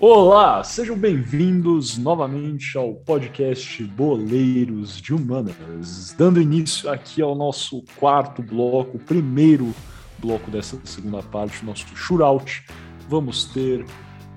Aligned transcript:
Olá, 0.00 0.62
sejam 0.62 0.96
bem-vindos 0.96 1.98
novamente 1.98 2.78
ao 2.78 2.94
podcast 2.94 3.82
Boleiros 3.82 5.00
de 5.00 5.12
Humanas, 5.12 6.14
dando 6.16 6.40
início 6.40 6.88
aqui 6.88 7.20
ao 7.20 7.34
nosso 7.34 7.82
quarto 7.96 8.40
bloco, 8.40 8.96
primeiro 9.00 9.74
bloco 10.20 10.52
dessa 10.52 10.78
segunda 10.84 11.20
parte, 11.20 11.64
nosso 11.64 11.84
shootout. 11.96 12.64
Vamos 13.08 13.46
ter 13.46 13.84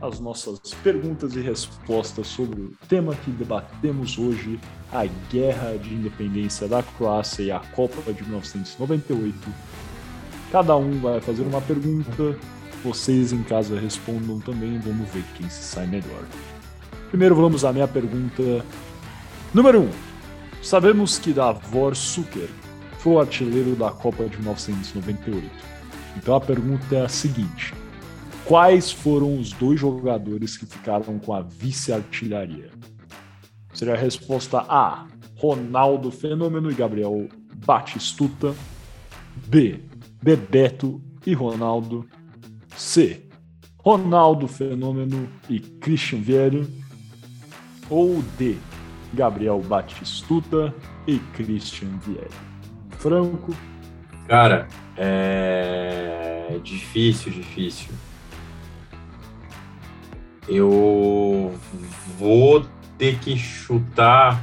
as 0.02 0.20
nossas 0.20 0.60
perguntas 0.82 1.36
e 1.36 1.42
respostas 1.42 2.26
sobre 2.26 2.60
o 2.60 2.74
tema 2.90 3.14
que 3.14 3.30
debatemos 3.30 4.18
hoje, 4.18 4.60
a 4.92 5.06
Guerra 5.30 5.78
de 5.78 5.94
Independência 5.94 6.68
da 6.68 6.82
Croácia 6.82 7.44
e 7.44 7.52
a 7.52 7.60
Copa 7.60 8.12
de 8.12 8.24
1998. 8.24 9.38
Cada 10.52 10.76
um 10.76 11.00
vai 11.00 11.22
fazer 11.22 11.44
uma 11.44 11.62
pergunta 11.62 12.36
vocês 12.84 13.32
em 13.32 13.44
casa 13.44 13.80
respondam 13.80 14.40
também, 14.40 14.80
vamos 14.80 15.10
ver 15.10 15.24
quem 15.36 15.50
se 15.50 15.64
sai 15.64 15.88
melhor. 15.88 16.26
Primeiro 17.10 17.36
vamos 17.36 17.66
à 17.66 17.74
minha 17.74 17.88
pergunta 17.88 18.66
número 19.54 19.82
1. 19.82 19.84
Um. 19.84 19.90
Sabemos 20.62 21.18
que 21.18 21.34
Davor 21.34 21.96
Suker 21.96 22.50
foi 23.00 23.14
o 23.14 23.20
artilheiro 23.20 23.76
da 23.76 23.90
Copa 23.90 24.26
de 24.26 24.38
1998. 24.38 25.50
Então 26.16 26.36
a 26.36 26.40
pergunta 26.40 26.96
é 26.96 27.02
a 27.02 27.10
seguinte: 27.10 27.74
quais 28.46 28.92
foram 28.92 29.40
os 29.40 29.52
dois 29.52 29.80
jogadores 29.80 30.56
que 30.56 30.66
ficaram 30.66 31.18
com 31.18 31.34
a 31.34 31.42
vice-artilharia? 31.42 32.70
Seria 33.74 33.96
a 33.96 33.98
resposta 33.98 34.60
A: 34.60 35.08
Ronaldo 35.36 36.12
Fenômeno 36.12 36.70
e 36.72 36.76
Gabriel 36.76 37.28
Batistuta. 37.66 38.54
B: 39.48 39.82
Bebeto 40.22 41.02
e 41.26 41.34
Ronaldo. 41.34 42.08
C. 42.76 43.22
Ronaldo 43.78 44.48
Fenômeno 44.48 45.28
e 45.50 45.60
Christian 45.60 46.22
Vieri. 46.22 46.68
Ou 47.90 48.22
D. 48.38 48.58
Gabriel 49.14 49.60
Batistuta 49.60 50.74
e 51.08 51.20
Christian 51.34 51.98
Vieri. 52.06 52.30
Franco. 52.98 53.54
Cara, 54.28 54.68
é 54.96 56.60
difícil, 56.64 57.32
difícil. 57.32 57.90
Eu 60.48 61.54
vou 62.18 62.66
ter 62.98 63.18
que 63.20 63.38
chutar 63.38 64.42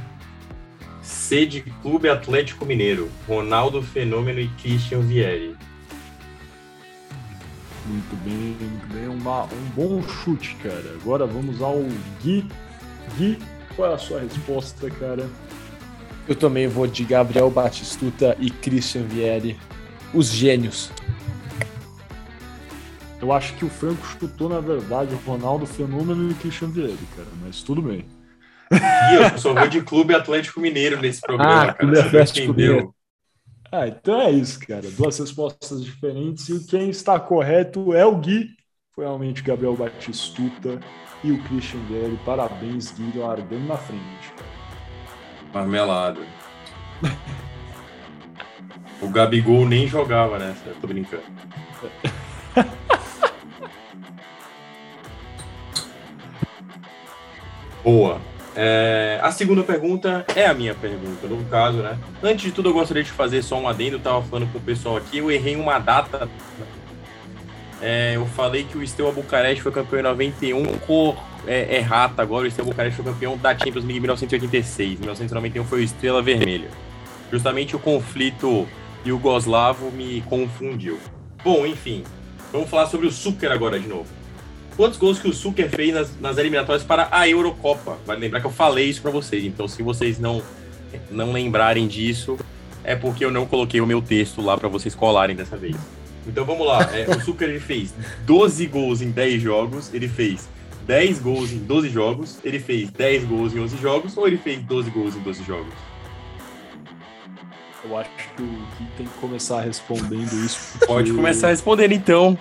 C 1.01 1.45
de 1.45 1.61
Clube 1.61 2.09
Atlético 2.09 2.65
Mineiro, 2.65 3.09
Ronaldo 3.27 3.81
Fenômeno 3.81 4.39
e 4.39 4.47
Christian 4.61 5.01
Vieri. 5.01 5.55
Muito 7.89 8.15
bem, 8.23 8.55
muito 8.59 8.93
bem. 8.93 9.07
Uma, 9.07 9.45
um 9.45 9.69
bom 9.75 10.03
chute, 10.03 10.55
cara. 10.61 10.95
Agora 11.01 11.25
vamos 11.25 11.59
ao 11.59 11.83
Gui. 12.21 12.47
Gui, 13.17 13.39
qual 13.75 13.91
é 13.91 13.95
a 13.95 13.97
sua 13.97 14.19
resposta, 14.19 14.91
cara? 14.91 15.27
Eu 16.27 16.35
também 16.35 16.67
vou 16.67 16.85
de 16.85 17.03
Gabriel 17.03 17.49
Batistuta 17.49 18.37
e 18.39 18.51
Christian 18.51 19.03
Vieri, 19.03 19.57
os 20.13 20.27
gênios. 20.27 20.91
Eu 23.19 23.33
acho 23.33 23.55
que 23.55 23.65
o 23.65 23.69
Franco 23.69 24.05
chutou, 24.05 24.47
na 24.47 24.59
verdade, 24.59 25.15
o 25.15 25.17
Ronaldo 25.29 25.65
Fenômeno 25.65 26.29
e 26.29 26.31
o 26.31 26.35
Christian 26.35 26.69
Vieri, 26.69 26.99
cara, 27.15 27.27
mas 27.43 27.63
tudo 27.63 27.81
bem. 27.81 28.05
E 28.71 29.15
eu 29.15 29.37
só 29.39 29.53
vou 29.53 29.67
de 29.67 29.81
Clube 29.81 30.13
Atlético 30.13 30.61
Mineiro 30.61 31.01
nesse 31.01 31.21
programa, 31.21 31.51
ah, 31.51 31.65
cara. 31.65 31.73
Clube 31.73 31.99
Atlético 31.99 32.53
Mineiro. 32.53 32.93
Ah, 33.71 33.87
então 33.87 34.19
é 34.19 34.31
isso, 34.31 34.59
cara. 34.59 34.89
Duas 34.91 35.17
respostas 35.19 35.83
diferentes 35.83 36.49
e 36.49 36.65
quem 36.65 36.89
está 36.89 37.19
correto 37.19 37.93
é 37.93 38.05
o 38.05 38.15
Gui. 38.15 38.49
Foi 38.93 39.05
realmente 39.05 39.43
Gabriel 39.43 39.75
Batistuta 39.75 40.79
e 41.23 41.31
o 41.31 41.43
Christian 41.43 41.85
Guerre. 41.87 42.19
Parabéns, 42.25 42.91
Gui, 42.91 43.17
largando 43.17 43.67
na 43.67 43.77
frente. 43.77 44.33
Marmelada. 45.53 46.21
o 49.01 49.09
Gabigol 49.09 49.65
nem 49.67 49.87
jogava 49.87 50.39
nessa, 50.39 50.73
tô 50.81 50.87
brincando. 50.87 51.23
Boa. 57.83 58.19
É, 58.61 59.17
a 59.23 59.31
segunda 59.31 59.63
pergunta 59.63 60.25
é 60.35 60.45
a 60.45 60.53
minha 60.53 60.75
pergunta, 60.75 61.25
no 61.27 61.45
caso, 61.45 61.77
né? 61.77 61.97
Antes 62.21 62.43
de 62.43 62.51
tudo, 62.51 62.67
eu 62.67 62.73
gostaria 62.73 63.01
de 63.01 63.09
fazer 63.09 63.41
só 63.41 63.57
um 63.57 63.69
adendo. 63.69 63.95
Eu 63.95 64.01
tava 64.01 64.21
falando 64.21 64.51
com 64.51 64.57
o 64.57 64.61
pessoal 64.61 64.97
aqui, 64.97 65.19
eu 65.19 65.31
errei 65.31 65.55
uma 65.55 65.79
data. 65.79 66.29
É, 67.81 68.17
eu 68.17 68.25
falei 68.25 68.65
que 68.65 68.77
o 68.77 68.85
Steaua 68.85 69.13
Bucareste 69.13 69.63
foi 69.63 69.71
campeão 69.71 70.01
em 70.01 70.03
91, 70.03 70.77
cor 70.79 71.15
é, 71.47 71.77
errata 71.77 72.21
agora. 72.21 72.45
O 72.45 72.51
Steaua 72.51 72.69
Bucareste 72.69 73.01
foi 73.01 73.13
campeão 73.13 73.37
da 73.37 73.57
Champions 73.57 73.85
League 73.85 73.95
em 73.95 74.01
1986. 74.01 74.99
1991 74.99 75.63
foi 75.63 75.79
o 75.79 75.83
Estrela 75.83 76.21
Vermelha. 76.21 76.67
Justamente 77.31 77.77
o 77.77 77.79
conflito 77.79 78.67
Yugoslavo 79.07 79.89
me 79.89 80.19
confundiu. 80.23 80.99
Bom, 81.45 81.65
enfim, 81.65 82.03
vamos 82.51 82.69
falar 82.69 82.87
sobre 82.87 83.07
o 83.07 83.11
Suker 83.11 83.53
agora 83.53 83.79
de 83.79 83.87
novo 83.87 84.18
quantos 84.79 84.97
gols 84.97 85.19
que 85.19 85.27
o 85.27 85.33
Suker 85.33 85.69
fez 85.69 85.93
nas, 85.93 86.19
nas, 86.21 86.37
eliminatórias 86.37 86.85
para 86.85 87.09
a 87.11 87.27
Eurocopa. 87.27 87.97
Vale 88.05 88.21
lembrar 88.21 88.39
que 88.39 88.47
eu 88.47 88.51
falei 88.51 88.85
isso 88.85 89.01
para 89.01 89.11
vocês. 89.11 89.43
Então, 89.43 89.67
se 89.67 89.83
vocês 89.83 90.17
não, 90.17 90.41
não 91.11 91.33
lembrarem 91.33 91.85
disso, 91.85 92.39
é 92.81 92.95
porque 92.95 93.25
eu 93.25 93.29
não 93.29 93.45
coloquei 93.45 93.81
o 93.81 93.85
meu 93.85 94.01
texto 94.01 94.41
lá 94.41 94.57
para 94.57 94.69
vocês 94.69 94.95
colarem 94.95 95.35
dessa 95.35 95.57
vez. 95.57 95.75
Então 96.25 96.45
vamos 96.45 96.65
lá. 96.65 96.89
É, 96.95 97.13
o 97.13 97.19
Suker 97.19 97.49
ele 97.49 97.59
fez 97.59 97.93
12 98.25 98.67
gols 98.67 99.01
em 99.01 99.11
10 99.11 99.41
jogos, 99.41 99.93
ele 99.93 100.07
fez 100.07 100.47
10 100.87 101.19
gols 101.19 101.51
em 101.51 101.57
12 101.57 101.89
jogos, 101.89 102.39
ele 102.41 102.59
fez 102.59 102.89
10 102.89 103.25
gols 103.25 103.53
em 103.53 103.59
11 103.59 103.77
jogos, 103.79 104.15
ou 104.15 104.27
ele 104.27 104.37
fez 104.37 104.61
12 104.63 104.89
gols 104.91 105.13
em 105.13 105.19
12 105.19 105.43
jogos? 105.43 105.73
Eu 107.83 107.97
acho 107.97 108.09
que 108.33 108.43
o 108.43 108.45
Gui 108.45 108.87
tem 108.95 109.05
que 109.05 109.13
começar 109.19 109.59
respondendo 109.59 110.31
isso. 110.45 110.57
Porque... 110.71 110.85
Pode 110.85 111.11
começar 111.11 111.49
respondendo 111.49 111.91
então. 111.91 112.37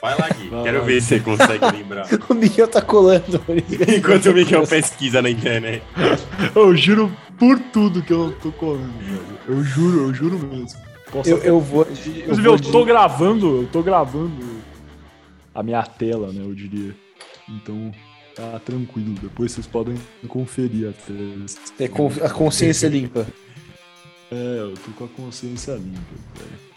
Vai 0.00 0.16
lá, 0.18 0.28
Gui. 0.28 0.48
Vai 0.48 0.62
Quero 0.64 0.78
lá, 0.78 0.84
ver 0.84 1.02
se 1.02 1.08
você 1.08 1.20
consegue 1.20 1.76
lembrar. 1.76 2.06
o 2.28 2.34
Miguel 2.34 2.68
tá 2.68 2.80
colando. 2.80 3.42
Enquanto 3.96 4.26
o 4.26 4.34
Miguel 4.34 4.66
pesquisa 4.66 5.20
na 5.20 5.30
internet. 5.30 5.82
Eu 6.54 6.76
juro 6.76 7.12
por 7.38 7.58
tudo 7.58 8.02
que 8.02 8.12
eu 8.12 8.32
tô 8.40 8.52
colando, 8.52 8.92
velho. 9.00 9.38
Eu 9.48 9.64
juro, 9.64 10.02
eu 10.02 10.14
juro 10.14 10.38
mesmo. 10.38 10.80
Posso 11.10 11.30
eu, 11.30 11.38
eu 11.38 11.60
vou. 11.60 11.86
Eu, 12.26 12.34
vou 12.34 12.44
eu 12.44 12.60
tô 12.60 12.80
de... 12.80 12.86
gravando, 12.86 13.62
eu 13.62 13.68
tô 13.72 13.82
gravando 13.82 14.44
a 15.54 15.62
minha 15.62 15.82
tela, 15.82 16.32
né? 16.32 16.42
Eu 16.42 16.54
diria. 16.54 16.94
Então, 17.48 17.92
tá 18.34 18.58
tranquilo. 18.60 19.14
Depois 19.20 19.52
vocês 19.52 19.66
podem 19.66 19.96
conferir 20.28 20.90
até. 20.90 21.84
É 21.84 22.24
a 22.24 22.30
consciência 22.30 22.88
limpa. 22.88 23.26
É, 24.30 24.58
eu 24.60 24.74
tô 24.74 24.92
com 24.92 25.04
a 25.04 25.08
consciência 25.08 25.72
limpa, 25.72 26.14
velho. 26.36 26.68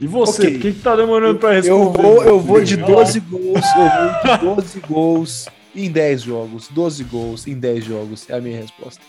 E 0.00 0.06
você, 0.06 0.48
okay. 0.48 0.58
que, 0.58 0.72
que 0.72 0.80
tá 0.80 0.96
demorando 0.96 1.38
para 1.38 1.54
responder? 1.54 1.80
Eu 1.80 1.92
vou, 1.92 2.24
eu 2.24 2.40
vou 2.40 2.62
de 2.62 2.76
12 2.78 3.20
gols, 3.20 3.64
eu 3.76 4.44
vou 4.44 4.56
de 4.56 4.62
12 4.62 4.80
gols 4.80 5.46
em 5.74 5.90
10 5.90 6.22
jogos. 6.22 6.68
12 6.68 7.04
gols 7.04 7.46
em 7.46 7.54
10 7.54 7.84
jogos 7.84 8.28
é 8.28 8.36
a 8.36 8.40
minha 8.40 8.60
resposta. 8.60 9.02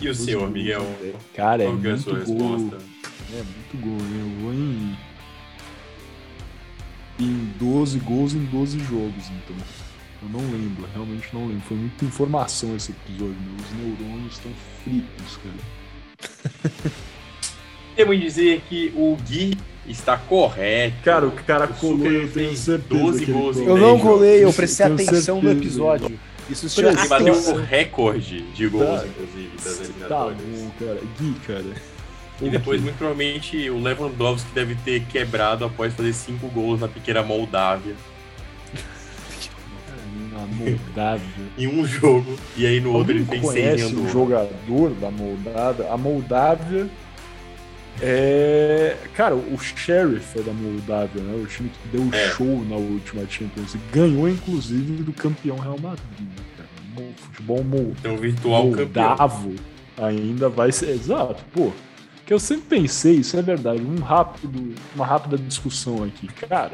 E 0.00 0.08
o 0.08 0.14
seu, 0.14 0.48
Miguel? 0.48 0.84
Cara, 1.34 1.62
é, 1.62 1.66
é 1.66 1.70
muito 1.70 2.04
gol. 2.04 2.14
Resposta? 2.14 2.78
É 3.32 3.42
muito 3.42 3.80
gol, 3.80 3.96
né? 3.96 4.20
Eu 4.20 4.42
vou 4.42 4.52
em 4.52 4.96
em 7.20 7.52
12 7.58 7.98
gols 8.00 8.34
em 8.34 8.44
12 8.46 8.78
jogos, 8.80 9.24
então. 9.28 9.56
Eu 10.22 10.28
não 10.28 10.40
lembro, 10.52 10.88
realmente 10.92 11.28
não 11.32 11.46
lembro. 11.46 11.62
Foi 11.62 11.76
muita 11.76 12.04
informação 12.04 12.76
esse 12.76 12.92
episódio, 12.92 13.36
Os 13.58 13.76
neurônios 13.76 14.34
estão 14.34 14.52
fritos, 14.84 15.38
cara. 15.38 16.92
Temos 17.94 18.18
dizer 18.20 18.62
que 18.68 18.92
o 18.96 19.16
Gui 19.28 19.56
está 19.86 20.16
correto. 20.16 20.96
Cara, 21.04 21.26
o 21.26 21.32
cara 21.32 21.64
o 21.66 21.74
colou, 21.74 22.06
eu 22.10 22.30
tenho 22.30 22.56
certeza 22.56 22.78
12 22.88 23.24
gols 23.26 23.56
Eu 23.58 23.76
não 23.76 23.98
colei, 23.98 24.44
eu 24.44 24.52
prestei 24.52 24.86
atenção 24.86 25.40
no 25.40 25.50
episódio. 25.50 26.18
Isso 26.50 26.68
se 26.68 26.80
Ele 26.80 27.08
bateu 27.08 27.34
o 27.34 27.56
recorde 27.56 28.42
de 28.52 28.68
gols, 28.68 29.00
tá, 29.00 29.06
inclusive, 29.06 29.50
das 29.56 29.76
tá 29.76 29.84
eliminatórias. 29.84 30.38
Tá 30.38 30.44
bom, 30.44 30.70
cara. 30.78 31.00
Gui, 31.18 31.34
cara. 31.46 31.92
E 32.40 32.50
depois, 32.50 32.82
muito 32.82 32.96
provavelmente, 32.96 33.70
o 33.70 33.80
Lewandowski 33.80 34.50
deve 34.52 34.74
ter 34.74 35.04
quebrado 35.04 35.64
após 35.64 35.94
fazer 35.94 36.12
5 36.12 36.48
gols 36.48 36.80
na 36.80 36.88
pequena 36.88 37.22
Moldávia. 37.22 37.94
Na 40.32 40.46
Moldávia. 40.46 41.22
em 41.56 41.68
um 41.68 41.86
jogo. 41.86 42.36
E 42.56 42.66
aí 42.66 42.80
no 42.80 42.92
outro 42.92 43.12
ele 43.12 43.24
fez 43.24 43.46
6 43.46 43.80
em 43.80 43.96
um 43.96 44.08
jogador 44.08 44.90
da 45.00 45.10
Moldávia. 45.10 45.92
A 45.92 45.96
Moldávia 45.96 46.90
é, 48.00 48.96
cara, 49.14 49.34
o 49.34 49.58
Sheriff 49.58 50.38
é 50.38 50.42
da 50.42 50.52
Moldávia, 50.52 51.22
né? 51.22 51.40
O 51.42 51.46
time 51.46 51.68
que 51.68 51.96
deu 51.96 52.08
é. 52.12 52.30
show 52.30 52.64
na 52.64 52.76
última 52.76 53.26
Champions 53.28 53.74
League. 53.74 53.88
Ganhou, 53.92 54.28
inclusive, 54.28 55.02
do 55.02 55.12
campeão 55.12 55.56
Real 55.56 55.78
Madrid. 55.78 56.20
Né, 56.20 56.44
cara? 56.56 57.08
Futebol 57.16 57.62
moldavo 57.64 57.96
então, 58.00 58.16
virtual 58.16 58.64
moldavo 58.66 59.54
campeão. 59.96 60.08
ainda 60.08 60.48
vai 60.48 60.72
ser. 60.72 60.90
Exato, 60.90 61.44
pô. 61.52 61.70
Que 62.24 62.32
eu 62.32 62.38
sempre 62.38 62.78
pensei, 62.78 63.16
isso 63.16 63.36
é 63.36 63.42
verdade. 63.42 63.82
Um 63.82 64.00
rápido, 64.00 64.74
uma 64.94 65.04
rápida 65.04 65.36
discussão 65.36 66.04
aqui. 66.04 66.28
Cara, 66.28 66.72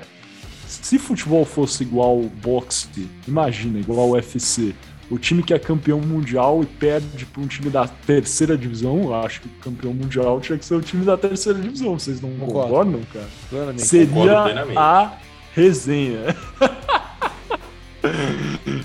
Se 0.66 0.98
futebol 0.98 1.44
fosse 1.44 1.82
igual 1.82 2.22
boxe, 2.22 3.08
imagina, 3.26 3.78
igual 3.78 4.10
UFC, 4.10 4.74
o 5.10 5.18
time 5.18 5.42
que 5.42 5.54
é 5.54 5.58
campeão 5.58 6.00
mundial 6.00 6.62
e 6.62 6.66
perde 6.66 7.24
para 7.24 7.42
um 7.42 7.46
time 7.46 7.70
da 7.70 7.88
terceira 7.88 8.58
divisão, 8.58 9.04
eu 9.04 9.14
acho 9.14 9.40
que 9.40 9.48
o 9.48 9.50
campeão 9.62 9.94
mundial 9.94 10.38
tinha 10.40 10.58
que 10.58 10.64
ser 10.64 10.74
o 10.74 10.82
time 10.82 11.04
da 11.04 11.16
terceira 11.16 11.58
divisão. 11.58 11.98
Vocês 11.98 12.20
não 12.20 12.30
Concordo. 12.30 12.68
concordam, 12.68 13.00
cara? 13.12 13.28
Plenamente. 13.48 13.86
Seria 13.86 14.40
a 14.76 15.12
resenha. 15.54 16.36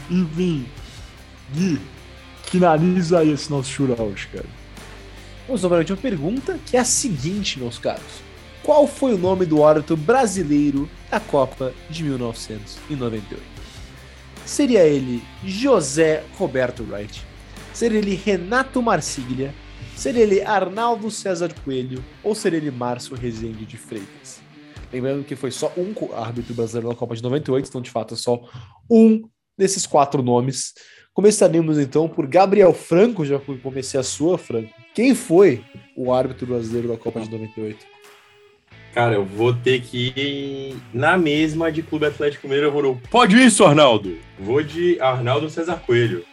Enfim, 0.09 0.65
Gui, 1.53 1.79
finaliza 2.43 3.19
aí 3.19 3.31
esse 3.31 3.51
nosso 3.51 3.69
shootout, 3.69 4.27
cara. 4.27 4.45
Vamos 5.45 5.61
para 5.61 5.75
a 5.75 5.79
última 5.79 5.97
pergunta, 5.97 6.57
que 6.65 6.77
é 6.77 6.79
a 6.79 6.85
seguinte, 6.85 7.59
meus 7.59 7.77
caros. 7.77 8.23
Qual 8.63 8.87
foi 8.87 9.13
o 9.13 9.17
nome 9.17 9.45
do 9.45 9.65
árbitro 9.65 9.97
brasileiro 9.97 10.89
da 11.11 11.19
Copa 11.19 11.73
de 11.89 12.03
1998? 12.03 13.52
Seria 14.45 14.83
ele 14.85 15.23
José 15.43 16.23
Roberto 16.37 16.83
Wright? 16.83 17.25
Seria 17.73 17.97
ele 17.97 18.13
Renato 18.13 18.81
Marsiglia? 18.81 19.53
Seria 19.95 20.23
ele 20.23 20.41
Arnaldo 20.41 21.09
César 21.09 21.53
Coelho? 21.63 22.03
Ou 22.23 22.35
seria 22.35 22.57
ele 22.57 22.69
Márcio 22.69 23.15
Rezende 23.15 23.65
de 23.65 23.77
Freitas? 23.77 24.41
Lembrando 24.91 25.23
que 25.23 25.35
foi 25.35 25.49
só 25.49 25.71
um 25.77 25.93
árbitro 26.13 26.53
brasileiro 26.53 26.89
na 26.89 26.95
Copa 26.95 27.15
de 27.15 27.23
98, 27.23 27.67
então 27.67 27.81
de 27.81 27.89
fato 27.89 28.13
é 28.13 28.17
só 28.17 28.41
um 28.89 29.23
desses 29.57 29.87
quatro 29.87 30.21
nomes. 30.21 30.73
Começaremos 31.13 31.79
então 31.79 32.09
por 32.09 32.27
Gabriel 32.27 32.73
Franco, 32.73 33.25
já 33.25 33.39
comecei 33.39 33.99
a 33.99 34.03
sua, 34.03 34.37
Franco. 34.37 34.73
Quem 34.93 35.15
foi 35.15 35.63
o 35.95 36.11
árbitro 36.11 36.47
brasileiro 36.47 36.89
da 36.89 36.97
Copa 36.97 37.21
de 37.21 37.29
98? 37.29 37.92
Cara, 38.93 39.15
eu 39.15 39.25
vou 39.25 39.53
ter 39.53 39.81
que 39.81 40.13
ir 40.15 40.77
na 40.93 41.17
mesma 41.17 41.71
de 41.71 41.81
Clube 41.81 42.05
Atlético 42.05 42.47
Mineiro. 42.47 42.67
Eu 42.67 42.71
vou 42.71 42.83
no... 42.83 42.95
Pode 43.09 43.35
isso, 43.41 43.65
Arnaldo! 43.65 44.17
Vou 44.39 44.61
de 44.61 44.99
Arnaldo 45.01 45.49
César 45.49 45.77
Coelho. 45.77 46.23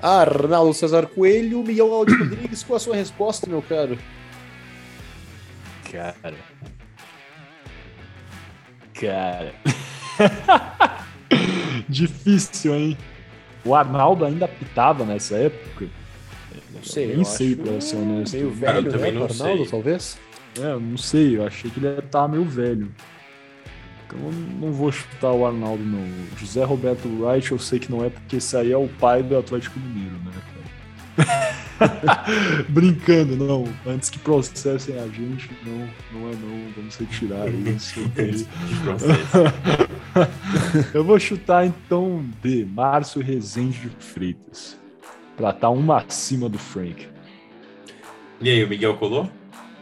Arnaldo 0.00 0.74
César 0.74 1.06
Coelho, 1.06 1.62
Miguel 1.62 1.92
Aldi 1.92 2.14
Rodrigues, 2.14 2.62
qual 2.62 2.76
a 2.76 2.80
sua 2.80 2.94
resposta, 2.94 3.48
meu 3.48 3.62
caro? 3.62 3.98
Cara. 5.90 6.34
Cara. 8.92 9.54
Difícil, 11.88 12.74
hein? 12.74 12.98
O 13.64 13.74
Arnaldo 13.74 14.26
ainda 14.26 14.46
pitava 14.46 15.04
nessa 15.06 15.36
época. 15.36 15.86
Não 16.72 16.82
sei, 16.82 17.06
Nem 17.08 17.18
eu 17.18 17.24
sei, 17.24 17.52
acho 17.54 17.62
pra 17.62 17.80
ser 17.80 17.96
honesto. 17.96 18.36
Meio 18.36 18.56
Cara, 18.56 18.78
eu 18.78 18.82
velho, 18.82 18.92
também 18.92 19.12
né, 19.12 19.18
não 19.18 19.26
Arnaldo, 19.26 19.62
sei. 19.62 19.70
talvez? 19.70 20.18
É, 20.60 20.72
eu 20.72 20.80
não 20.80 20.96
sei, 20.96 21.36
eu 21.36 21.46
achei 21.46 21.70
que 21.70 21.78
ele 21.78 22.02
tava 22.02 22.28
meio 22.28 22.44
velho. 22.44 22.92
Então 24.06 24.18
eu 24.20 24.32
não 24.32 24.72
vou 24.72 24.90
chutar 24.90 25.32
o 25.32 25.46
Arnaldo, 25.46 25.84
não. 25.84 26.00
O 26.00 26.38
José 26.38 26.64
Roberto 26.64 27.08
Wright 27.08 27.52
eu 27.52 27.58
sei 27.58 27.78
que 27.78 27.90
não 27.90 28.04
é, 28.04 28.10
porque 28.10 28.36
esse 28.36 28.56
aí 28.56 28.72
é 28.72 28.76
o 28.76 28.88
pai 28.88 29.22
do 29.22 29.36
Atlético 29.36 29.78
Mineiro, 29.78 30.16
né, 30.24 30.32
cara? 30.32 30.58
Brincando, 32.68 33.36
não. 33.36 33.68
Antes 33.86 34.08
que 34.08 34.18
processem 34.18 34.98
a 34.98 35.06
gente, 35.08 35.50
não, 35.64 35.88
não 36.12 36.28
é 36.30 36.32
não. 36.34 36.72
Vamos 36.74 36.96
retirar 36.96 37.48
isso. 37.52 38.00
De 38.08 38.46
eu 40.94 41.04
vou 41.04 41.18
chutar 41.18 41.66
então 41.66 42.24
D, 42.42 42.64
Márcio 42.64 43.20
Rezende 43.22 43.90
de 43.90 44.04
Freitas. 44.04 44.78
Pra 45.36 45.50
estar 45.50 45.70
uma 45.70 45.98
acima 45.98 46.48
do 46.48 46.58
Frank. 46.58 47.06
E 48.40 48.50
aí, 48.50 48.64
o 48.64 48.68
Miguel 48.68 48.96
colou? 48.96 49.30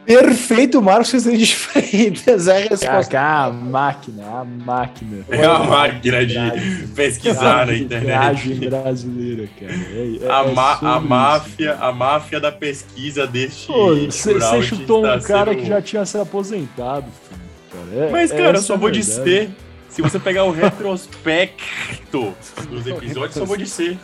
Perfeito, 0.06 0.80
Marcos 0.80 1.24
de 1.24 1.54
Freitas, 1.56 2.46
é 2.48 2.52
a 2.56 2.60
resposta. 2.68 2.86
Kaká, 3.10 3.44
a 3.46 3.50
máquina, 3.52 4.24
a 4.24 4.44
máquina. 4.44 5.24
É 5.28 5.44
a 5.44 5.58
máquina 5.58 6.24
de 6.24 6.86
pesquisar 6.94 7.42
na 7.66 7.72
Arbitragem 7.72 8.52
internet. 8.52 8.70
brasileira, 8.70 9.48
cara. 9.58 9.72
É, 9.72 10.18
é- 10.22 10.30
A, 10.30 10.40
é 10.40 10.44
sobre 10.44 10.86
a 10.88 10.96
isso. 10.98 11.08
máfia, 11.08 11.74
a 11.74 11.92
máfia 11.92 12.40
da 12.40 12.52
pesquisa 12.52 13.26
deste 13.26 13.66
Você 13.72 14.62
chutou 14.62 15.00
um 15.04 15.20
cara 15.20 15.50
sendo- 15.50 15.60
que 15.62 15.66
já 15.66 15.82
tinha 15.82 16.06
se 16.06 16.16
aposentado, 16.18 17.06
filho, 17.28 17.40
cara. 17.72 18.06
É- 18.06 18.10
Mas, 18.10 18.30
cara, 18.30 18.58
eu 18.58 18.62
só 18.62 18.74
é 18.74 18.76
a 18.76 18.78
vou 18.78 18.90
verdade. 18.90 19.06
dizer. 19.06 19.50
Se 19.88 20.02
você 20.02 20.18
pegar 20.18 20.44
o 20.44 20.50
retrospecto 20.52 22.34
dos 22.68 22.86
episódios, 22.86 23.34
só 23.34 23.44
vou 23.44 23.56
dizer. 23.56 23.98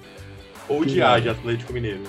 Ou 0.68 0.84
de 0.84 1.00
A, 1.02 1.18
de 1.18 1.28
Atlético 1.28 1.72
Mineiro. 1.72 2.00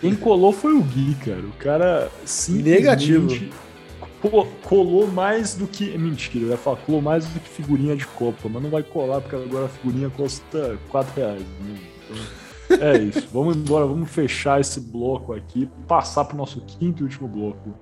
Quem 0.00 0.14
colou 0.14 0.52
foi 0.52 0.74
o 0.74 0.82
Gui, 0.82 1.14
cara. 1.24 1.40
O 1.40 1.52
cara 1.52 2.10
simplesmente 2.24 2.80
Negativo. 2.80 3.28
co- 4.20 4.46
colou 4.62 5.06
mais 5.06 5.54
do 5.54 5.66
que. 5.66 5.96
Mentira, 5.96 6.44
eu 6.44 6.50
ia 6.50 6.56
falar, 6.56 6.76
colou 6.78 7.00
mais 7.00 7.24
do 7.26 7.40
que 7.40 7.48
figurinha 7.48 7.96
de 7.96 8.06
Copa, 8.06 8.48
mas 8.48 8.62
não 8.62 8.70
vai 8.70 8.82
colar 8.82 9.20
porque 9.20 9.36
agora 9.36 9.66
a 9.66 9.68
figurinha 9.68 10.10
custa 10.10 10.78
4 10.90 11.14
reais. 11.16 11.40
Né? 11.40 11.78
Então, 12.68 12.86
é 12.88 12.98
isso. 12.98 13.28
Vamos 13.32 13.56
embora, 13.56 13.86
vamos 13.86 14.10
fechar 14.10 14.60
esse 14.60 14.80
bloco 14.80 15.32
aqui, 15.32 15.68
passar 15.86 16.24
pro 16.24 16.36
nosso 16.36 16.60
quinto 16.62 17.02
e 17.02 17.04
último 17.04 17.28
bloco, 17.28 17.74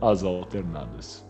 as 0.00 0.22
alternadas. 0.22 1.24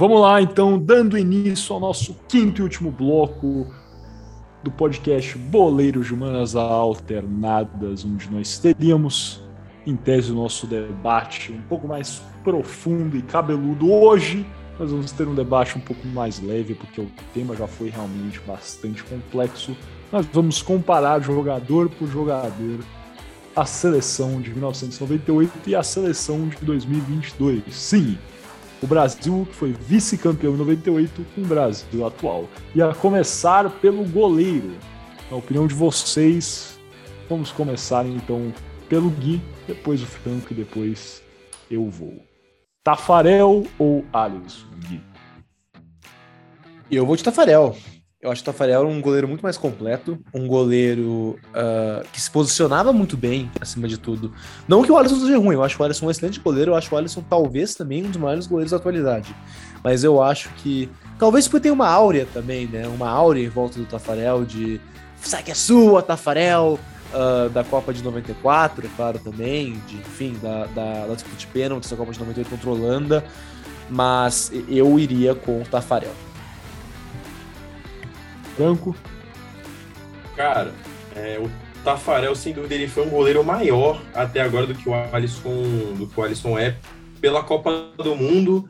Vamos 0.00 0.20
lá, 0.20 0.40
então, 0.40 0.78
dando 0.78 1.18
início 1.18 1.74
ao 1.74 1.80
nosso 1.80 2.14
quinto 2.28 2.60
e 2.60 2.62
último 2.62 2.92
bloco 2.92 3.66
do 4.62 4.70
podcast 4.70 5.36
Boleiros 5.36 6.06
de 6.06 6.14
Humanas 6.14 6.54
Alternadas, 6.54 8.04
onde 8.04 8.30
nós 8.30 8.60
teríamos, 8.60 9.42
em 9.84 9.96
tese, 9.96 10.30
o 10.30 10.36
nosso 10.36 10.68
debate 10.68 11.50
um 11.50 11.62
pouco 11.62 11.88
mais 11.88 12.22
profundo 12.44 13.16
e 13.16 13.22
cabeludo. 13.22 13.90
Hoje, 13.90 14.46
nós 14.78 14.92
vamos 14.92 15.10
ter 15.10 15.26
um 15.26 15.34
debate 15.34 15.76
um 15.76 15.80
pouco 15.80 16.06
mais 16.06 16.40
leve, 16.40 16.76
porque 16.76 17.00
o 17.00 17.10
tema 17.34 17.56
já 17.56 17.66
foi 17.66 17.90
realmente 17.90 18.38
bastante 18.46 19.02
complexo. 19.02 19.76
Nós 20.12 20.24
vamos 20.32 20.62
comparar 20.62 21.20
jogador 21.22 21.90
por 21.90 22.06
jogador 22.06 22.78
a 23.56 23.66
seleção 23.66 24.40
de 24.40 24.50
1998 24.50 25.52
e 25.66 25.74
a 25.74 25.82
seleção 25.82 26.46
de 26.46 26.58
2022. 26.58 27.64
Sim, 27.74 28.16
o 28.82 28.86
Brasil, 28.86 29.46
que 29.50 29.56
foi 29.56 29.72
vice-campeão 29.72 30.54
em 30.54 30.58
98, 30.58 31.26
com 31.34 31.40
o 31.40 31.44
Brasil 31.44 32.06
atual. 32.06 32.48
E 32.74 32.82
a 32.82 32.94
começar 32.94 33.68
pelo 33.80 34.04
goleiro. 34.04 34.76
Na 35.30 35.36
opinião 35.36 35.66
de 35.66 35.74
vocês, 35.74 36.78
vamos 37.28 37.50
começar 37.52 38.06
então 38.06 38.52
pelo 38.88 39.10
Gui, 39.10 39.40
depois 39.66 40.02
o 40.02 40.06
Franco 40.06 40.52
e 40.52 40.54
depois 40.54 41.22
eu 41.70 41.88
vou. 41.88 42.22
Tafarel 42.82 43.66
ou 43.78 44.04
Alisson, 44.12 44.66
Gui? 44.78 45.02
Eu 46.90 47.04
vou 47.04 47.16
de 47.16 47.22
Tafarel. 47.22 47.76
Eu 48.20 48.32
acho 48.32 48.42
que 48.42 48.50
o 48.50 48.52
Tafarel 48.52 48.80
era 48.80 48.88
um 48.88 49.00
goleiro 49.00 49.28
muito 49.28 49.42
mais 49.42 49.56
completo, 49.56 50.18
um 50.34 50.48
goleiro 50.48 51.38
ah, 51.54 52.02
que 52.12 52.20
se 52.20 52.28
posicionava 52.28 52.92
muito 52.92 53.16
bem, 53.16 53.48
acima 53.60 53.86
de 53.86 53.96
tudo. 53.96 54.32
Não 54.66 54.82
que 54.82 54.90
o 54.90 54.96
Alisson 54.96 55.20
seja 55.20 55.38
ruim, 55.38 55.54
eu 55.54 55.62
acho 55.62 55.80
o 55.80 55.84
Alisson 55.84 56.06
um 56.06 56.10
excelente 56.10 56.40
goleiro, 56.40 56.72
eu 56.72 56.74
acho 56.74 56.92
o 56.92 56.98
Alisson 56.98 57.22
talvez 57.22 57.76
também 57.76 58.04
um 58.04 58.08
dos 58.08 58.16
maiores 58.16 58.48
goleiros 58.48 58.72
da 58.72 58.76
atualidade. 58.76 59.32
Mas 59.84 60.02
eu 60.02 60.20
acho 60.20 60.48
que. 60.56 60.90
Talvez 61.16 61.46
porque 61.46 61.62
tem 61.62 61.72
uma 61.72 61.88
áurea 61.88 62.26
também, 62.34 62.66
né? 62.66 62.88
Uma 62.88 63.08
áurea 63.08 63.44
em 63.46 63.48
volta 63.48 63.78
do 63.78 63.86
Tafarel 63.86 64.44
de. 64.44 64.80
Sai 65.20 65.44
que 65.44 65.52
é 65.52 65.54
sua, 65.54 66.02
Tafarel! 66.02 66.78
ah, 67.14 67.48
da 67.52 67.62
Copa 67.62 67.92
de 67.92 68.02
94, 68.02 68.84
é 68.84 68.90
claro, 68.96 69.18
também, 69.20 69.80
de, 69.86 69.96
enfim, 69.96 70.36
da, 70.42 70.66
da, 70.66 71.06
da 71.06 71.14
disputa 71.14 71.36
de 71.36 71.46
pênaltis 71.46 71.90
da 71.90 71.96
Copa 71.96 72.12
de 72.12 72.18
98 72.18 72.50
contra 72.50 72.68
a 72.68 72.72
Holanda. 72.72 73.24
Mas 73.88 74.52
eu 74.68 74.98
iria 74.98 75.34
com 75.34 75.62
o 75.62 75.64
Tafarel. 75.64 76.12
Franco? 78.58 78.96
Cara, 80.34 80.74
é, 81.14 81.38
o 81.38 81.48
Tafarel, 81.84 82.34
sem 82.34 82.52
dúvida, 82.52 82.74
ele 82.74 82.88
foi 82.88 83.06
um 83.06 83.08
goleiro 83.08 83.44
maior 83.44 84.02
até 84.12 84.40
agora 84.40 84.66
do 84.66 84.74
que 84.74 84.88
o 84.88 84.94
Alisson, 84.94 85.94
do 85.96 86.08
que 86.08 86.18
o 86.18 86.22
Alisson 86.24 86.58
é 86.58 86.76
pela 87.20 87.44
Copa 87.44 87.92
do 87.96 88.16
Mundo 88.16 88.68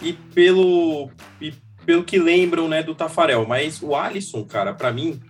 e 0.00 0.12
pelo, 0.12 1.10
e 1.40 1.52
pelo 1.84 2.04
que 2.04 2.16
lembram 2.16 2.68
né, 2.68 2.80
do 2.80 2.94
Tafarel. 2.94 3.44
Mas 3.44 3.82
o 3.82 3.96
Alisson, 3.96 4.44
cara, 4.44 4.72
para 4.72 4.92
mim, 4.92 5.20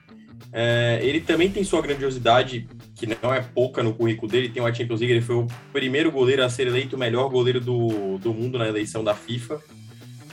é, 0.53 1.01
ele 1.03 1.21
também 1.21 1.51
tem 1.51 1.65
sua 1.65 1.81
grandiosidade, 1.81 2.69
que 2.95 3.07
não 3.07 3.33
é 3.33 3.41
pouca 3.41 3.83
no 3.83 3.95
currículo 3.95 4.31
dele, 4.31 4.51
tem 4.51 4.63
uma 4.63 4.73
Champions 4.73 5.01
League, 5.01 5.15
ele 5.15 5.25
foi 5.25 5.37
o 5.37 5.47
primeiro 5.73 6.13
goleiro 6.13 6.45
a 6.45 6.51
ser 6.51 6.67
eleito 6.67 6.95
o 6.95 6.99
melhor 6.99 7.31
goleiro 7.31 7.59
do, 7.59 8.19
do 8.19 8.35
mundo 8.35 8.59
na 8.59 8.69
eleição 8.69 9.03
da 9.03 9.15
FIFA. 9.15 9.61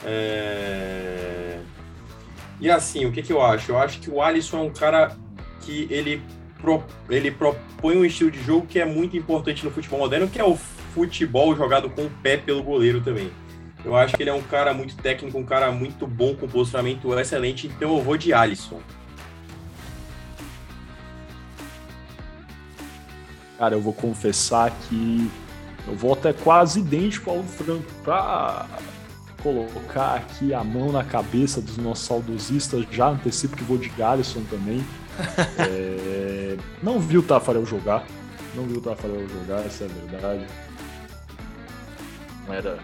É... 0.04 1.11
E 2.62 2.70
assim, 2.70 3.04
o 3.04 3.10
que, 3.10 3.22
que 3.22 3.32
eu 3.32 3.42
acho? 3.42 3.72
Eu 3.72 3.78
acho 3.78 3.98
que 3.98 4.08
o 4.08 4.22
Alisson 4.22 4.58
é 4.58 4.62
um 4.62 4.70
cara 4.70 5.16
que 5.62 5.88
ele, 5.90 6.22
pro, 6.60 6.80
ele 7.10 7.28
propõe 7.28 7.96
um 7.96 8.04
estilo 8.04 8.30
de 8.30 8.40
jogo 8.40 8.68
que 8.68 8.78
é 8.78 8.84
muito 8.84 9.16
importante 9.16 9.64
no 9.64 9.70
futebol 9.72 9.98
moderno, 9.98 10.28
que 10.28 10.40
é 10.40 10.44
o 10.44 10.54
futebol 10.94 11.56
jogado 11.56 11.90
com 11.90 12.02
o 12.02 12.10
pé 12.22 12.36
pelo 12.36 12.62
goleiro 12.62 13.00
também. 13.00 13.32
Eu 13.84 13.96
acho 13.96 14.16
que 14.16 14.22
ele 14.22 14.30
é 14.30 14.32
um 14.32 14.42
cara 14.42 14.72
muito 14.72 14.94
técnico, 14.96 15.36
um 15.36 15.44
cara 15.44 15.72
muito 15.72 16.06
bom, 16.06 16.36
com 16.36 16.46
posicionamento 16.46 17.12
excelente, 17.18 17.66
então 17.66 17.96
eu 17.96 18.00
vou 18.00 18.16
de 18.16 18.32
Alisson. 18.32 18.80
Cara, 23.58 23.74
eu 23.74 23.80
vou 23.80 23.92
confessar 23.92 24.70
que 24.88 25.28
eu 25.88 25.96
vou 25.96 26.12
até 26.12 26.32
quase 26.32 26.78
idêntico 26.78 27.28
ao 27.28 27.42
Franco 27.42 27.92
para 28.04 28.68
colocar 29.42 30.16
aqui 30.16 30.54
a 30.54 30.62
mão 30.62 30.92
na 30.92 31.04
cabeça 31.04 31.60
dos 31.60 31.76
nossos 31.76 32.06
saudosistas. 32.06 32.86
Já 32.90 33.08
antecipo 33.08 33.56
que 33.56 33.64
vou 33.64 33.76
de 33.76 33.88
Garrison 33.90 34.42
também. 34.44 34.80
é... 35.58 36.56
Não 36.82 37.00
vi 37.00 37.18
o 37.18 37.22
Tafarel 37.22 37.66
jogar. 37.66 38.06
Não 38.54 38.66
vi 38.66 38.76
o 38.76 38.80
Tafarel 38.80 39.28
jogar, 39.28 39.66
essa 39.66 39.84
é 39.84 39.86
a 39.86 39.90
verdade. 39.90 40.46
Não 42.46 42.54
era. 42.54 42.78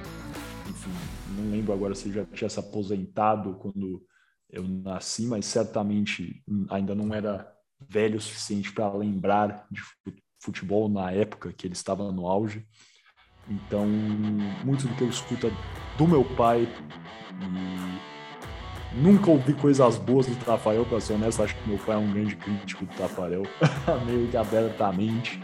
Enfim, 0.69 0.91
não 1.37 1.51
lembro 1.51 1.73
agora 1.73 1.95
se 1.95 2.09
ele 2.09 2.15
já 2.15 2.25
tinha 2.25 2.51
se 2.51 2.59
aposentado 2.59 3.55
quando 3.55 4.03
eu 4.51 4.63
nasci, 4.67 5.27
mas 5.27 5.47
certamente 5.47 6.43
ainda 6.71 6.95
não 6.95 7.15
era 7.15 7.53
velho 7.89 8.17
o 8.17 8.21
suficiente 8.21 8.73
para 8.73 8.93
lembrar 8.93 9.67
de 9.71 9.81
futebol 10.41 10.89
na 10.89 11.11
época 11.13 11.53
que 11.53 11.67
ele 11.67 11.75
estava 11.75 12.11
no 12.11 12.27
auge. 12.27 12.67
Então, 13.49 13.87
muito 14.65 14.87
do 14.87 14.95
que 14.95 15.03
eu 15.03 15.09
escuto 15.09 15.47
do 15.99 16.07
meu 16.07 16.25
pai 16.25 16.67
e 17.43 18.97
nunca 18.97 19.31
ouvi 19.31 19.53
coisas 19.53 19.99
boas 19.99 20.27
do 20.27 20.37
Tafarel, 20.45 20.87
para 20.87 21.01
ser 21.01 21.15
honesto, 21.15 21.43
acho 21.43 21.55
que 21.57 21.69
meu 21.69 21.79
pai 21.79 21.97
é 21.97 21.99
um 21.99 22.11
grande 22.11 22.37
crítico 22.37 22.87
do 22.87 22.95
Tafarel, 22.95 23.43
meio 24.07 24.29
que 24.29 24.37
abertamente. 24.37 25.41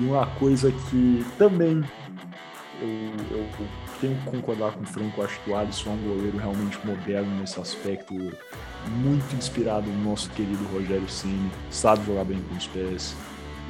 E 0.00 0.04
uma 0.04 0.26
coisa 0.26 0.72
que 0.72 1.24
também 1.36 1.84
eu, 2.80 3.36
eu, 3.36 3.46
tenho 4.00 4.16
que 4.16 4.30
concordar 4.30 4.72
com 4.72 4.82
o 4.82 4.86
Franco, 4.86 5.22
acho 5.22 5.38
que 5.40 5.50
o 5.50 5.56
Alisson 5.56 5.90
é 5.90 5.92
um 5.92 6.08
goleiro 6.14 6.38
realmente 6.38 6.78
moderno 6.86 7.30
nesse 7.40 7.60
aspecto, 7.60 8.14
muito 8.14 9.36
inspirado 9.36 9.90
no 9.90 10.10
nosso 10.10 10.30
querido 10.30 10.64
Rogério 10.72 11.08
Ceni, 11.08 11.50
sabe 11.70 12.06
jogar 12.06 12.24
bem 12.24 12.40
com 12.48 12.54
os 12.54 12.66
pés. 12.68 13.16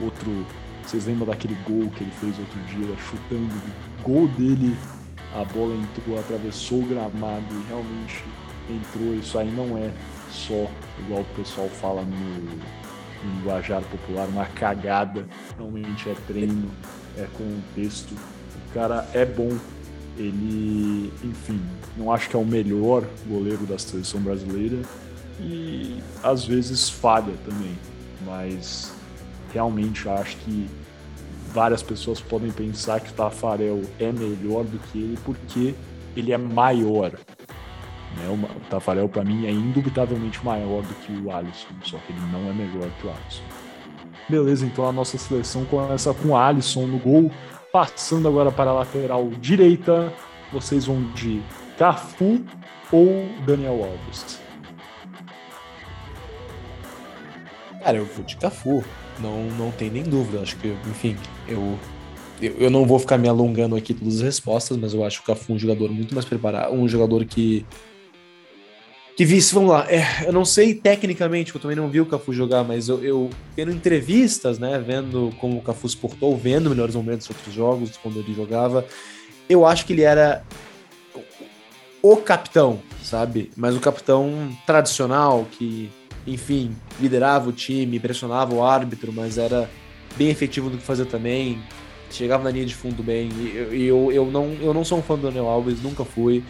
Outro 0.00 0.46
vocês 0.84 1.04
lembram 1.04 1.26
daquele 1.26 1.54
gol 1.66 1.90
que 1.90 2.02
ele 2.02 2.10
fez 2.12 2.38
outro 2.38 2.58
dia, 2.60 2.96
chutando 2.96 3.54
o 3.54 4.02
gol 4.02 4.28
dele, 4.28 4.74
a 5.34 5.44
bola 5.44 5.74
entrou, 5.74 6.18
atravessou 6.18 6.80
o 6.80 6.86
gramado 6.86 7.46
e 7.50 7.68
realmente 7.68 8.24
entrou. 8.70 9.14
Isso 9.14 9.38
aí 9.38 9.50
não 9.50 9.76
é 9.76 9.90
só, 10.30 10.70
igual 10.98 11.22
o 11.22 11.36
pessoal 11.36 11.68
fala 11.68 12.02
no, 12.02 12.58
linguajar 13.24 13.82
popular, 13.82 14.26
uma 14.28 14.46
cagada. 14.46 15.26
Realmente 15.56 16.08
é 16.08 16.14
treino, 16.26 16.70
é 17.16 17.26
contexto. 17.36 18.12
O 18.12 18.74
cara 18.74 19.08
é 19.12 19.24
bom, 19.24 19.56
ele, 20.16 21.12
enfim, 21.24 21.60
não 21.96 22.12
acho 22.12 22.28
que 22.28 22.36
é 22.36 22.38
o 22.38 22.44
melhor 22.44 23.04
goleiro 23.26 23.64
da 23.66 23.78
seleção 23.78 24.20
brasileira 24.20 24.78
e 25.40 26.02
às 26.22 26.44
vezes 26.44 26.90
falha 26.90 27.34
também, 27.44 27.78
mas 28.26 28.92
realmente 29.52 30.08
acho 30.08 30.36
que 30.38 30.68
várias 31.52 31.82
pessoas 31.82 32.20
podem 32.20 32.50
pensar 32.50 33.00
que 33.00 33.10
o 33.10 33.14
Tafarel 33.14 33.82
é 33.98 34.12
melhor 34.12 34.64
do 34.64 34.78
que 34.78 34.98
ele 34.98 35.18
porque 35.24 35.74
ele 36.16 36.32
é 36.32 36.38
maior. 36.38 37.12
Né? 37.12 38.28
O 38.28 38.60
Tafarel, 38.70 39.08
para 39.08 39.24
mim, 39.24 39.46
é 39.46 39.50
indubitavelmente 39.50 40.44
maior 40.44 40.82
do 40.82 40.94
que 40.94 41.12
o 41.12 41.30
Alisson, 41.30 41.68
só 41.82 41.98
que 41.98 42.12
ele 42.12 42.20
não 42.32 42.50
é 42.50 42.52
melhor 42.52 42.88
que 43.00 43.06
o 43.06 43.10
Alisson. 43.10 43.42
Beleza, 44.28 44.66
então 44.66 44.86
a 44.86 44.92
nossa 44.92 45.16
seleção 45.16 45.64
começa 45.64 46.12
com 46.12 46.28
o 46.28 46.36
Alisson 46.36 46.86
no 46.86 46.98
gol. 46.98 47.30
Passando 47.72 48.28
agora 48.28 48.50
para 48.50 48.70
a 48.70 48.74
lateral 48.74 49.28
direita, 49.40 50.12
vocês 50.52 50.86
vão 50.86 51.02
de 51.12 51.42
Cafu 51.78 52.44
ou 52.90 53.28
Daniel 53.46 53.84
Alves? 53.84 54.40
Cara, 57.82 57.98
eu 57.98 58.04
vou 58.04 58.24
de 58.24 58.36
Cafu. 58.36 58.84
Não, 59.20 59.44
não 59.50 59.70
tem 59.70 59.90
nem 59.90 60.02
dúvida. 60.02 60.40
Acho 60.40 60.56
que, 60.56 60.68
enfim, 60.88 61.16
eu, 61.46 61.78
eu, 62.40 62.54
eu 62.58 62.70
não 62.70 62.86
vou 62.86 62.98
ficar 62.98 63.18
me 63.18 63.28
alongando 63.28 63.76
aqui 63.76 63.94
todas 63.94 64.16
as 64.16 64.22
respostas, 64.22 64.76
mas 64.76 64.94
eu 64.94 65.04
acho 65.04 65.20
o 65.20 65.24
Cafu 65.24 65.52
é 65.52 65.54
um 65.56 65.58
jogador 65.58 65.90
muito 65.90 66.14
mais 66.14 66.24
preparado, 66.24 66.72
um 66.74 66.88
jogador 66.88 67.24
que 67.24 67.66
que 69.16 69.24
vice, 69.24 69.52
vamos 69.52 69.70
lá, 69.70 69.84
é, 69.90 70.28
eu 70.28 70.32
não 70.32 70.44
sei 70.44 70.72
tecnicamente, 70.72 71.52
eu 71.52 71.60
também 71.60 71.76
não 71.76 71.88
vi 71.88 72.00
o 72.00 72.06
Cafu 72.06 72.32
jogar, 72.32 72.62
mas 72.62 72.88
eu, 72.88 73.02
eu 73.02 73.30
vendo 73.56 73.72
entrevistas, 73.72 74.60
né, 74.60 74.78
vendo 74.78 75.34
como 75.40 75.58
o 75.58 75.60
Cafu 75.60 75.88
se 75.88 75.96
portou, 75.96 76.36
vendo 76.36 76.70
melhores 76.70 76.94
momentos 76.94 77.26
de 77.26 77.32
outros 77.32 77.52
jogos, 77.52 77.96
quando 77.96 78.20
ele 78.20 78.32
jogava, 78.32 78.86
eu 79.48 79.66
acho 79.66 79.84
que 79.84 79.92
ele 79.92 80.02
era 80.02 80.44
o 82.00 82.16
capitão, 82.18 82.80
sabe? 83.02 83.50
Mas 83.56 83.74
o 83.74 83.80
capitão 83.80 84.56
tradicional 84.64 85.48
que 85.50 85.90
enfim, 86.32 86.76
liderava 87.00 87.48
o 87.48 87.52
time, 87.52 87.98
pressionava 87.98 88.54
o 88.54 88.62
árbitro, 88.62 89.12
mas 89.12 89.38
era 89.38 89.68
bem 90.16 90.28
efetivo 90.28 90.70
no 90.70 90.76
que 90.76 90.82
fazia 90.82 91.04
também, 91.04 91.60
chegava 92.10 92.44
na 92.44 92.50
linha 92.50 92.66
de 92.66 92.74
fundo 92.74 93.02
bem. 93.02 93.30
E 93.72 93.84
eu, 93.86 94.10
eu, 94.12 94.26
não, 94.26 94.52
eu 94.60 94.72
não 94.74 94.84
sou 94.84 94.98
um 94.98 95.02
fã 95.02 95.16
do 95.16 95.22
Daniel 95.22 95.48
Alves, 95.48 95.82
nunca 95.82 96.04
fui. 96.04 96.44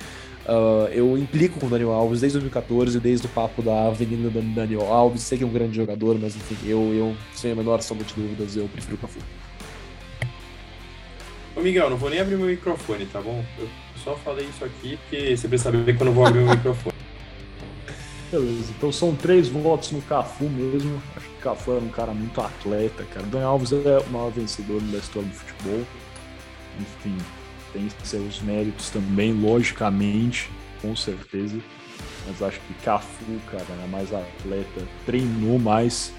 Uh, 0.49 0.88
eu 0.92 1.18
implico 1.18 1.61
com 1.61 1.66
o 1.66 1.68
Daniel 1.68 1.92
Alves 1.92 2.23
desde 2.23 2.38
2014, 2.38 2.99
desde 2.99 3.26
o 3.26 3.30
papo 3.30 3.61
da 3.61 3.87
Avenida 3.87 4.30
do 4.30 4.40
Daniel 4.54 4.90
Alves. 4.90 5.23
Sei 5.23 5.37
que 5.37 5.44
é 5.44 5.47
um 5.47 5.52
grande 5.52 5.76
jogador, 5.76 6.18
mas 6.18 6.35
enfim, 6.37 6.56
eu, 6.66 6.94
eu 6.94 7.16
sem 7.35 7.52
a 7.52 7.54
menor 7.54 7.82
sombra 7.82 8.04
de 8.04 8.14
dúvidas, 8.14 8.56
eu 8.56 8.66
prefiro 8.68 8.97
o 8.97 8.99
Cafu. 8.99 9.18
Ô 11.54 11.61
Miguel, 11.61 11.90
não 11.90 11.97
vou 11.97 12.08
nem 12.08 12.20
abrir 12.20 12.37
meu 12.37 12.47
microfone, 12.47 13.04
tá 13.06 13.20
bom? 13.20 13.44
Eu 13.58 13.68
só 14.02 14.14
falei 14.16 14.47
isso 14.47 14.64
aqui 14.64 14.97
porque 14.97 15.37
você 15.37 15.49
precisa 15.49 15.70
saber 15.70 15.97
quando 15.97 16.08
eu 16.08 16.14
vou 16.14 16.25
abrir 16.25 16.40
meu 16.40 16.54
microfone. 16.54 16.97
Beleza, 18.30 18.73
então 18.76 18.92
são 18.92 19.16
três 19.16 19.49
votos 19.49 19.90
no 19.90 20.02
Cafu 20.02 20.44
mesmo. 20.44 21.02
Acho 21.16 21.26
que 21.26 21.35
o 21.37 21.42
Cafu 21.42 21.73
era 21.73 21.80
um 21.80 21.88
cara 21.88 22.12
muito 22.12 22.38
atleta, 22.40 23.02
cara. 23.04 23.25
Daniel 23.26 23.50
Alves 23.50 23.73
é 23.73 23.99
o 23.99 24.11
maior 24.11 24.30
vencedor 24.30 24.82
da 24.82 24.99
história 24.99 25.28
do 25.28 25.35
futebol. 25.35 25.82
Enfim, 26.78 27.16
tem 27.73 27.88
seus 28.04 28.42
méritos 28.42 28.90
também, 28.90 29.32
logicamente, 29.32 30.50
com 30.82 30.94
certeza. 30.94 31.58
Mas 32.26 32.42
acho 32.42 32.61
que 32.61 32.75
Cafu, 32.85 33.25
cara, 33.50 33.64
era 33.70 33.87
mais 33.87 34.12
atleta, 34.12 34.87
treinou 35.06 35.58
mais. 35.58 36.12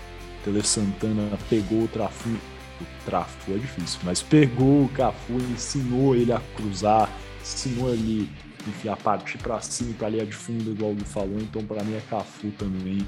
Tele 0.44 0.63
Santana 0.63 1.38
pegou 1.48 1.84
o 1.84 1.88
Trafu. 1.88 2.30
O 2.30 2.86
Trafu 3.06 3.51
é 3.51 3.58
difícil, 3.58 4.00
mas 4.04 4.24
pegou 4.24 4.86
o 4.86 4.89
Cafu, 4.89 5.34
ensinou 5.34 6.16
ele 6.16 6.32
a 6.32 6.42
cruzar, 6.56 7.10
ensinou 7.42 7.94
ele 7.94 8.28
enfim, 8.68 8.89
a 8.89 8.96
partir 8.96 9.38
para 9.38 9.60
cima, 9.62 9.94
para 9.98 10.10
linha 10.10 10.25
de 10.25 10.36
fundo, 10.36 10.72
igual 10.72 10.92
o 10.92 11.06
falou. 11.06 11.39
Então, 11.39 11.63
para 11.63 11.84
mim, 11.84 11.96
é 11.96 12.01
Cafu 12.10 12.51
também, 12.51 13.06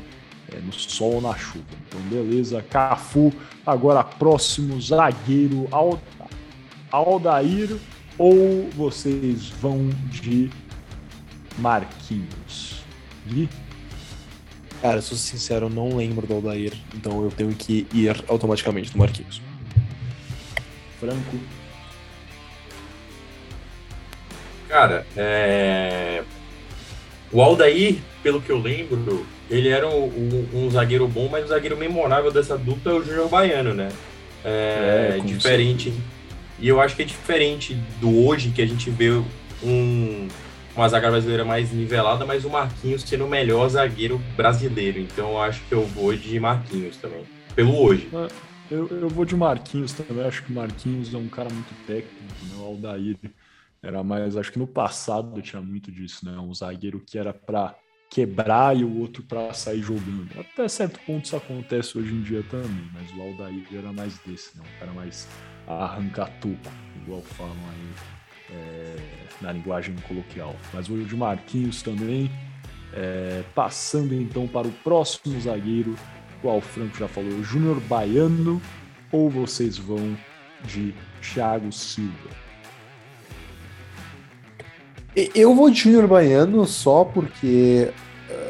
é, 0.51 0.59
no 0.59 0.71
sol 0.71 1.15
ou 1.15 1.21
na 1.21 1.35
chuva. 1.35 1.65
Então, 1.87 2.01
beleza, 2.01 2.61
Cafu. 2.63 3.33
Agora, 3.65 4.03
próximo 4.03 4.79
zagueiro, 4.81 5.67
Aldair 6.91 7.77
ou 8.17 8.69
vocês 8.75 9.49
vão 9.49 9.89
de 10.09 10.49
Marquinhos? 11.57 12.83
Gui? 13.27 13.49
Cara, 14.81 15.01
sou 15.01 15.17
sincero, 15.17 15.67
eu 15.67 15.69
não 15.69 15.95
lembro 15.95 16.25
do 16.25 16.33
Aldair, 16.33 16.73
então 16.95 17.23
eu 17.23 17.29
tenho 17.29 17.53
que 17.53 17.87
ir 17.93 18.23
automaticamente 18.27 18.91
do 18.91 18.97
Marquinhos. 18.97 19.41
Franco. 20.99 21.60
Cara, 24.71 25.05
é... 25.17 26.23
o 27.29 27.41
Aldair, 27.41 27.97
pelo 28.23 28.41
que 28.41 28.49
eu 28.49 28.57
lembro, 28.57 29.25
ele 29.49 29.67
era 29.67 29.85
um, 29.85 30.05
um, 30.05 30.47
um, 30.53 30.71
zagueiro 30.71 31.09
bom, 31.09 31.27
mas 31.29 31.43
o 31.43 31.49
zagueiro 31.49 31.75
memorável 31.75 32.31
dessa 32.31 32.57
dupla 32.57 32.93
é 32.93 32.95
o 32.95 33.03
Júnior 33.03 33.27
Baiano, 33.27 33.73
né? 33.73 33.89
É, 34.45 35.17
é 35.17 35.19
diferente. 35.19 35.93
E 36.57 36.69
eu 36.69 36.79
acho 36.79 36.95
que 36.95 37.01
é 37.01 37.05
diferente 37.05 37.73
do 37.99 38.25
hoje, 38.25 38.51
que 38.51 38.61
a 38.61 38.65
gente 38.65 38.89
vê 38.89 39.09
um, 39.61 40.29
uma 40.73 40.87
zaga 40.87 41.11
brasileira 41.11 41.43
mais 41.43 41.73
nivelada, 41.73 42.25
mas 42.25 42.45
o 42.45 42.49
Marquinhos 42.49 43.01
sendo 43.01 43.25
o 43.25 43.29
melhor 43.29 43.67
zagueiro 43.67 44.21
brasileiro. 44.37 44.99
Então 44.99 45.31
eu 45.31 45.41
acho 45.41 45.61
que 45.67 45.73
eu 45.73 45.85
vou 45.85 46.15
de 46.15 46.39
Marquinhos 46.39 46.95
também, 46.95 47.25
pelo 47.53 47.77
hoje. 47.77 48.07
É, 48.13 48.27
eu, 48.73 48.87
eu 48.87 49.09
vou 49.09 49.25
de 49.25 49.35
Marquinhos 49.35 49.91
também, 49.91 50.25
acho 50.25 50.43
que 50.43 50.51
o 50.53 50.55
Marquinhos 50.55 51.13
é 51.13 51.17
um 51.17 51.27
cara 51.27 51.49
muito 51.49 51.75
técnico, 51.85 52.15
né? 52.43 52.55
O 52.57 52.63
Aldair 52.63 53.17
era 53.83 54.03
mais, 54.03 54.37
acho 54.37 54.51
que 54.51 54.59
no 54.59 54.67
passado 54.67 55.41
tinha 55.41 55.61
muito 55.61 55.91
disso, 55.91 56.25
né? 56.25 56.37
Um 56.37 56.53
zagueiro 56.53 56.99
que 56.99 57.17
era 57.17 57.33
para 57.33 57.75
quebrar 58.09 58.75
e 58.77 58.83
o 58.83 58.99
outro 58.99 59.23
para 59.23 59.53
sair 59.53 59.81
jogando. 59.81 60.29
Até 60.39 60.67
certo 60.67 60.99
ponto 61.05 61.25
isso 61.25 61.35
acontece 61.35 61.97
hoje 61.97 62.13
em 62.13 62.21
dia 62.21 62.43
também, 62.43 62.89
mas 62.93 63.09
o 63.17 63.21
Aldair 63.21 63.65
era 63.73 63.91
mais 63.93 64.17
desse, 64.19 64.57
né? 64.57 64.63
Um 64.63 64.79
cara 64.79 64.91
mais 64.91 65.27
arranca-tuco, 65.67 66.71
igual 67.01 67.21
falam 67.21 67.55
aí 67.69 68.55
é, 68.55 68.95
na 69.41 69.51
linguagem 69.51 69.95
coloquial. 70.07 70.55
Mas 70.73 70.89
o 70.89 70.97
de 71.03 71.15
Marquinhos 71.15 71.81
também. 71.81 72.29
É, 72.93 73.41
passando 73.55 74.13
então 74.13 74.45
para 74.45 74.67
o 74.67 74.71
próximo 74.83 75.39
zagueiro, 75.39 75.95
qual 76.41 76.57
o 76.57 76.61
Franco 76.61 76.97
já 76.97 77.07
falou, 77.07 77.41
Júnior 77.41 77.79
Baiano, 77.79 78.61
ou 79.13 79.29
vocês 79.29 79.77
vão 79.77 80.17
de 80.65 80.93
Thiago 81.21 81.71
Silva? 81.71 82.50
Eu 85.35 85.53
vou 85.53 85.69
de 85.69 85.81
Júnior 85.81 86.07
Baiano 86.07 86.65
só 86.65 87.03
porque 87.03 87.91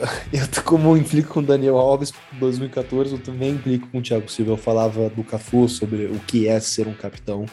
eu, 0.31 0.63
como 0.63 0.95
implico 0.97 1.33
com 1.33 1.39
o 1.39 1.43
Daniel 1.43 1.77
Alves 1.77 2.13
2014, 2.33 3.13
eu 3.13 3.19
também 3.19 3.51
implico 3.51 3.87
com 3.87 3.99
o 3.99 4.01
Thiago 4.01 4.29
Silva. 4.29 4.51
Eu 4.51 4.57
falava 4.57 5.09
do 5.09 5.23
Cafu 5.23 5.67
sobre 5.67 6.05
o 6.05 6.19
que 6.19 6.47
é 6.47 6.59
ser 6.59 6.87
um 6.87 6.93
capitão. 6.93 7.45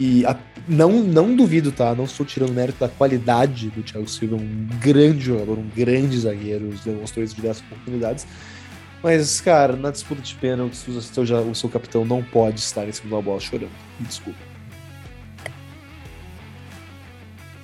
E 0.00 0.24
a, 0.26 0.36
não, 0.66 1.02
não 1.02 1.34
duvido, 1.34 1.70
tá? 1.70 1.94
Não 1.94 2.04
estou 2.04 2.26
tirando 2.26 2.52
mérito 2.52 2.80
da 2.80 2.88
qualidade 2.88 3.70
do 3.70 3.82
Thiago 3.82 4.08
Silva, 4.08 4.36
um 4.36 4.68
grande 4.80 5.20
jogador, 5.20 5.58
um 5.58 5.68
grande 5.68 6.18
zagueiro, 6.18 6.70
demonstrou 6.84 7.24
isso 7.24 7.34
em 7.34 7.36
diversas 7.36 7.64
oportunidades. 7.64 8.26
Mas, 9.02 9.40
cara, 9.40 9.76
na 9.76 9.90
disputa 9.90 10.22
de 10.22 10.34
pênaltis, 10.34 10.86
o 10.88 11.00
seu, 11.00 11.22
o 11.22 11.54
seu 11.54 11.68
capitão 11.68 12.04
não 12.04 12.22
pode 12.22 12.60
estar 12.60 12.86
em 12.88 12.92
cima 12.92 13.16
da 13.16 13.22
bola 13.22 13.40
chorando. 13.40 13.70
Desculpa. 14.00 14.51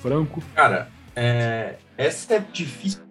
Franco? 0.09 0.43
Cara, 0.55 0.89
é, 1.15 1.75
essa 1.97 2.35
é 2.35 2.45
difícil 2.53 3.03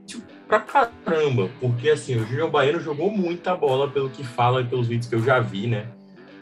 pra 0.48 0.60
caramba, 0.60 1.50
porque 1.60 1.90
assim, 1.90 2.16
o 2.16 2.26
Júnior 2.26 2.50
Baiano 2.50 2.80
jogou 2.80 3.12
muita 3.12 3.56
bola 3.56 3.90
pelo 3.90 4.10
que 4.10 4.24
fala 4.24 4.62
e 4.62 4.66
pelos 4.66 4.88
vídeos 4.88 5.08
que 5.08 5.16
eu 5.16 5.22
já 5.22 5.40
vi, 5.40 5.68
né? 5.68 5.86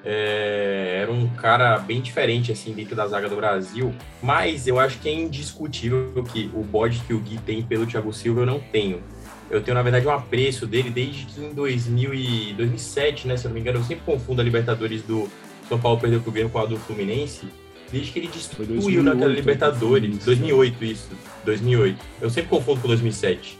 É, 0.04 1.00
era 1.02 1.12
um 1.12 1.28
cara 1.30 1.80
bem 1.80 2.00
diferente 2.00 2.52
assim 2.52 2.74
dentro 2.74 2.96
da 2.96 3.08
zaga 3.08 3.28
do 3.28 3.36
Brasil, 3.36 3.94
mas 4.22 4.68
eu 4.68 4.80
acho 4.80 5.00
que 5.00 5.10
é 5.10 5.14
indiscutível 5.14 6.24
que 6.32 6.52
o 6.54 6.62
bode 6.62 7.00
que 7.00 7.14
o 7.14 7.20
Gui 7.20 7.40
tem 7.40 7.64
pelo 7.64 7.88
Thiago 7.88 8.14
Silva 8.14 8.42
eu 8.42 8.46
não 8.46 8.60
tenho. 8.60 9.02
Eu 9.50 9.62
tenho, 9.62 9.76
na 9.76 9.82
verdade, 9.82 10.08
um 10.08 10.12
apreço 10.12 10.66
dele 10.66 10.90
desde 10.90 11.26
que 11.26 11.44
em 11.44 11.54
2000 11.54 12.14
e 12.14 12.54
2007, 12.54 13.28
né? 13.28 13.38
Se 13.38 13.46
eu 13.46 13.50
não 13.50 13.56
me 13.56 13.62
engano, 13.62 13.80
eu 13.80 13.84
sempre 13.84 14.04
confundo 14.06 14.42
a 14.42 14.44
Libertadores 14.44 15.02
do 15.04 15.28
São 15.68 15.80
Paulo 15.80 16.00
perdeu 16.00 16.20
pro 16.22 16.32
Grêmio 16.32 16.52
com 16.52 16.60
a 16.60 16.66
do 16.66 16.78
Fluminense. 16.78 17.48
Desde 17.92 18.12
que 18.12 18.20
ele 18.20 18.28
destruiu 18.28 18.68
2008, 18.76 19.04
naquela 19.04 19.34
Libertadores. 19.34 20.26
2008, 20.26 20.86
isso. 20.86 21.10
2008. 21.46 22.00
Eu 22.22 22.30
sempre 22.30 22.50
confundo 22.50 22.82
com 22.82 22.88
2007. 22.88 23.58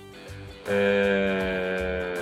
É... 0.68 2.14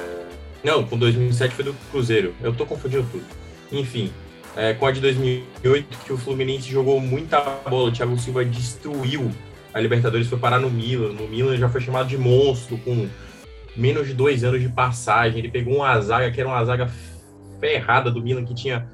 Não, 0.64 0.84
com 0.84 0.98
2007 0.98 1.56
foi 1.56 1.66
do 1.66 1.74
Cruzeiro. 1.92 2.34
Eu 2.42 2.54
tô 2.54 2.66
confundindo 2.66 3.06
tudo. 3.12 3.24
Enfim, 3.72 4.12
é, 4.56 4.74
com 4.74 4.86
a 4.86 4.92
de 4.92 5.02
2008, 5.02 5.98
que 6.06 6.14
o 6.14 6.18
Fluminense 6.18 6.70
jogou 6.70 7.00
muita 7.00 7.42
bola, 7.42 7.90
o 7.90 7.92
Thiago 7.92 8.18
Silva 8.20 8.46
destruiu 8.46 9.32
a 9.74 9.80
Libertadores, 9.80 10.28
foi 10.28 10.38
parar 10.38 10.60
no 10.60 10.70
Milan. 10.70 11.14
No 11.14 11.28
Milan 11.28 11.58
já 11.58 11.68
foi 11.68 11.82
chamado 11.82 12.08
de 12.08 12.18
monstro, 12.18 12.78
com 12.78 13.08
menos 13.76 14.08
de 14.08 14.14
dois 14.14 14.44
anos 14.44 14.62
de 14.62 14.70
passagem. 14.70 15.40
Ele 15.40 15.50
pegou 15.50 15.78
uma 15.78 16.00
zaga 16.00 16.30
que 16.32 16.40
era 16.40 16.48
uma 16.48 16.64
zaga 16.64 16.92
ferrada 17.60 18.12
do 18.12 18.22
Milan, 18.22 18.46
que 18.46 18.54
tinha 18.54 18.88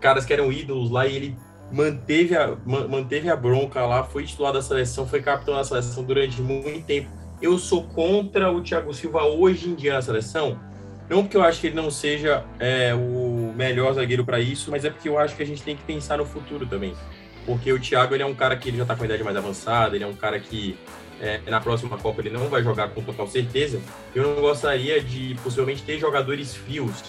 caras 0.00 0.24
que 0.24 0.32
eram 0.32 0.50
ídolos 0.50 0.90
lá, 0.90 1.06
e 1.06 1.16
ele 1.16 1.36
manteve 1.70 2.36
a, 2.36 2.56
manteve 2.64 3.28
a 3.28 3.36
bronca 3.36 3.84
lá, 3.84 4.04
foi 4.04 4.24
titular 4.24 4.52
da 4.52 4.62
seleção, 4.62 5.06
foi 5.06 5.20
capitão 5.20 5.54
da 5.54 5.64
seleção 5.64 6.04
durante 6.04 6.40
muito 6.40 6.84
tempo. 6.86 7.08
Eu 7.40 7.58
sou 7.58 7.84
contra 7.84 8.50
o 8.50 8.62
Thiago 8.62 8.92
Silva 8.94 9.24
hoje 9.24 9.68
em 9.68 9.74
dia 9.74 9.92
na 9.92 10.02
seleção, 10.02 10.58
não 11.08 11.22
porque 11.22 11.36
eu 11.36 11.42
acho 11.42 11.60
que 11.60 11.68
ele 11.68 11.76
não 11.76 11.90
seja 11.90 12.44
é, 12.58 12.94
o 12.94 13.52
melhor 13.54 13.92
zagueiro 13.92 14.24
para 14.24 14.40
isso, 14.40 14.70
mas 14.70 14.84
é 14.84 14.90
porque 14.90 15.08
eu 15.08 15.18
acho 15.18 15.36
que 15.36 15.42
a 15.42 15.46
gente 15.46 15.62
tem 15.62 15.76
que 15.76 15.82
pensar 15.82 16.18
no 16.18 16.24
futuro 16.24 16.66
também. 16.66 16.94
Porque 17.44 17.72
o 17.72 17.78
Thiago 17.78 18.14
ele 18.14 18.24
é 18.24 18.26
um 18.26 18.34
cara 18.34 18.56
que 18.56 18.68
ele 18.68 18.76
já 18.76 18.82
está 18.82 18.96
com 18.96 19.02
a 19.02 19.06
idade 19.06 19.22
mais 19.22 19.36
avançada, 19.36 19.94
ele 19.94 20.02
é 20.02 20.06
um 20.06 20.14
cara 20.14 20.40
que 20.40 20.76
é, 21.20 21.40
na 21.46 21.60
próxima 21.60 21.96
Copa 21.96 22.20
ele 22.20 22.30
não 22.30 22.48
vai 22.48 22.62
jogar 22.62 22.88
com 22.88 23.02
total 23.02 23.26
certeza. 23.28 23.80
Eu 24.14 24.22
não 24.24 24.40
gostaria 24.40 25.00
de 25.00 25.36
possivelmente 25.42 25.82
ter 25.82 25.98
jogadores 25.98 26.54
frios 26.54 27.04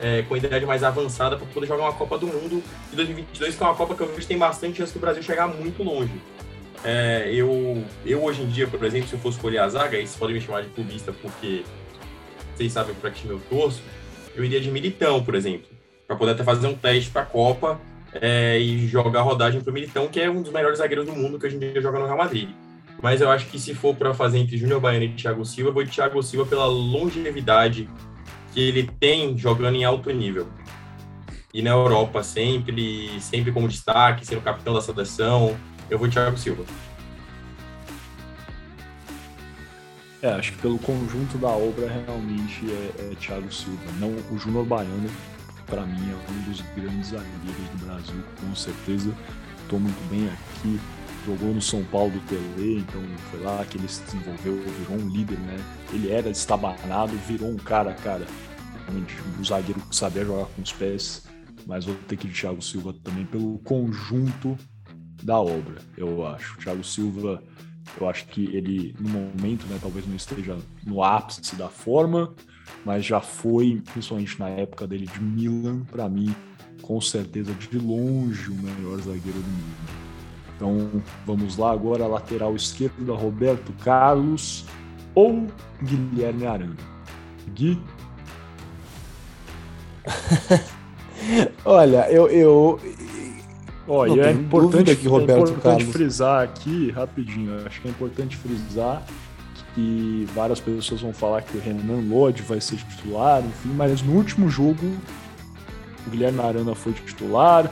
é, 0.00 0.22
com 0.22 0.36
idade 0.36 0.64
mais 0.66 0.82
avançada 0.82 1.36
para 1.36 1.46
poder 1.46 1.66
jogar 1.66 1.84
uma 1.84 1.92
Copa 1.92 2.18
do 2.18 2.26
Mundo 2.26 2.62
de 2.90 2.96
2022, 2.96 3.54
que 3.54 3.62
é 3.62 3.66
uma 3.66 3.74
Copa 3.74 3.94
que 3.94 4.02
eu 4.02 4.14
vejo 4.14 4.26
tem 4.26 4.38
bastante 4.38 4.78
chance 4.78 4.92
do 4.92 5.00
Brasil 5.00 5.22
chegar 5.22 5.48
muito 5.48 5.82
longe. 5.82 6.12
É, 6.84 7.30
eu, 7.32 7.82
eu 8.04 8.22
hoje 8.22 8.42
em 8.42 8.48
dia, 8.48 8.66
por 8.66 8.82
exemplo, 8.84 9.08
se 9.08 9.14
eu 9.14 9.18
fosse 9.18 9.38
escolher 9.38 9.58
a 9.58 9.68
zaga, 9.68 9.96
e 9.96 10.06
vocês 10.06 10.16
podem 10.16 10.34
me 10.36 10.40
chamar 10.40 10.62
de 10.62 10.68
clubista 10.68 11.12
porque 11.12 11.64
vocês 12.54 12.72
sabem 12.72 12.94
para 12.94 13.10
que 13.10 13.20
time 13.20 13.32
eu 13.32 13.40
torço, 13.50 13.82
eu 14.34 14.44
iria 14.44 14.60
de 14.60 14.70
Militão, 14.70 15.24
por 15.24 15.34
exemplo, 15.34 15.68
para 16.06 16.16
poder 16.16 16.32
até 16.32 16.44
fazer 16.44 16.66
um 16.66 16.74
teste 16.74 17.10
para 17.10 17.22
a 17.22 17.26
Copa 17.26 17.80
é, 18.12 18.58
e 18.58 18.86
jogar 18.86 19.22
rodagem 19.22 19.60
para 19.60 19.70
o 19.70 19.74
Militão, 19.74 20.08
que 20.08 20.20
é 20.20 20.30
um 20.30 20.42
dos 20.42 20.52
melhores 20.52 20.78
zagueiros 20.78 21.06
do 21.06 21.12
mundo 21.12 21.38
que 21.38 21.46
hoje 21.46 21.56
em 21.56 21.58
dia 21.58 21.80
joga 21.80 21.98
no 21.98 22.06
Real 22.06 22.18
Madrid. 22.18 22.50
Mas 23.02 23.20
eu 23.20 23.30
acho 23.30 23.46
que 23.48 23.58
se 23.58 23.74
for 23.74 23.94
para 23.94 24.14
fazer 24.14 24.38
entre 24.38 24.56
Júnior 24.56 24.80
Baiano 24.80 25.04
e 25.04 25.08
Thiago 25.10 25.44
Silva, 25.44 25.70
eu 25.70 25.74
vou 25.74 25.84
de 25.84 25.90
Thiago 25.90 26.22
Silva 26.22 26.46
pela 26.46 26.66
longevidade 26.66 27.88
que 28.56 28.62
ele 28.62 28.90
tem 28.98 29.36
jogando 29.36 29.74
em 29.74 29.84
alto 29.84 30.10
nível. 30.10 30.48
E 31.52 31.60
na 31.60 31.72
Europa 31.72 32.22
sempre, 32.22 33.20
sempre 33.20 33.52
como 33.52 33.68
destaque, 33.68 34.26
sendo 34.26 34.40
capitão 34.40 34.72
da 34.72 34.80
seleção, 34.80 35.54
eu 35.90 35.98
vou 35.98 36.08
Thiago 36.08 36.38
Silva. 36.38 36.64
É, 40.22 40.30
acho 40.30 40.52
que 40.52 40.58
pelo 40.62 40.78
conjunto 40.78 41.36
da 41.36 41.48
obra 41.48 41.86
realmente 41.86 42.64
é, 42.70 43.10
é 43.12 43.14
Thiago 43.16 43.52
Silva. 43.52 43.92
Não 43.98 44.08
o 44.30 44.38
Júnior 44.38 44.64
Baiano, 44.64 45.10
para 45.66 45.82
mim, 45.82 46.10
é 46.10 46.32
um 46.32 46.50
dos 46.50 46.62
grandes 46.74 47.08
zagueiros 47.08 47.68
do 47.74 47.84
Brasil, 47.84 48.24
com 48.40 48.54
certeza. 48.54 49.12
Estou 49.64 49.78
muito 49.78 50.08
bem 50.08 50.30
aqui. 50.30 50.80
Jogou 51.26 51.52
no 51.52 51.60
São 51.60 51.84
Paulo 51.84 52.12
do 52.12 52.20
Tele, 52.20 52.78
então 52.78 53.02
foi 53.30 53.40
lá 53.40 53.62
que 53.68 53.76
ele 53.76 53.88
se 53.88 54.00
desenvolveu, 54.04 54.62
virou 54.78 54.96
um 54.96 55.08
líder, 55.10 55.38
né? 55.40 55.58
Ele 55.92 56.10
era 56.10 56.30
estabanado, 56.30 57.12
virou 57.26 57.50
um 57.50 57.56
cara, 57.56 57.92
cara, 57.92 58.24
um 58.90 59.44
zagueiro 59.44 59.80
que 59.80 59.96
sabia 59.96 60.24
jogar 60.24 60.46
com 60.46 60.62
os 60.62 60.72
pés. 60.72 61.26
Mas 61.66 61.84
vou 61.84 61.94
ter 62.06 62.16
que 62.16 62.26
ir 62.26 62.30
de 62.30 62.40
Thiago 62.40 62.62
Silva 62.62 62.94
também 63.02 63.26
pelo 63.26 63.58
conjunto 63.58 64.56
da 65.22 65.40
obra, 65.40 65.80
eu 65.96 66.26
acho. 66.26 66.54
O 66.54 66.58
Thiago 66.58 66.84
Silva 66.84 67.42
eu 68.00 68.08
acho 68.08 68.26
que 68.26 68.44
ele, 68.54 68.94
no 68.98 69.08
momento, 69.08 69.66
né, 69.66 69.78
talvez 69.80 70.06
não 70.06 70.16
esteja 70.16 70.58
no 70.84 71.02
ápice 71.02 71.56
da 71.56 71.68
forma, 71.68 72.34
mas 72.84 73.04
já 73.04 73.20
foi, 73.20 73.82
principalmente 73.92 74.38
na 74.38 74.48
época 74.48 74.86
dele 74.86 75.06
de 75.06 75.20
Milan, 75.20 75.84
para 75.84 76.08
mim, 76.08 76.34
com 76.82 77.00
certeza 77.00 77.52
de 77.54 77.78
longe 77.78 78.50
o 78.50 78.54
melhor 78.54 78.98
zagueiro 78.98 79.38
do 79.38 79.50
mundo. 79.50 80.06
Então 80.56 81.02
vamos 81.24 81.56
lá 81.56 81.72
agora, 81.72 82.06
lateral 82.06 82.54
esquerdo 82.56 83.04
da 83.04 83.14
Roberto 83.14 83.72
Carlos 83.84 84.64
ou 85.14 85.46
Guilherme 85.82 86.46
Arana? 86.46 86.76
Gui? 87.54 87.80
Olha, 91.64 92.10
eu, 92.10 92.28
eu, 92.28 92.80
Ó, 93.88 94.06
e 94.06 94.20
é 94.20 94.32
importante, 94.32 94.96
que 94.96 95.06
Roberto 95.06 95.30
é 95.30 95.42
importante 95.42 95.62
Carlos... 95.62 95.92
frisar 95.92 96.42
aqui, 96.42 96.90
rapidinho, 96.90 97.66
acho 97.66 97.80
que 97.80 97.88
é 97.88 97.90
importante 97.90 98.36
frisar 98.36 99.02
que 99.74 100.26
várias 100.34 100.58
pessoas 100.58 101.02
vão 101.02 101.12
falar 101.12 101.42
que 101.42 101.56
o 101.56 101.60
Renan 101.60 102.08
Lodge 102.08 102.42
vai 102.42 102.60
ser 102.60 102.76
titular, 102.76 103.44
enfim, 103.44 103.68
mas 103.76 104.02
no 104.02 104.14
último 104.14 104.48
jogo 104.48 104.90
o 106.06 106.10
Guilherme 106.10 106.40
Arana 106.40 106.74
foi 106.74 106.94
titular, 106.94 107.70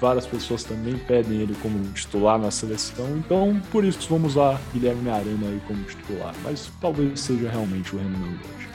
várias 0.00 0.26
pessoas 0.26 0.64
também 0.64 0.96
pedem 0.96 1.40
ele 1.40 1.54
como 1.60 1.78
titular 1.92 2.38
na 2.38 2.50
seleção, 2.50 3.16
então 3.18 3.60
por 3.70 3.84
isso 3.84 4.06
vamos 4.08 4.32
usar 4.32 4.60
Guilherme 4.72 5.10
Arana 5.10 5.48
aí 5.48 5.60
como 5.66 5.82
titular, 5.82 6.34
mas 6.44 6.70
talvez 6.80 7.20
seja 7.20 7.50
realmente 7.50 7.94
o 7.94 7.98
Renan 7.98 8.18
Lodge. 8.18 8.71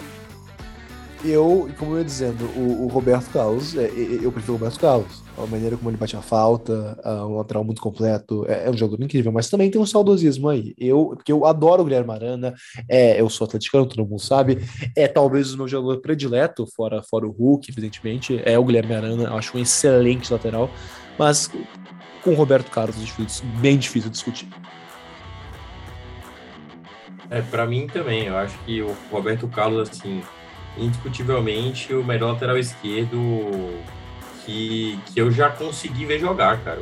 Eu, 1.23 1.69
como 1.77 1.93
eu 1.93 1.99
ia 1.99 2.03
dizendo, 2.05 2.45
o, 2.55 2.85
o 2.85 2.87
Roberto 2.87 3.31
Carlos, 3.31 3.75
é, 3.75 3.89
eu 4.21 4.31
prefiro 4.31 4.53
o 4.53 4.57
Roberto 4.57 4.79
Carlos 4.79 5.27
a 5.37 5.45
maneira 5.45 5.77
como 5.77 5.89
ele 5.89 5.97
bate 5.97 6.15
a 6.17 6.21
falta, 6.21 6.99
um 7.05 7.37
lateral 7.37 7.63
muito 7.63 7.81
completo, 7.81 8.45
é, 8.47 8.65
é, 8.65 8.69
um 8.69 8.77
jogador 8.77 9.03
incrível, 9.03 9.31
mas 9.31 9.49
também 9.49 9.69
tem 9.69 9.79
um 9.79 9.85
saudosismo 9.85 10.49
aí. 10.49 10.73
Eu, 10.77 11.13
porque 11.15 11.31
eu 11.31 11.45
adoro 11.45 11.83
o 11.83 11.85
Guilherme 11.85 12.11
Arana, 12.11 12.55
é, 12.89 13.21
eu 13.21 13.29
sou 13.29 13.45
atleticano, 13.45 13.85
todo 13.85 14.07
mundo 14.07 14.19
sabe, 14.19 14.57
é 14.95 15.07
talvez 15.07 15.53
o 15.53 15.57
meu 15.57 15.67
jogador 15.67 16.01
predileto, 16.01 16.65
fora, 16.75 17.03
fora 17.03 17.27
o 17.27 17.31
Hulk, 17.31 17.69
evidentemente, 17.69 18.41
é 18.43 18.57
o 18.57 18.65
Guilherme 18.65 18.95
Arana, 18.95 19.33
acho 19.35 19.57
um 19.57 19.61
excelente 19.61 20.31
lateral, 20.33 20.69
mas 21.19 21.49
com 22.23 22.31
o 22.31 22.35
Roberto 22.35 22.71
Carlos 22.71 22.95
é 22.97 23.59
bem 23.59 23.77
difícil 23.77 24.09
discutir. 24.09 24.47
É, 27.29 27.41
para 27.41 27.65
mim 27.65 27.87
também, 27.87 28.25
eu 28.25 28.37
acho 28.37 28.57
que 28.59 28.81
o 28.81 28.95
Roberto 29.11 29.47
Carlos, 29.49 29.89
assim, 29.89 30.21
indiscutivelmente 30.77 31.93
o 31.93 32.03
melhor 32.03 32.33
lateral 32.33 32.57
esquerdo 32.57 33.79
que, 34.45 34.97
que 35.07 35.19
eu 35.19 35.31
já 35.31 35.49
consegui 35.49 36.05
ver 36.05 36.19
jogar, 36.19 36.59
cara. 36.61 36.81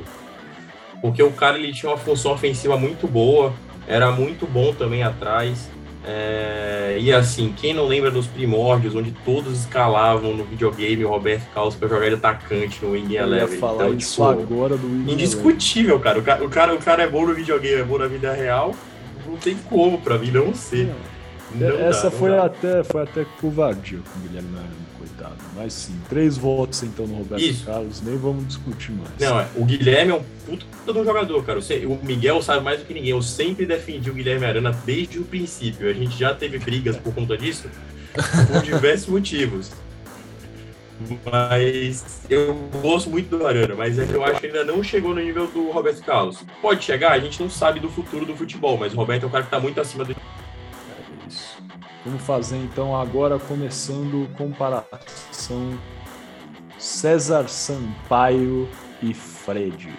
Porque 1.02 1.22
o 1.22 1.32
cara 1.32 1.58
ele 1.58 1.74
tinha 1.74 1.92
uma 1.92 1.98
função 1.98 2.32
ofensiva 2.32 2.78
muito 2.78 3.08
boa, 3.08 3.54
era 3.88 4.12
muito 4.12 4.46
bom 4.46 4.74
também 4.74 5.04
atrás. 5.04 5.70
É, 6.08 6.98
e 7.02 7.12
assim, 7.12 7.54
quem 7.58 7.74
não 7.74 7.88
lembra 7.88 8.12
dos 8.12 8.28
primórdios, 8.28 8.94
onde 8.96 9.12
todos 9.26 9.62
escalavam 9.62 10.36
no 10.36 10.44
videogame 10.44 11.04
o 11.04 11.10
Roberto 11.10 11.48
Carlos 11.52 11.74
para 11.74 11.88
jogar 11.88 12.10
de 12.10 12.14
atacante 12.14 12.84
no 12.84 12.92
Wing 12.92 13.16
Eleven. 13.16 13.58
Falar 13.58 13.86
então, 13.86 13.98
isso 13.98 14.12
tipo, 14.12 14.24
agora 14.26 14.78
do 14.78 14.86
Wing 14.86 15.14
Indiscutível, 15.14 16.00
cara. 16.00 16.20
O, 16.20 16.22
cara. 16.22 16.46
o, 16.46 16.50
cara. 16.50 16.76
o 16.76 16.78
cara 16.78 17.04
é 17.04 17.08
bom 17.08 17.26
no 17.26 17.34
videogame, 17.34 17.82
é 17.82 17.84
bom 17.84 17.98
na 17.98 18.08
vida 18.08 18.32
real. 18.32 18.76
Não 19.26 19.36
tem 19.36 19.58
como 19.68 20.00
para 20.00 20.20
mim 20.20 20.30
não 20.30 20.54
ser. 20.54 20.94
Não 21.60 21.80
Essa 21.88 22.10
dá, 22.10 22.12
foi, 22.12 22.30
dá. 22.32 22.46
até, 22.46 22.84
foi 22.84 23.02
até 23.04 23.26
covardia 23.40 24.00
com 24.00 24.20
o 24.20 24.22
Guilherme 24.24 24.50
Arana, 24.58 24.70
coitado. 24.98 25.36
Mas 25.56 25.74
sim, 25.74 26.00
três 26.10 26.38
votos 26.38 26.84
então 26.84 27.06
no 27.08 27.16
Roberto 27.16 27.42
Isso. 27.42 27.66
Carlos, 27.66 28.02
nem 28.02 28.18
vamos 28.18 28.48
discutir 28.48 28.92
mais. 28.92 29.10
Não, 29.20 29.40
é, 29.40 29.48
o 29.56 29.64
Guilherme 29.66 30.12
é 30.12 30.16
um 30.16 30.24
puto 30.46 30.66
de 30.94 31.00
um 31.00 31.04
jogador, 31.06 31.44
cara. 31.46 31.62
Sei- 31.62 31.86
O 31.86 31.98
Miguel 32.04 32.42
sabe 32.42 32.64
mais 32.64 32.80
do 32.80 32.86
que 32.86 32.94
ninguém. 32.94 33.12
Eu 33.12 33.22
sempre 33.22 33.66
defendi 33.66 34.10
o 34.10 34.14
Guilherme 34.14 34.46
Arana 34.46 34.72
desde 34.86 35.20
o 35.20 35.24
princípio. 35.24 35.90
A 35.90 35.94
gente 35.94 36.18
já 36.18 36.34
teve 36.34 36.58
brigas 36.60 36.98
por 36.98 37.14
conta 37.14 37.38
disso, 37.38 37.70
por 38.52 38.62
diversos 38.62 39.08
motivos. 39.08 39.72
Mas 41.30 42.22
eu 42.30 42.54
gosto 42.82 43.10
muito 43.10 43.38
do 43.38 43.46
Arana, 43.46 43.76
mas 43.76 44.00
é 44.00 44.06
que 44.06 44.14
eu 44.14 44.24
acho 44.24 44.40
que 44.40 44.48
ainda 44.48 44.64
não 44.64 44.82
chegou 44.82 45.14
no 45.14 45.22
nível 45.22 45.46
do 45.48 45.70
Roberto 45.70 46.02
Carlos. 46.04 46.38
Pode 46.62 46.86
chegar, 46.86 47.12
a 47.12 47.20
gente 47.20 47.42
não 47.42 47.50
sabe 47.50 47.82
do 47.82 47.90
futuro 47.90 48.26
do 48.26 48.34
futebol, 48.36 48.78
mas 48.78 48.94
o 48.94 48.96
Roberto 48.96 49.24
é 49.24 49.28
um 49.28 49.30
cara 49.30 49.44
que 49.44 49.50
tá 49.52 49.60
muito 49.60 49.80
acima 49.82 50.06
do. 50.06 50.16
Vamos 52.06 52.22
fazer 52.22 52.58
então 52.58 52.96
agora 52.96 53.40
começando 53.40 54.30
comparação 54.38 55.78
César 56.78 57.48
Sampaio 57.48 58.70
e 59.02 59.14
Fred. 59.14 59.92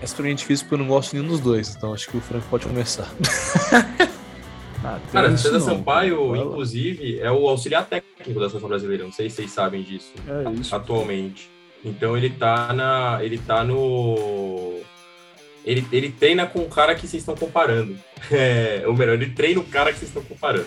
Essa 0.00 0.14
pra 0.14 0.24
mim 0.24 0.30
é 0.30 0.34
difícil 0.34 0.64
porque 0.66 0.74
eu 0.74 0.78
não 0.86 0.88
gosto 0.94 1.10
de 1.10 1.16
nenhum 1.18 1.28
dos 1.28 1.40
dois, 1.40 1.74
então 1.74 1.92
acho 1.92 2.08
que 2.08 2.16
o 2.16 2.20
Franco 2.20 2.46
pode 2.48 2.66
começar. 2.66 3.08
Ah, 4.84 5.00
Cara, 5.10 5.36
César 5.36 5.58
não, 5.58 5.66
Sampaio, 5.66 6.28
vai 6.28 6.38
lá. 6.38 6.44
inclusive, 6.46 7.18
é 7.18 7.28
o 7.32 7.48
auxiliar 7.48 7.84
técnico 7.84 8.38
da 8.38 8.48
seleção 8.48 8.68
brasileira. 8.68 9.02
Não 9.02 9.10
sei 9.10 9.28
se 9.28 9.34
vocês 9.34 9.50
sabem 9.50 9.82
disso. 9.82 10.12
É 10.24 10.52
isso. 10.52 10.74
atualmente. 10.74 11.50
Então 11.84 12.16
ele 12.16 12.30
tá 12.30 12.72
na. 12.72 13.18
Ele 13.20 13.38
tá 13.38 13.64
no. 13.64 14.78
Ele, 15.68 15.86
ele 15.92 16.10
treina 16.10 16.46
com 16.46 16.60
o 16.60 16.68
cara 16.68 16.94
que 16.94 17.02
vocês 17.06 17.22
estão 17.22 17.36
comparando. 17.36 17.96
É, 18.32 18.82
ou 18.86 18.94
melhor, 18.96 19.14
ele 19.14 19.30
treina 19.30 19.60
o 19.60 19.64
cara 19.64 19.92
que 19.92 19.98
vocês 19.98 20.08
estão 20.10 20.22
comparando. 20.24 20.66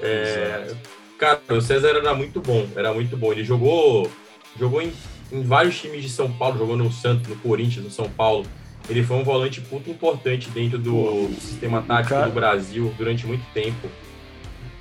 É, 0.00 0.72
cara, 1.18 1.40
o 1.50 1.60
César 1.60 1.88
era 1.88 2.14
muito 2.14 2.40
bom, 2.40 2.66
era 2.76 2.92
muito 2.92 3.16
bom. 3.16 3.32
Ele 3.32 3.42
jogou, 3.44 4.10
jogou 4.58 4.80
em, 4.82 4.92
em 5.32 5.42
vários 5.42 5.78
times 5.80 6.02
de 6.02 6.08
São 6.08 6.30
Paulo, 6.32 6.58
jogou 6.58 6.76
no 6.76 6.90
Santos, 6.92 7.28
no 7.28 7.36
Corinthians, 7.36 7.84
no 7.84 7.90
São 7.90 8.08
Paulo. 8.08 8.46
Ele 8.88 9.02
foi 9.02 9.16
um 9.16 9.24
volante 9.24 9.60
puto 9.60 9.90
importante 9.90 10.48
dentro 10.50 10.78
do 10.78 11.28
sistema 11.40 11.82
tático 11.82 12.14
cara- 12.14 12.26
do 12.28 12.32
Brasil 12.32 12.94
durante 12.96 13.26
muito 13.26 13.44
tempo. 13.52 13.88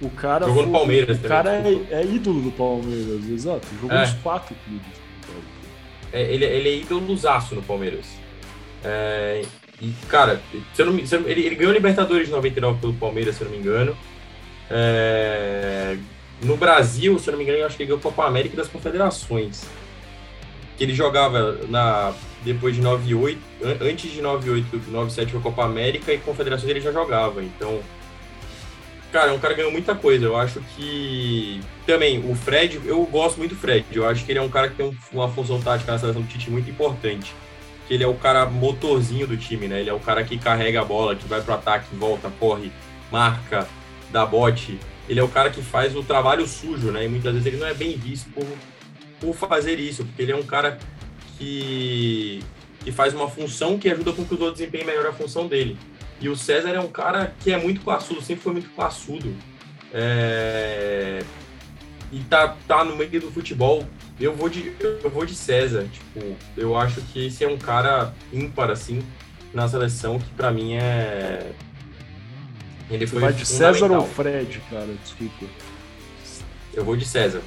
O 0.02 0.10
cara, 0.12 0.46
Jogou 0.46 0.63
no 0.63 0.70
foi- 0.72 0.80
Palmeiras 0.80 1.18
o 1.18 1.22
também, 1.22 1.30
cara 1.30 1.52
é, 1.89 2.02
é 2.02 2.06
ídolo 2.06 2.41
do 2.41 2.52
Palmeiras, 2.52 3.28
exato. 3.30 3.65
Jogou 3.82 3.98
É. 3.98 4.02
nos 4.02 4.13
quatro 4.22 4.56
clubes. 4.65 4.86
É, 6.13 6.22
ele, 6.32 6.46
ele 6.46 6.70
é 6.70 6.76
ídolozaço 6.82 7.56
no 7.56 7.63
Palmeiras. 7.63 8.06
É, 8.88 9.41
e, 9.82 9.91
cara, 10.08 10.39
não 10.78 10.93
ele, 11.28 11.41
ele 11.48 11.56
ganhou 11.56 11.74
Libertadores 11.74 12.28
de 12.28 12.32
99 12.34 12.80
pelo 12.80 12.93
Palmeiras, 12.93 13.36
se 13.36 13.41
eu 13.41 13.45
não 13.45 13.56
me 13.56 13.60
engano. 13.62 13.98
É, 14.69 15.98
no 16.43 16.56
Brasil, 16.58 17.17
se 17.17 17.28
eu 17.28 17.32
não 17.32 17.38
me 17.39 17.43
engano, 17.43 17.60
eu 17.60 17.65
acho 17.65 17.76
que 17.76 17.84
ele 17.84 17.88
ganhou 17.88 18.00
Copa 18.02 18.26
América 18.26 18.56
das 18.56 18.67
Confederações. 18.67 19.65
Que 20.78 20.84
ele 20.84 20.93
jogava 20.93 21.58
na, 21.69 22.13
depois 22.43 22.76
de 22.76 22.82
98, 22.82 23.39
an- 23.63 23.78
antes 23.89 24.12
de 24.12 24.21
98, 24.21 24.91
97 24.91 25.32
foi 25.32 25.41
Copa 25.41 25.63
América 25.63 26.13
e 26.13 26.17
Confederações 26.17 26.69
ele 26.69 26.82
já 26.82 26.91
jogava. 26.91 27.41
Então, 27.41 27.80
cara, 29.12 29.32
é 29.32 29.34
um 29.34 29.39
cara 29.39 29.54
que 29.54 29.60
ganhou 29.62 29.71
muita 29.71 29.95
coisa. 29.95 30.26
Eu 30.26 30.36
acho 30.36 30.60
que 30.76 31.62
também 31.88 32.19
o 32.30 32.36
Fred, 32.36 32.82
eu 32.86 33.02
gosto 33.06 33.38
muito 33.38 33.56
do 33.56 33.60
Fred. 33.62 33.86
Eu 33.93 34.06
acho 34.08 34.26
que 34.26 34.32
ele 34.34 34.39
é 34.39 34.41
um 34.41 34.50
cara 34.50 34.67
que 34.69 34.76
tem 34.76 34.86
um- 34.86 34.95
uma 35.13 35.30
função 35.30 35.62
tática 35.62 35.91
na 35.93 35.98
seleção 35.98 36.21
do 36.21 36.28
Tite 36.28 36.50
muito 36.52 36.69
importante. 36.69 37.34
Que 37.88 37.93
ele 37.93 38.04
é 38.04 38.08
o 38.08 38.15
cara 38.15 38.45
motorzinho 38.45 39.28
do 39.28 39.38
time, 39.38 39.67
né? 39.67 39.82
Ele 39.82 39.89
é 39.89 39.93
o 39.93 40.00
cara 40.00 40.24
que 40.24 40.38
carrega 40.38 40.82
a 40.82 40.86
bola, 40.86 41.15
que 41.15 41.28
vai 41.28 41.41
pro 41.41 41.54
ataque, 41.54 41.95
volta, 41.95 42.32
corre, 42.39 42.71
marca, 43.12 43.67
dá 44.12 44.26
bote. 44.26 44.80
Ele 45.08 45.19
é 45.19 45.24
o 45.24 45.28
cara 45.28 45.50
que 45.50 45.62
faz 45.62 45.95
o 45.95 46.04
trabalho 46.04 46.48
sujo, 46.48 46.91
né? 46.91 47.06
E 47.06 47.08
muitas 47.08 47.34
vezes 47.34 47.45
ele 47.45 47.58
não 47.58 47.67
é 47.67 47.74
bem 47.74 47.95
visto 47.95 48.30
por, 48.32 48.45
por 49.19 49.36
fazer 49.36 49.80
isso, 49.80 50.04
porque 50.04 50.21
ele 50.21 50.32
é 50.32 50.36
um 50.36 50.43
cara 50.43 50.80
que, 51.38 52.41
que 52.84 52.91
faz 52.91 53.13
uma 53.13 53.30
função 53.30 53.78
que 53.78 53.89
ajuda 53.89 54.13
com 54.13 54.26
que 54.26 54.34
os 54.34 54.39
outros 54.39 54.60
desempenhem 54.60 54.88
melhor 54.88 55.06
a 55.06 55.13
função 55.13 55.48
dele. 55.48 55.78
E 56.19 56.30
o 56.30 56.36
César 56.36 56.69
é 56.69 56.80
um 56.80 56.88
cara 56.88 57.36
que 57.41 57.52
é 57.52 57.58
muito 57.58 57.82
classudo, 57.82 58.21
sempre 58.21 58.43
foi 58.43 58.54
muito 58.54 58.69
classudo. 58.69 59.36
É, 59.93 61.24
E 62.12 62.19
tá, 62.21 62.56
tá 62.67 62.84
no 62.84 62.95
meio 62.95 63.21
do 63.21 63.32
futebol. 63.32 63.88
Eu 64.19 64.34
vou 64.34 64.47
de, 64.47 64.73
eu 64.80 65.10
vou 65.10 65.25
de 65.25 65.36
César. 65.36 65.86
Tipo, 65.91 66.36
eu 66.56 66.78
acho 66.78 67.01
que 67.01 67.28
esse 67.28 67.43
é 67.43 67.47
um 67.47 67.58
cara 67.58 68.13
ímpar, 68.32 68.71
assim, 68.71 69.04
na 69.54 69.67
seleção, 69.67 70.19
que 70.19 70.30
pra 70.32 70.51
mim 70.51 70.75
é. 70.75 71.51
Ele 72.89 73.06
Você 73.06 73.13
foi 73.13 73.21
vai 73.21 73.34
de 73.34 73.45
César 73.45 73.91
ou 73.91 74.06
Fred, 74.06 74.62
cara? 74.69 74.88
Desculpa. 75.04 75.45
Eu 76.73 76.86
vou 76.86 76.95
de 76.95 77.06
César. 77.06 77.41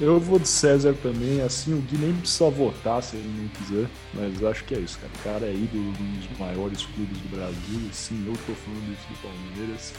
Eu 0.00 0.18
vou 0.18 0.38
de 0.38 0.48
César 0.48 0.94
também, 1.02 1.42
assim, 1.42 1.74
o 1.74 1.82
Gui 1.82 1.98
nem 1.98 2.14
precisa 2.14 2.48
votar 2.48 3.02
se 3.02 3.16
ele 3.16 3.28
não 3.28 3.48
quiser, 3.48 3.86
mas 4.14 4.42
acho 4.42 4.64
que 4.64 4.74
é 4.74 4.78
isso, 4.78 4.98
cara. 4.98 5.12
O 5.14 5.22
cara 5.22 5.46
é 5.46 5.52
ídolo 5.52 5.92
de 5.92 6.02
um 6.02 6.12
dos 6.12 6.38
maiores 6.38 6.86
clubes 6.86 7.18
do 7.18 7.36
Brasil, 7.36 7.90
sim, 7.92 8.24
eu 8.26 8.32
tô 8.32 8.54
falando 8.54 8.94
isso 8.94 9.06
do 9.10 9.18
Palmeiras. 9.20 9.92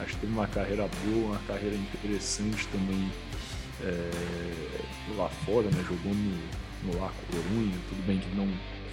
Acho 0.00 0.14
que 0.14 0.20
teve 0.22 0.32
uma 0.32 0.48
carreira 0.48 0.88
boa, 1.04 1.26
uma 1.28 1.40
carreira 1.46 1.76
interessante 1.76 2.66
também 2.68 3.08
é, 3.84 5.16
lá 5.16 5.28
fora, 5.28 5.66
né? 5.66 5.84
Jogou 5.88 6.14
no, 6.14 6.92
no 6.92 7.00
La 7.00 7.10
Corunha, 7.30 7.74
tudo 7.88 8.06
bem 8.06 8.18
que 8.18 8.36
não 8.36 8.48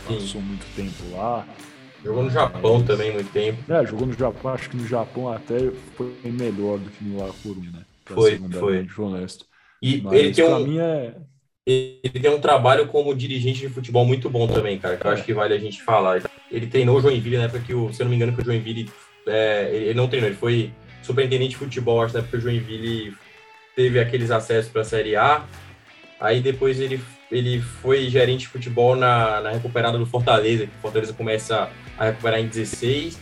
passou 0.07 0.41
muito 0.41 0.65
tempo 0.75 1.15
lá. 1.15 1.47
Jogou 2.03 2.23
no 2.23 2.29
Japão 2.29 2.83
também 2.83 3.11
muito 3.11 3.31
tempo. 3.31 3.71
É, 3.71 3.85
jogou 3.85 4.05
no 4.07 4.13
Japão, 4.13 4.53
acho 4.53 4.69
que 4.69 4.77
no 4.77 4.87
Japão 4.87 5.31
até 5.31 5.71
foi 5.95 6.13
melhor 6.23 6.77
do 6.77 6.89
que 6.91 7.03
no 7.03 7.17
La 7.19 7.33
Corunha, 7.41 7.71
né? 7.71 7.85
Pra 8.03 8.15
Foi, 8.15 8.37
verdadeiramente 8.37 9.01
honesto. 9.01 9.45
E 9.81 10.01
Mas 10.01 10.13
ele 10.13 10.33
tem 10.33 10.45
um, 10.45 10.79
é, 10.79 11.15
ele 11.65 12.19
tem 12.21 12.29
um 12.29 12.39
trabalho 12.39 12.87
como 12.87 13.15
dirigente 13.15 13.61
de 13.61 13.69
futebol 13.69 14.05
muito 14.05 14.29
bom 14.29 14.47
também, 14.47 14.77
cara, 14.77 14.97
que 14.97 15.05
eu 15.05 15.11
acho 15.11 15.23
que 15.23 15.33
vale 15.33 15.55
a 15.55 15.57
gente 15.57 15.81
falar. 15.81 16.21
Ele 16.51 16.67
treinou 16.67 16.97
o 16.97 17.01
Joinville 17.01 17.37
na 17.37 17.45
época 17.45 17.61
que, 17.61 17.73
o, 17.73 17.91
se 17.91 18.01
eu 18.01 18.05
não 18.05 18.11
me 18.11 18.15
engano, 18.15 18.33
que 18.33 18.41
o 18.41 18.45
Joinville. 18.45 18.89
é, 19.27 19.69
ele 19.73 19.85
ele 19.85 19.93
não 19.95 20.07
treinou, 20.07 20.29
ele 20.29 20.37
foi 20.37 20.71
superintendente 21.01 21.51
de 21.51 21.57
futebol, 21.57 22.03
acho 22.03 22.13
na 22.13 22.19
época 22.19 22.37
que 22.37 22.37
o 22.37 22.41
Joinville 22.41 23.15
teve 23.75 23.99
aqueles 23.99 24.31
acessos 24.31 24.71
para 24.71 24.81
a 24.81 24.85
Série 24.85 25.15
A. 25.15 25.43
Aí 26.19 26.41
depois 26.41 26.79
ele, 26.79 26.99
ele 27.31 27.61
foi 27.61 28.09
gerente 28.09 28.41
de 28.41 28.47
futebol 28.47 28.95
na, 28.95 29.41
na 29.41 29.51
recuperada 29.51 29.97
do 29.97 30.05
Fortaleza, 30.05 30.65
que 30.65 30.71
o 30.77 30.81
Fortaleza 30.81 31.13
começa 31.13 31.69
a 31.97 32.05
recuperar 32.05 32.39
em 32.39 32.47
16. 32.47 33.19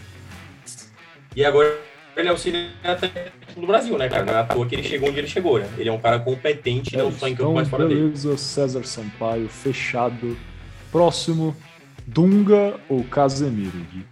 E 1.36 1.44
agora 1.44 1.76
ele 2.16 2.28
é 2.28 2.32
auxiliar 2.32 2.70
técnico 3.00 3.60
do 3.60 3.66
Brasil, 3.66 3.98
né, 3.98 4.08
cara? 4.08 4.24
Não 4.24 4.34
é 4.34 4.40
à 4.40 4.44
toa 4.44 4.66
que 4.68 4.76
ele 4.76 4.84
chegou 4.84 5.10
onde 5.10 5.18
ele 5.18 5.28
chegou, 5.28 5.58
né? 5.58 5.68
Ele 5.78 5.90
é 5.90 5.92
um 5.92 6.00
cara 6.00 6.20
competente, 6.20 6.96
É 6.96 7.00
não 7.00 7.12
só 7.12 7.28
em 7.28 7.32
campo, 7.32 7.44
então, 7.50 7.54
mas 7.54 7.68
fora 7.68 7.88
dele. 7.88 8.02
beleza, 8.02 8.38
César 8.38 8.84
Sampaio, 8.84 9.50
fechado. 9.50 10.38
Próximo, 10.92 11.56
Dunga 12.06 12.76
ou 12.88 13.04
Casemiro? 13.06 13.80
Gui? 13.92 14.06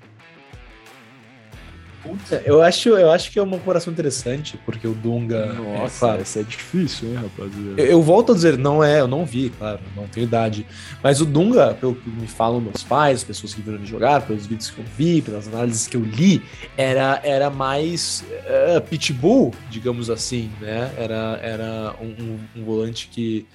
Putz, 2.04 2.32
Eu 2.46 2.62
acho, 2.64 2.90
eu 2.90 3.12
acho 3.12 3.30
que 3.32 3.38
é 3.38 3.42
uma 3.44 3.58
comparação 3.58 3.94
interessante, 3.94 4.58
porque 4.66 4.88
o 4.88 4.94
Dunga. 4.94 5.54
Nossa, 5.54 5.96
é, 5.96 6.00
claro, 6.00 6.22
essa 6.22 6.40
é 6.40 6.44
difícil, 6.44 7.10
hein, 7.10 7.16
rapaziada? 7.16 7.82
Eu, 7.82 7.86
eu 7.86 8.02
volto 8.02 8.32
a 8.32 8.36
dizer, 8.36 8.58
não 8.58 8.84
é, 8.84 9.02
eu 9.02 9.08
não 9.08 9.26
vi, 9.26 9.50
claro, 9.52 9.80
não 9.96 10.08
tenho 10.08 10.24
idade. 10.26 10.66
Mas 11.04 11.22
o 11.22 11.26
Dunga, 11.26 11.74
pelo 11.76 11.94
que 11.96 12.10
me 12.10 12.28
falam 12.28 12.60
meus 12.60 12.84
pais, 12.84 13.20
as 13.20 13.24
pessoas 13.24 13.54
que 13.54 13.62
viram 13.62 13.78
ele 13.78 13.86
jogar, 13.86 14.22
pelos 14.26 14.46
vídeos 14.48 14.70
que 14.72 14.80
eu 14.80 14.86
vi, 14.98 15.22
pelas 15.22 15.48
análises 15.48 15.86
que 15.88 15.96
eu 15.96 16.02
li, 16.02 16.42
era, 16.76 17.20
era 17.24 17.50
mais 17.50 18.24
eh, 18.46 18.80
pitbull, 18.80 19.54
digamos 19.70 20.10
assim, 20.10 20.52
né? 20.60 20.92
Era, 20.98 21.40
era 21.44 21.96
um, 22.02 22.08
um- 22.08 22.40
um 22.62 22.64
volante 22.66 23.10
que, 23.12 23.46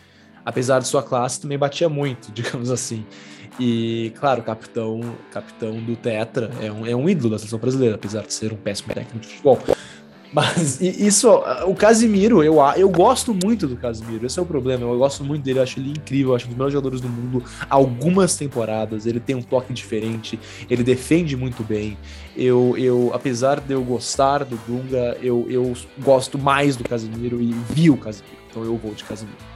apesar 0.45 0.79
de 0.79 0.87
sua 0.87 1.03
classe, 1.03 1.41
também 1.41 1.59
batia 1.59 1.89
muito, 1.89 2.31
digamos 2.33 2.71
assim. 2.71 3.05
E, 3.59 4.13
claro, 4.19 4.43
capitão, 4.43 5.01
capitão 5.33 5.81
do 5.81 5.97
Tetra 5.97 6.51
é 6.61 6.71
um, 6.71 6.87
é 6.87 6.95
um 6.95 7.09
ídolo 7.09 7.31
da 7.31 7.39
seleção 7.39 7.59
brasileira, 7.59 7.95
apesar 7.95 8.23
de 8.23 8.35
ser 8.35 8.53
um 8.53 8.57
péssimo 8.57 8.93
técnico 8.93 9.21
de 9.21 9.29
futebol. 9.29 9.59
Mas 10.33 10.81
isso, 10.81 11.31
o 11.67 11.75
Casimiro, 11.75 12.43
eu, 12.43 12.57
eu 12.77 12.91
gosto 12.91 13.33
muito 13.33 13.67
do 13.67 13.77
Casimiro, 13.77 14.27
esse 14.27 14.39
é 14.39 14.43
o 14.43 14.45
problema. 14.45 14.83
Eu 14.83 14.99
gosto 14.99 15.25
muito 15.25 15.43
dele, 15.43 15.61
acho 15.61 15.79
ele 15.79 15.91
incrível, 15.91 16.35
acho 16.35 16.45
um 16.45 16.49
dos 16.49 16.57
melhores 16.57 16.73
jogadores 16.75 17.01
do 17.01 17.09
mundo. 17.09 17.43
Algumas 17.71 18.37
temporadas, 18.37 19.07
ele 19.07 19.19
tem 19.21 19.35
um 19.35 19.41
toque 19.41 19.73
diferente, 19.73 20.39
ele 20.69 20.83
defende 20.83 21.37
muito 21.37 21.63
bem. 21.63 21.97
Eu, 22.37 22.75
eu 22.77 23.13
apesar 23.15 23.61
de 23.61 23.73
eu 23.73 23.83
gostar 23.83 24.45
do 24.45 24.57
Dunga, 24.67 25.17
eu, 25.23 25.47
eu 25.49 25.73
gosto 26.01 26.39
mais 26.39 26.77
do 26.77 26.85
Casimiro 26.85 27.41
e 27.41 27.55
vi 27.71 27.89
o 27.89 27.97
Casimiro. 27.97 28.37
Então 28.51 28.63
eu 28.63 28.77
vou 28.77 28.93
de 28.93 29.05
Casimiro. 29.05 29.56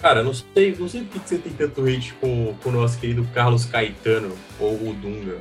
Cara, 0.00 0.22
não 0.22 0.32
sei, 0.34 0.76
não 0.78 0.88
sei 0.88 1.02
por 1.02 1.20
que 1.20 1.28
você 1.28 1.38
tem 1.38 1.52
tanto 1.52 1.84
hate 1.86 2.14
com, 2.20 2.54
com 2.62 2.68
o 2.68 2.72
nosso 2.72 2.98
querido 2.98 3.26
Carlos 3.34 3.64
Caetano 3.64 4.32
ou 4.60 4.72
o 4.74 4.94
Dunga. 5.00 5.36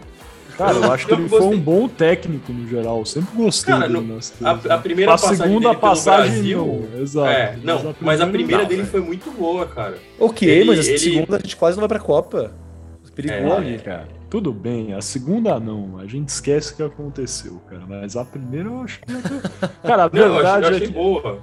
Cara, 0.58 0.72
eu 0.78 0.84
Eu- 0.84 0.92
acho 0.94 1.06
que 1.06 1.12
eu 1.14 1.20
ele 1.20 1.28
foi 1.28 1.42
um 1.42 1.60
bom 1.60 1.88
técnico 1.90 2.54
no 2.54 2.66
geral. 2.70 3.00
Eu 3.00 3.06
sempre 3.06 3.36
gostei 3.36 3.74
Cara, 3.74 3.88
dele 3.90 4.00
no- 4.00 4.20
A, 4.48 4.52
a 4.76 4.78
primeira 4.78 5.12
a 5.12 5.16
passagem 5.16 5.38
segunda 5.38 5.68
dele 5.68 5.80
pelo 5.82 5.92
passagem 5.92 6.32
Brasil, 6.32 6.90
não, 6.94 7.02
exato. 7.02 7.28
é, 7.30 7.58
não, 7.62 7.96
mas 8.00 8.22
a 8.22 8.28
primeira 8.28 8.62
não, 8.64 8.70
dele 8.70 8.82
velho. 8.84 8.92
foi 8.92 9.02
muito 9.02 9.30
boa, 9.32 9.66
cara. 9.66 9.98
Ok, 10.18 10.48
Ele- 10.48 10.64
mas 10.70 10.80
a 10.80 10.90
ele- 10.90 10.98
segunda 10.98 11.36
a 11.36 11.40
gente 11.40 11.58
quase 11.58 11.76
não 11.78 11.82
vai 11.82 11.90
pra 11.90 12.00
Copa. 12.00 12.54
Perigoso. 13.14 13.62
É, 13.68 13.78
cara. 13.78 14.08
Tudo 14.30 14.52
bem, 14.52 14.94
a 14.94 15.02
segunda 15.02 15.58
não. 15.60 15.98
A 16.00 16.06
gente 16.06 16.28
esquece 16.30 16.74
o 16.74 16.76
que 16.76 16.84
aconteceu, 16.84 17.62
cara. 17.70 17.84
Mas 17.88 18.16
a 18.18 18.26
primeira 18.26 18.68
eu 18.68 18.82
acho 18.82 19.00
que. 19.02 19.06
Cara, 19.88 20.04
a 20.04 20.08
verdade 20.10 20.70
não, 20.72 20.78
é 20.78 20.80
que. 20.82 20.88
Boa. 20.88 21.40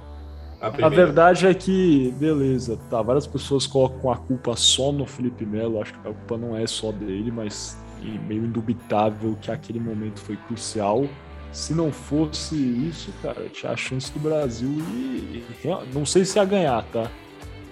A, 0.63 0.85
a, 0.85 0.89
verdade 0.89 1.45
é 1.45 1.53
que, 1.53 2.13
beleza, 2.17 2.79
tá. 2.89 3.01
Várias 3.01 3.27
pessoas 3.27 3.67
colocam 3.67 4.09
a 4.09 4.15
culpa 4.15 4.55
só 4.55 4.93
no 4.93 5.05
Felipe 5.05 5.45
Melo. 5.45 5.81
Acho 5.81 5.91
que 5.91 5.99
a 6.07 6.13
culpa 6.13 6.37
não 6.37 6.55
é 6.57 6.65
só 6.65 6.89
dele, 6.89 7.31
mas 7.31 7.77
meio 8.01 8.45
indubitável 8.45 9.37
que 9.41 9.51
aquele 9.51 9.77
momento 9.77 10.21
foi 10.21 10.37
crucial. 10.37 11.05
Se 11.51 11.73
não 11.73 11.91
fosse 11.91 12.55
isso, 12.55 13.13
cara, 13.21 13.49
tinha 13.51 13.73
a 13.73 13.75
chance 13.75 14.09
do 14.13 14.19
Brasil 14.19 14.69
e, 14.69 15.43
não 15.93 16.05
sei 16.05 16.23
se 16.23 16.39
ia 16.39 16.45
ganhar, 16.45 16.81
tá? 16.93 17.11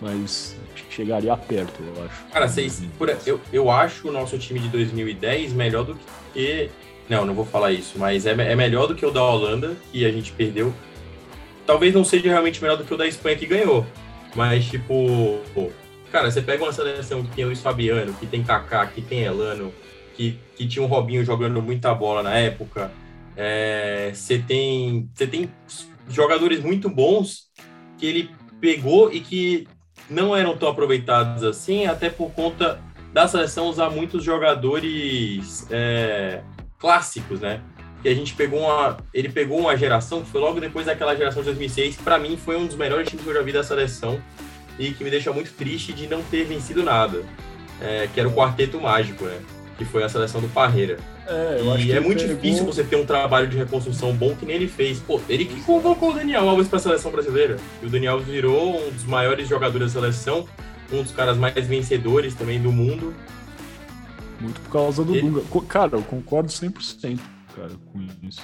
Mas 0.02 0.58
chegaria 0.90 1.36
perto, 1.38 1.82
eu 1.82 2.04
acho. 2.04 2.26
Cara, 2.26 2.48
vocês, 2.50 2.84
eu, 3.26 3.40
eu 3.54 3.72
acho 3.72 4.10
o 4.10 4.12
nosso 4.12 4.38
time 4.38 4.60
de 4.60 4.68
2010 4.68 5.54
melhor 5.54 5.86
do 5.86 5.98
que. 6.34 6.70
Não, 7.08 7.26
não 7.26 7.34
vou 7.34 7.46
falar 7.46 7.72
isso, 7.72 7.98
mas 7.98 8.26
é, 8.26 8.32
é 8.32 8.56
melhor 8.56 8.88
do 8.88 8.96
que 8.96 9.06
o 9.06 9.12
da 9.12 9.24
Holanda, 9.24 9.78
que 9.94 10.06
a 10.06 10.12
gente 10.12 10.34
perdeu. 10.34 10.74
Talvez 11.66 11.94
não 11.94 12.04
seja 12.04 12.30
realmente 12.30 12.62
melhor 12.62 12.78
do 12.78 12.84
que 12.84 12.94
o 12.94 12.98
da 12.98 13.08
Espanha 13.08 13.38
que 13.38 13.46
ganhou. 13.46 13.86
Mas, 14.36 14.66
tipo, 14.66 15.40
cara, 16.12 16.30
você 16.32 16.42
pega 16.42 16.64
uma 16.64 16.74
seleção 16.74 17.24
que 17.24 17.36
tem 17.36 17.46
Luiz 17.46 17.62
Fabiano, 17.62 18.14
que 18.14 18.26
tem 18.26 18.44
Kaká, 18.44 18.86
que 18.88 19.02
tem 19.02 19.22
Elano, 19.22 19.74
que, 20.16 20.38
que 20.56 20.68
tinha 20.68 20.84
um 20.84 20.88
Robinho 20.88 21.24
jogando 21.24 21.62
muita 21.62 21.94
bola 21.94 22.24
na 22.24 22.34
época. 22.36 22.92
É, 23.36 24.12
você 24.14 24.40
tem, 24.40 25.10
você 25.14 25.28
tem 25.28 25.50
jogadores 26.10 26.62
muito 26.62 26.90
bons 26.90 27.50
que 27.98 28.06
ele 28.06 28.30
pegou 28.60 29.12
e 29.12 29.20
que 29.20 29.68
não 30.10 30.36
eram 30.36 30.58
tão 30.58 30.70
aproveitados 30.70 31.44
assim, 31.44 31.86
até 31.86 32.10
por 32.10 32.32
conta 32.32 32.82
da 33.14 33.28
seleção 33.28 33.68
usar 33.68 33.90
muitos 33.90 34.24
jogadores 34.24 35.68
é, 35.70 36.42
clássicos, 36.80 37.42
né? 37.42 37.62
Que 38.02 38.10
a 38.10 38.16
gente 38.16 38.34
pegou 38.34 38.60
uma, 38.62 38.98
ele 39.14 39.30
pegou 39.30 39.60
uma 39.60 39.78
geração 39.78 40.22
que 40.22 40.30
foi 40.30 40.42
logo 40.42 40.60
depois 40.60 40.86
daquela 40.86 41.16
geração 41.16 41.42
de 41.42 41.48
2006, 41.48 41.98
que 41.98 42.04
para 42.04 42.18
mim 42.18 42.36
foi 42.38 42.58
um 42.58 42.66
dos 42.66 42.76
melhores 42.76 43.08
times 43.08 43.24
que 43.24 43.30
eu 43.30 43.34
já 43.36 43.42
vi 43.42 43.52
da 43.52 43.64
seleção 43.64 44.20
e 44.80 44.92
que 44.92 45.04
me 45.04 45.10
deixa 45.10 45.32
muito 45.32 45.52
triste 45.54 45.94
de 45.94 46.08
não 46.08 46.24
ter 46.24 46.44
vencido 46.46 46.84
nada, 46.84 47.24
é, 47.80 48.08
que 48.12 48.20
era 48.20 48.28
o 48.28 48.34
quarteto 48.34 48.80
mágico, 48.82 49.26
né? 49.26 49.38
Que 49.78 49.86
foi 49.86 50.04
a 50.04 50.10
seleção 50.10 50.42
do 50.42 50.48
Parreira. 50.50 50.98
É, 51.28 51.62
e 51.80 51.92
é 51.92 52.00
muito 52.00 52.26
difícil 52.28 52.66
você 52.66 52.84
ter 52.84 52.96
um 52.96 53.06
trabalho 53.06 53.48
de 53.48 53.58
reconstrução 53.58 54.14
bom 54.14 54.36
que 54.36 54.46
nem 54.46 54.56
ele 54.56 54.68
fez. 54.68 55.00
Pô, 55.00 55.22
ele 55.30 55.46
que 55.46 55.62
convocou 55.62 56.12
o 56.12 56.14
Daniel 56.14 56.50
Alves 56.50 56.68
para 56.68 56.78
a 56.78 56.82
seleção 56.82 57.12
brasileira. 57.12 57.58
E 57.82 57.86
o 57.86 57.90
Daniel 57.90 58.14
Alves 58.14 58.28
virou 58.28 58.88
um 58.88 58.90
dos 58.90 59.06
maiores 59.06 59.48
jogadores 59.48 59.94
da 59.94 60.02
seleção, 60.02 60.48
um 60.92 61.04
dos 61.04 61.12
caras 61.12 61.38
mais 61.38 61.56
vencedores 61.68 62.34
também 62.34 62.60
do 62.62 62.72
mundo. 62.72 63.14
Muito 64.40 64.60
por 64.62 64.72
causa 64.72 65.04
do 65.04 65.16
ele... 65.16 65.30
Dunga. 65.30 65.66
Cara, 65.68 65.96
eu 65.96 66.02
concordo 66.02 66.50
100% 66.50 67.20
cara, 67.56 67.72
com 67.92 68.02
isso. 68.28 68.42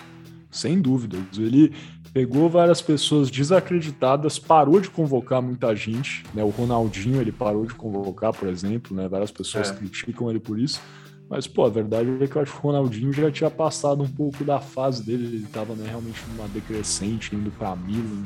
Sem 0.49 0.81
dúvidas. 0.81 1.21
Ele 1.37 1.73
pegou 2.13 2.49
várias 2.49 2.81
pessoas 2.81 3.29
desacreditadas, 3.29 4.39
parou 4.39 4.79
de 4.79 4.89
convocar 4.89 5.41
muita 5.41 5.75
gente, 5.75 6.23
né? 6.33 6.43
O 6.43 6.49
Ronaldinho, 6.49 7.21
ele 7.21 7.31
parou 7.31 7.65
de 7.65 7.73
convocar, 7.73 8.33
por 8.33 8.47
exemplo, 8.47 8.95
né? 8.95 9.07
Várias 9.07 9.31
pessoas 9.31 9.69
é. 9.69 9.75
criticam 9.75 10.29
ele 10.29 10.39
por 10.39 10.57
isso. 10.57 10.81
Mas, 11.29 11.45
pô, 11.45 11.65
a 11.65 11.69
verdade 11.69 12.09
é 12.23 12.27
que 12.27 12.35
eu 12.35 12.41
acho 12.41 12.53
que 12.53 12.57
o 12.57 12.61
Ronaldinho 12.61 13.11
já 13.11 13.29
tinha 13.29 13.49
passado 13.49 14.01
um 14.01 14.07
pouco 14.07 14.43
da 14.45 14.59
fase 14.59 15.03
dele, 15.03 15.25
ele 15.25 15.43
estava 15.43 15.75
né, 15.75 15.85
realmente 15.89 16.23
numa 16.29 16.47
decrescente, 16.47 17.35
indo 17.35 17.51
para 17.51 17.75
Milan, 17.75 18.23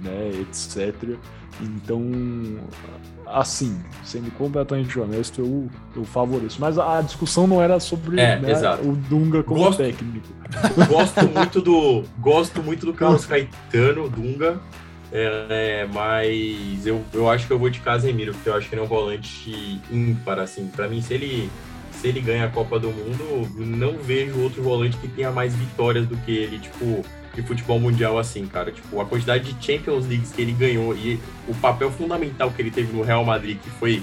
né, 0.00 0.30
etc. 0.40 1.18
Então, 1.60 2.00
assim, 3.26 3.78
sendo 4.04 4.30
completamente 4.32 4.98
honesto, 4.98 5.40
eu, 5.40 5.68
eu 5.94 6.04
favoreço. 6.04 6.58
Mas 6.60 6.78
a 6.78 7.00
discussão 7.00 7.46
não 7.46 7.60
era 7.62 7.78
sobre 7.80 8.20
é, 8.20 8.38
né, 8.38 8.52
o 8.82 8.92
Dunga 8.92 9.42
como 9.42 9.64
gosto, 9.64 9.78
técnico. 9.78 10.26
Gosto 10.88 11.28
muito 11.28 11.60
do, 11.60 12.04
gosto 12.18 12.62
muito 12.62 12.86
do 12.86 12.92
Carlos 12.92 13.26
Caetano, 13.26 14.08
Dunga. 14.08 14.60
É, 15.12 15.88
mas 15.92 16.86
eu, 16.86 17.02
eu 17.12 17.28
acho 17.30 17.46
que 17.46 17.52
eu 17.52 17.58
vou 17.58 17.70
de 17.70 17.80
Casemiro, 17.80 18.32
porque 18.32 18.48
eu 18.48 18.54
acho 18.54 18.68
que 18.68 18.74
ele 18.74 18.82
é 18.82 18.84
um 18.84 18.88
volante 18.88 19.80
ímpar, 19.90 20.38
assim. 20.38 20.68
Para 20.68 20.88
mim, 20.88 21.00
se 21.00 21.14
ele 21.14 21.50
se 21.92 22.08
ele 22.08 22.20
ganha 22.20 22.44
a 22.44 22.48
Copa 22.48 22.78
do 22.78 22.88
Mundo, 22.88 23.48
não 23.56 23.96
vejo 23.96 24.38
outro 24.40 24.62
volante 24.62 24.96
que 24.98 25.08
tenha 25.08 25.30
mais 25.30 25.54
vitórias 25.54 26.06
do 26.06 26.16
que 26.18 26.30
ele, 26.30 26.58
tipo, 26.58 27.02
de 27.36 27.42
futebol 27.42 27.78
mundial 27.78 28.18
assim, 28.18 28.46
cara. 28.46 28.72
Tipo, 28.72 29.00
a 29.00 29.04
quantidade 29.04 29.52
de 29.52 29.64
Champions 29.64 30.06
Leagues 30.06 30.32
que 30.32 30.42
ele 30.42 30.52
ganhou 30.52 30.96
e 30.96 31.20
o 31.46 31.54
papel 31.54 31.90
fundamental 31.90 32.50
que 32.50 32.62
ele 32.62 32.70
teve 32.70 32.92
no 32.92 33.02
Real 33.02 33.24
Madrid, 33.24 33.58
que 33.60 33.70
foi 33.70 34.02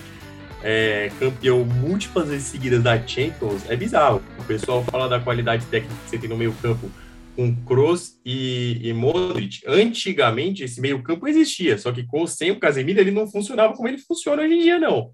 é, 0.62 1.12
campeão 1.20 1.66
múltiplas 1.66 2.30
vezes 2.30 2.46
seguidas 2.46 2.82
da 2.82 2.96
Champions, 3.06 3.70
é 3.70 3.76
bizarro. 3.76 4.22
O 4.40 4.44
pessoal 4.44 4.84
fala 4.84 5.10
da 5.10 5.20
qualidade 5.20 5.66
técnica 5.66 5.96
que 6.04 6.10
você 6.10 6.18
tem 6.18 6.30
no 6.30 6.38
meio 6.38 6.54
campo 6.62 6.90
com 7.36 7.56
Kroos 7.66 8.20
e, 8.24 8.80
e 8.84 8.94
Modric. 8.94 9.62
Antigamente, 9.68 10.64
esse 10.64 10.80
meio 10.80 11.02
campo 11.02 11.28
existia, 11.28 11.78
só 11.78 11.92
que 11.92 12.04
com 12.04 12.28
sem 12.28 12.52
o 12.52 12.60
Casemiro 12.60 13.00
ele 13.00 13.12
não 13.12 13.28
funcionava 13.28 13.74
como 13.74 13.88
ele 13.88 13.98
funciona 13.98 14.44
hoje 14.44 14.54
em 14.54 14.62
dia, 14.62 14.80
não. 14.80 15.12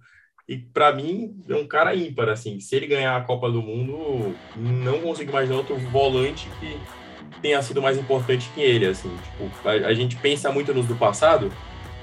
E 0.47 0.57
para 0.57 0.91
mim 0.91 1.35
é 1.47 1.55
um 1.55 1.67
cara 1.67 1.95
ímpar, 1.95 2.27
assim. 2.27 2.59
Se 2.59 2.75
ele 2.75 2.87
ganhar 2.87 3.15
a 3.15 3.21
Copa 3.21 3.51
do 3.51 3.61
Mundo, 3.61 4.35
não 4.57 4.99
consigo 4.99 5.29
imaginar 5.29 5.57
outro 5.57 5.77
volante 5.77 6.49
que 6.59 6.75
tenha 7.41 7.61
sido 7.61 7.81
mais 7.81 7.97
importante 7.97 8.49
que 8.53 8.61
ele, 8.61 8.85
assim. 8.85 9.11
Tipo, 9.23 9.67
a, 9.67 9.71
a, 9.71 9.93
gente 9.93 10.15
pensa 10.15 10.51
muito 10.51 10.73
nos 10.73 10.85
do 10.85 10.95
passado, 10.95 11.51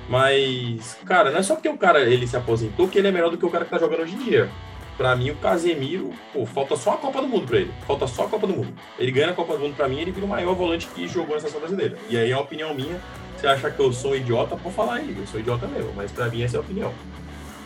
mas, 0.09 0.99
cara, 1.05 1.31
não 1.31 1.39
é 1.39 1.43
só 1.43 1.55
porque 1.55 1.69
o 1.69 1.77
cara 1.77 2.01
ele 2.01 2.27
se 2.27 2.37
aposentou 2.37 2.89
que 2.89 2.99
ele 2.99 3.09
é 3.09 3.13
melhor 3.13 3.31
do 3.31 3.39
que 3.39 3.47
o 3.47 3.51
cara 3.51 3.65
que 3.65 3.71
tá 3.71 3.79
jogando 3.79 4.03
hoje 4.03 4.15
em 4.15 4.19
dia. 4.19 4.51
Pra 4.97 5.15
mim, 5.15 5.31
o 5.31 5.37
Casemiro, 5.37 6.11
pô, 6.33 6.47
falta 6.47 6.75
só 6.75 6.95
a 6.95 6.97
Copa 6.97 7.21
do 7.21 7.29
Mundo 7.29 7.47
pra 7.47 7.59
ele. 7.59 7.71
Falta 7.87 8.07
só 8.07 8.25
a 8.25 8.29
Copa 8.29 8.47
do 8.47 8.55
Mundo. 8.55 8.73
Ele 8.99 9.13
ganha 9.13 9.31
a 9.31 9.35
Copa 9.35 9.53
do 9.53 9.61
Mundo 9.61 9.77
pra 9.77 9.89
mim, 9.89 10.01
ele 10.01 10.11
vira 10.11 10.25
o 10.25 10.29
maior 10.29 10.55
volante 10.55 10.87
que 10.87 11.07
jogou 11.07 11.35
na 11.35 11.41
seleção 11.41 11.61
brasileira. 11.61 11.99
E 12.09 12.17
aí 12.17 12.31
é 12.31 12.35
a 12.35 12.41
opinião 12.41 12.73
minha. 12.75 12.99
Se 13.39 13.47
achar 13.47 13.71
que 13.71 13.79
eu 13.79 13.93
sou 13.93 14.17
idiota, 14.17 14.57
pode 14.57 14.75
falar 14.75 14.95
aí. 14.95 15.15
Eu 15.19 15.27
sou 15.27 15.39
idiota 15.39 15.67
mesmo, 15.67 15.93
mas 15.95 16.11
pra 16.11 16.29
mim 16.31 16.43
essa 16.43 16.57
é 16.57 16.59
a 16.59 16.61
opinião. 16.63 16.95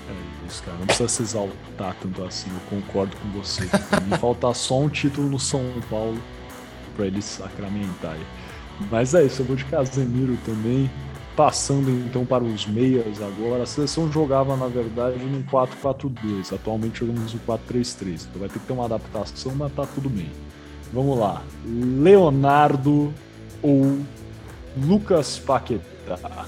É 0.09 0.47
isso, 0.49 0.61
cara. 0.65 0.77
Não 0.79 0.87
precisa 0.87 1.09
se 1.09 1.23
exaltar 1.23 1.95
tanto 2.03 2.25
assim. 2.25 2.51
Eu 2.51 2.79
concordo 2.79 3.17
com 3.17 3.29
você. 3.41 3.63
Me 4.07 4.19
falta 4.19 4.53
só 4.53 4.81
um 4.81 4.89
título 4.89 5.29
no 5.29 5.39
São 5.39 5.63
Paulo 5.89 6.21
para 6.97 7.07
ele 7.07 7.23
sacramentar. 7.23 8.17
Mas 8.91 9.15
é 9.15 9.25
isso, 9.25 9.43
eu 9.43 9.47
vou 9.47 9.57
de 9.57 9.65
Casemiro 9.65 10.37
também. 10.45 10.91
Passando 11.37 11.89
então 11.91 12.27
para 12.27 12.45
os 12.45 12.67
meias 12.67 13.23
agora, 13.23 13.63
a 13.63 13.67
seleção 13.67 14.11
jogava 14.13 14.57
na 14.57 14.67
verdade 14.67 15.25
no 15.25 15.43
4-4-2, 15.45 16.53
atualmente 16.55 17.01
jogamos 17.01 17.33
no 17.33 17.41
4-3-3, 17.41 18.27
então 18.29 18.41
vai 18.41 18.49
ter 18.49 18.59
que 18.59 18.67
ter 18.67 18.73
uma 18.73 18.85
adaptação, 18.85 19.55
mas 19.55 19.73
tá 19.73 19.87
tudo 19.87 20.11
bem. 20.11 20.29
Vamos 20.93 21.19
lá, 21.19 21.43
Leonardo 21.65 23.15
ou 23.63 24.01
Lucas 24.77 25.39
Paquetá? 25.39 26.47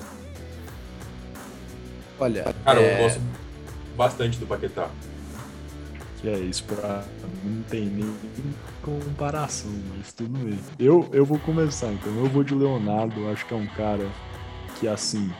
Olha, 2.18 2.54
cara, 2.64 2.80
é... 2.80 2.98
eu 2.98 3.02
gosto 3.04 3.20
bastante 3.96 4.38
do 4.38 4.46
Paquetá. 4.46 4.90
Que 6.20 6.28
é 6.28 6.38
isso, 6.38 6.64
pra 6.64 7.04
não 7.44 7.62
tem 7.62 7.86
nem 7.86 8.12
comparação, 8.82 9.70
mas 9.96 10.12
tudo 10.12 10.38
bem. 10.38 10.58
Eu, 10.78 11.08
eu 11.12 11.24
vou 11.24 11.38
começar, 11.38 11.92
então. 11.92 12.14
Eu 12.16 12.26
vou 12.26 12.44
de 12.44 12.54
Leonardo, 12.54 13.28
acho 13.30 13.46
que 13.46 13.54
é 13.54 13.56
um 13.56 13.66
cara 13.68 14.08
que, 14.78 14.86
assim, 14.86 15.32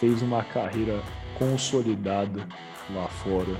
fez 0.00 0.22
uma 0.22 0.42
carreira 0.42 1.02
consolidada 1.38 2.46
lá 2.90 3.06
fora. 3.08 3.56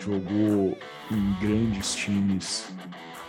Jogou 0.00 0.76
em 1.10 1.34
grandes 1.40 1.94
times 1.94 2.68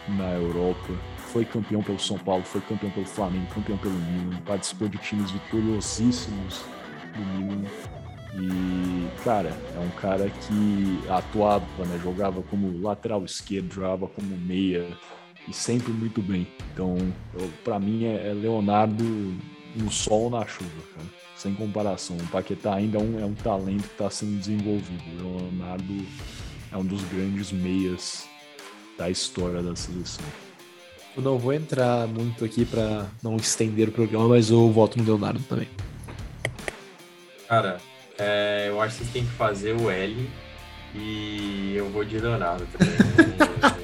na 0.10 0.34
Europa. 0.34 0.94
Foi 1.18 1.46
campeão 1.46 1.82
pelo 1.82 2.00
São 2.00 2.18
Paulo, 2.18 2.44
foi 2.44 2.62
campeão 2.62 2.90
pelo 2.92 3.06
Flamengo, 3.06 3.48
campeão 3.54 3.78
pelo 3.78 3.94
Milan. 3.94 4.42
Participou 4.46 4.88
de 4.88 4.98
times 4.98 5.32
vitoriosíssimos 5.32 6.64
do 7.14 7.22
Milan 7.22 7.64
e, 8.38 9.24
cara, 9.24 9.50
é 9.76 9.80
um 9.80 9.90
cara 10.02 10.30
que 10.30 11.10
atuava, 11.10 11.66
né? 11.86 12.00
Jogava 12.04 12.42
como 12.44 12.82
lateral 12.82 13.24
esquerdo, 13.24 13.74
jogava 13.74 14.08
como 14.08 14.38
meia 14.38 14.86
e 15.48 15.54
sempre 15.54 15.92
muito 15.94 16.22
bem. 16.22 16.46
Então, 16.74 16.98
para 17.64 17.80
mim 17.80 18.06
é, 18.06 18.30
é 18.30 18.34
Leonardo 18.34 19.04
no 19.76 19.92
sol 19.92 20.30
na 20.30 20.46
chuva, 20.46 20.70
cara. 20.94 21.08
Sem 21.38 21.54
comparação. 21.54 22.18
O 22.18 22.28
Paquetá 22.28 22.76
ainda 22.76 22.98
é 22.98 23.02
um, 23.02 23.20
é 23.20 23.26
um 23.26 23.34
talento 23.34 23.84
que 23.84 23.94
está 23.94 24.10
sendo 24.10 24.38
desenvolvido. 24.38 25.04
O 25.22 25.38
Leonardo 25.38 26.06
é 26.72 26.78
um 26.78 26.86
dos 26.86 27.04
grandes 27.04 27.52
meias 27.52 28.28
da 28.98 29.10
história 29.10 29.62
da 29.62 29.76
seleção. 29.76 30.26
Eu 31.16 31.24
não 31.24 31.38
vou 31.38 31.54
entrar 31.54 32.08
muito 32.08 32.44
aqui 32.44 32.66
para 32.66 33.06
não 33.24 33.38
estender 33.38 33.88
o 33.88 33.92
programa, 33.92 34.28
mas 34.28 34.50
eu 34.50 34.70
voto 34.72 34.98
no 34.98 35.06
Leonardo 35.06 35.40
também. 35.48 35.70
Cara, 37.48 37.80
é, 38.18 38.66
eu 38.70 38.82
acho 38.82 38.98
que 38.98 39.04
vocês 39.04 39.14
têm 39.14 39.26
que 39.26 39.32
fazer 39.32 39.74
o 39.76 39.90
L 39.90 40.30
e 40.94 41.74
eu 41.76 41.90
vou 41.90 42.04
de 42.04 42.18
Leonardo 42.18 42.66
também. 42.68 42.96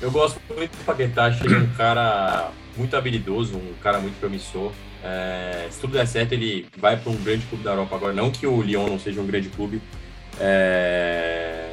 eu 0.00 0.10
gosto 0.10 0.40
muito 0.56 0.76
do 0.76 0.84
Paquetá, 0.84 1.26
acho 1.26 1.44
ele 1.44 1.56
um 1.56 1.74
cara 1.74 2.50
muito 2.76 2.96
habilidoso, 2.96 3.56
um 3.56 3.74
cara 3.82 3.98
muito 3.98 4.18
promissor. 4.18 4.72
É, 5.02 5.66
se 5.70 5.80
tudo 5.80 5.94
der 5.94 6.06
certo, 6.06 6.32
ele 6.32 6.68
vai 6.76 6.96
para 6.96 7.10
um 7.10 7.16
grande 7.16 7.46
clube 7.46 7.64
da 7.64 7.70
Europa 7.70 7.96
agora. 7.96 8.12
Não 8.12 8.30
que 8.30 8.46
o 8.46 8.62
Lyon 8.62 8.86
não 8.86 8.98
seja 8.98 9.20
um 9.20 9.26
grande 9.26 9.48
clube. 9.48 9.80
É, 10.38 11.70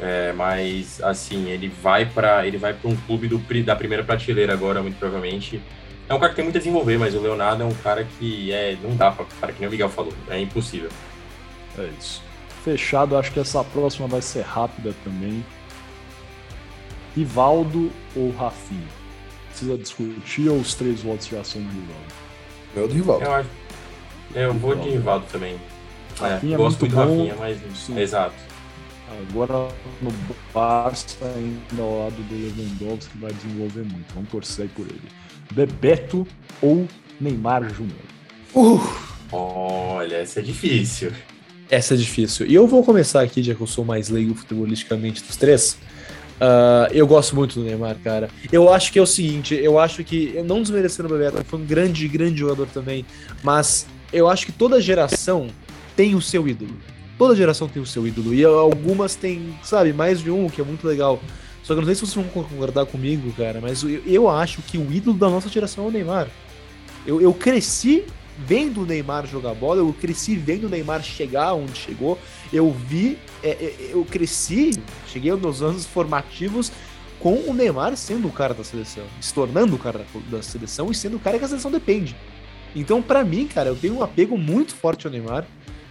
É, 0.00 0.32
mas 0.32 1.02
assim, 1.02 1.48
ele 1.50 1.68
vai 1.68 2.06
para 2.06 2.46
ele 2.46 2.56
vai 2.56 2.72
para 2.72 2.88
um 2.88 2.96
clube 2.96 3.26
do, 3.26 3.38
da 3.64 3.74
primeira 3.74 4.04
prateleira 4.04 4.52
agora, 4.52 4.80
muito 4.82 4.96
provavelmente. 4.98 5.60
É 6.08 6.14
um 6.14 6.18
cara 6.18 6.30
que 6.30 6.36
tem 6.36 6.44
muito 6.44 6.56
a 6.56 6.58
desenvolver, 6.58 6.98
mas 6.98 7.14
o 7.14 7.20
Leonardo 7.20 7.62
é 7.62 7.66
um 7.66 7.74
cara 7.74 8.04
que 8.18 8.50
é, 8.50 8.76
não 8.82 8.96
dá 8.96 9.10
para 9.10 9.26
cara 9.40 9.52
que 9.52 9.60
nem 9.60 9.68
o 9.68 9.70
Miguel 9.70 9.90
falou, 9.90 10.12
é 10.28 10.40
impossível. 10.40 10.90
É 11.76 11.90
isso. 11.98 12.22
Fechado, 12.64 13.16
acho 13.16 13.30
que 13.30 13.40
essa 13.40 13.62
próxima 13.62 14.08
vai 14.08 14.22
ser 14.22 14.42
rápida 14.42 14.94
também. 15.04 15.44
Rivaldo 17.14 17.90
ou 18.16 18.30
Rafinha? 18.30 18.86
Precisa 19.50 19.76
discutir 19.76 20.48
ou 20.48 20.58
os 20.58 20.74
três 20.74 21.02
votos 21.02 21.26
já 21.26 21.44
são 21.44 21.60
do 21.60 21.68
Rivaldo? 21.68 22.14
Meu 22.74 22.88
do 22.88 22.94
Rivaldo. 22.94 23.24
Eu, 23.24 23.34
acho, 23.34 23.48
eu 24.34 24.54
vou 24.54 24.74
de 24.76 24.90
Rivaldo 24.90 25.26
também. 25.30 25.58
É, 26.20 26.56
gosto 26.56 26.80
muito, 26.80 26.94
do 26.94 26.96
Rafinha, 26.96 27.36
mas. 27.38 27.58
Sim. 27.76 27.98
Exato. 27.98 28.34
Agora 29.30 29.68
no 30.02 30.10
Barça, 30.52 31.24
ainda 31.24 31.82
ao 31.82 32.04
lado 32.04 32.16
do 32.16 32.34
Lewandowski, 32.34 33.18
vai 33.18 33.32
desenvolver 33.32 33.82
muito. 33.82 34.14
Vamos 34.14 34.30
torcer 34.30 34.68
por 34.74 34.86
ele. 34.86 35.08
Bebeto 35.52 36.26
ou 36.60 36.86
Neymar 37.20 37.68
Júnior? 37.72 37.98
Uh. 38.54 38.80
Olha, 39.30 40.16
essa 40.16 40.40
é 40.40 40.42
difícil. 40.42 41.12
Essa 41.70 41.94
é 41.94 41.96
difícil. 41.96 42.46
E 42.46 42.54
eu 42.54 42.66
vou 42.66 42.82
começar 42.82 43.20
aqui, 43.20 43.42
já 43.42 43.54
que 43.54 43.60
eu 43.60 43.66
sou 43.66 43.84
mais 43.84 44.08
leigo 44.08 44.34
futebolisticamente 44.34 45.22
dos 45.22 45.36
três. 45.36 45.78
Uh, 46.38 46.88
eu 46.92 47.06
gosto 47.06 47.34
muito 47.34 47.58
do 47.58 47.64
Neymar, 47.64 47.96
cara. 48.02 48.30
Eu 48.50 48.72
acho 48.72 48.92
que 48.92 48.98
é 48.98 49.02
o 49.02 49.06
seguinte, 49.06 49.54
eu 49.54 49.78
acho 49.78 50.02
que, 50.04 50.40
não 50.44 50.62
desmerecendo 50.62 51.08
o 51.08 51.18
Bebeto, 51.18 51.44
foi 51.44 51.58
um 51.58 51.64
grande, 51.64 52.06
grande 52.08 52.38
jogador 52.38 52.66
também, 52.68 53.04
mas 53.42 53.86
eu 54.12 54.28
acho 54.28 54.46
que 54.46 54.52
toda 54.52 54.80
geração 54.80 55.48
tem 55.96 56.14
o 56.14 56.22
seu 56.22 56.48
ídolo. 56.48 56.74
Toda 57.18 57.34
geração 57.34 57.68
tem 57.68 57.82
o 57.82 57.86
seu 57.86 58.06
ídolo. 58.06 58.32
E 58.32 58.44
algumas 58.44 59.16
tem, 59.16 59.54
sabe, 59.62 59.92
mais 59.92 60.20
de 60.20 60.30
um, 60.30 60.48
que 60.48 60.60
é 60.60 60.64
muito 60.64 60.86
legal. 60.86 61.20
Só 61.68 61.74
que 61.74 61.80
eu 61.80 61.82
não 61.82 61.84
sei 61.84 61.94
se 61.96 62.00
vocês 62.00 62.14
vão 62.14 62.24
concordar 62.44 62.86
comigo, 62.86 63.30
cara, 63.34 63.60
mas 63.60 63.82
eu, 63.82 64.02
eu 64.06 64.26
acho 64.30 64.62
que 64.62 64.78
o 64.78 64.90
ídolo 64.90 65.18
da 65.18 65.28
nossa 65.28 65.50
geração 65.50 65.84
é 65.84 65.88
o 65.88 65.90
Neymar. 65.90 66.26
Eu, 67.06 67.20
eu 67.20 67.34
cresci 67.34 68.06
vendo 68.38 68.84
o 68.84 68.86
Neymar 68.86 69.26
jogar 69.26 69.52
bola, 69.52 69.80
eu 69.80 69.92
cresci 69.92 70.34
vendo 70.34 70.64
o 70.64 70.68
Neymar 70.70 71.02
chegar 71.02 71.52
onde 71.52 71.76
chegou. 71.76 72.18
Eu 72.50 72.72
vi, 72.72 73.18
é, 73.42 73.50
é, 73.50 73.90
eu 73.92 74.02
cresci, 74.02 74.82
cheguei 75.08 75.30
aos 75.30 75.38
meus 75.42 75.60
anos 75.60 75.84
formativos 75.84 76.72
com 77.20 77.34
o 77.34 77.52
Neymar 77.52 77.94
sendo 77.98 78.28
o 78.28 78.32
cara 78.32 78.54
da 78.54 78.64
seleção, 78.64 79.04
se 79.20 79.34
tornando 79.34 79.76
o 79.76 79.78
cara 79.78 80.06
da 80.30 80.40
seleção 80.40 80.90
e 80.90 80.94
sendo 80.94 81.18
o 81.18 81.20
cara 81.20 81.38
que 81.38 81.44
a 81.44 81.48
seleção 81.48 81.70
depende. 81.70 82.16
Então, 82.74 83.02
para 83.02 83.22
mim, 83.22 83.46
cara, 83.46 83.68
eu 83.68 83.76
tenho 83.76 83.98
um 83.98 84.02
apego 84.02 84.38
muito 84.38 84.74
forte 84.74 85.06
ao 85.06 85.12
Neymar. 85.12 85.44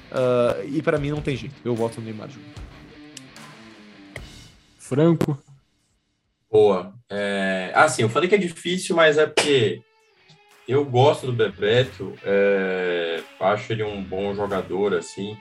Uh, 0.10 0.76
e 0.76 0.82
para 0.82 0.98
mim 0.98 1.12
não 1.12 1.22
tem 1.22 1.38
jeito. 1.38 1.54
Eu 1.64 1.76
voto 1.76 2.00
no 2.00 2.06
Neymar 2.06 2.30
Júnior. 2.30 2.50
Franco. 4.80 5.38
Boa. 6.52 6.94
É, 7.10 7.72
assim, 7.76 8.02
eu 8.02 8.10
falei 8.10 8.28
que 8.30 8.36
é 8.36 8.38
difícil, 8.38 8.96
mas 8.96 9.18
é 9.18 9.26
porque 9.26 9.82
eu 10.68 10.84
gosto 10.86 11.26
do 11.26 11.34
Bebeto. 11.34 12.14
É, 12.24 13.22
acho 13.40 13.72
ele 13.72 13.84
um 13.84 14.04
bom 14.04 14.34
jogador, 14.34 14.94
assim. 14.94 15.38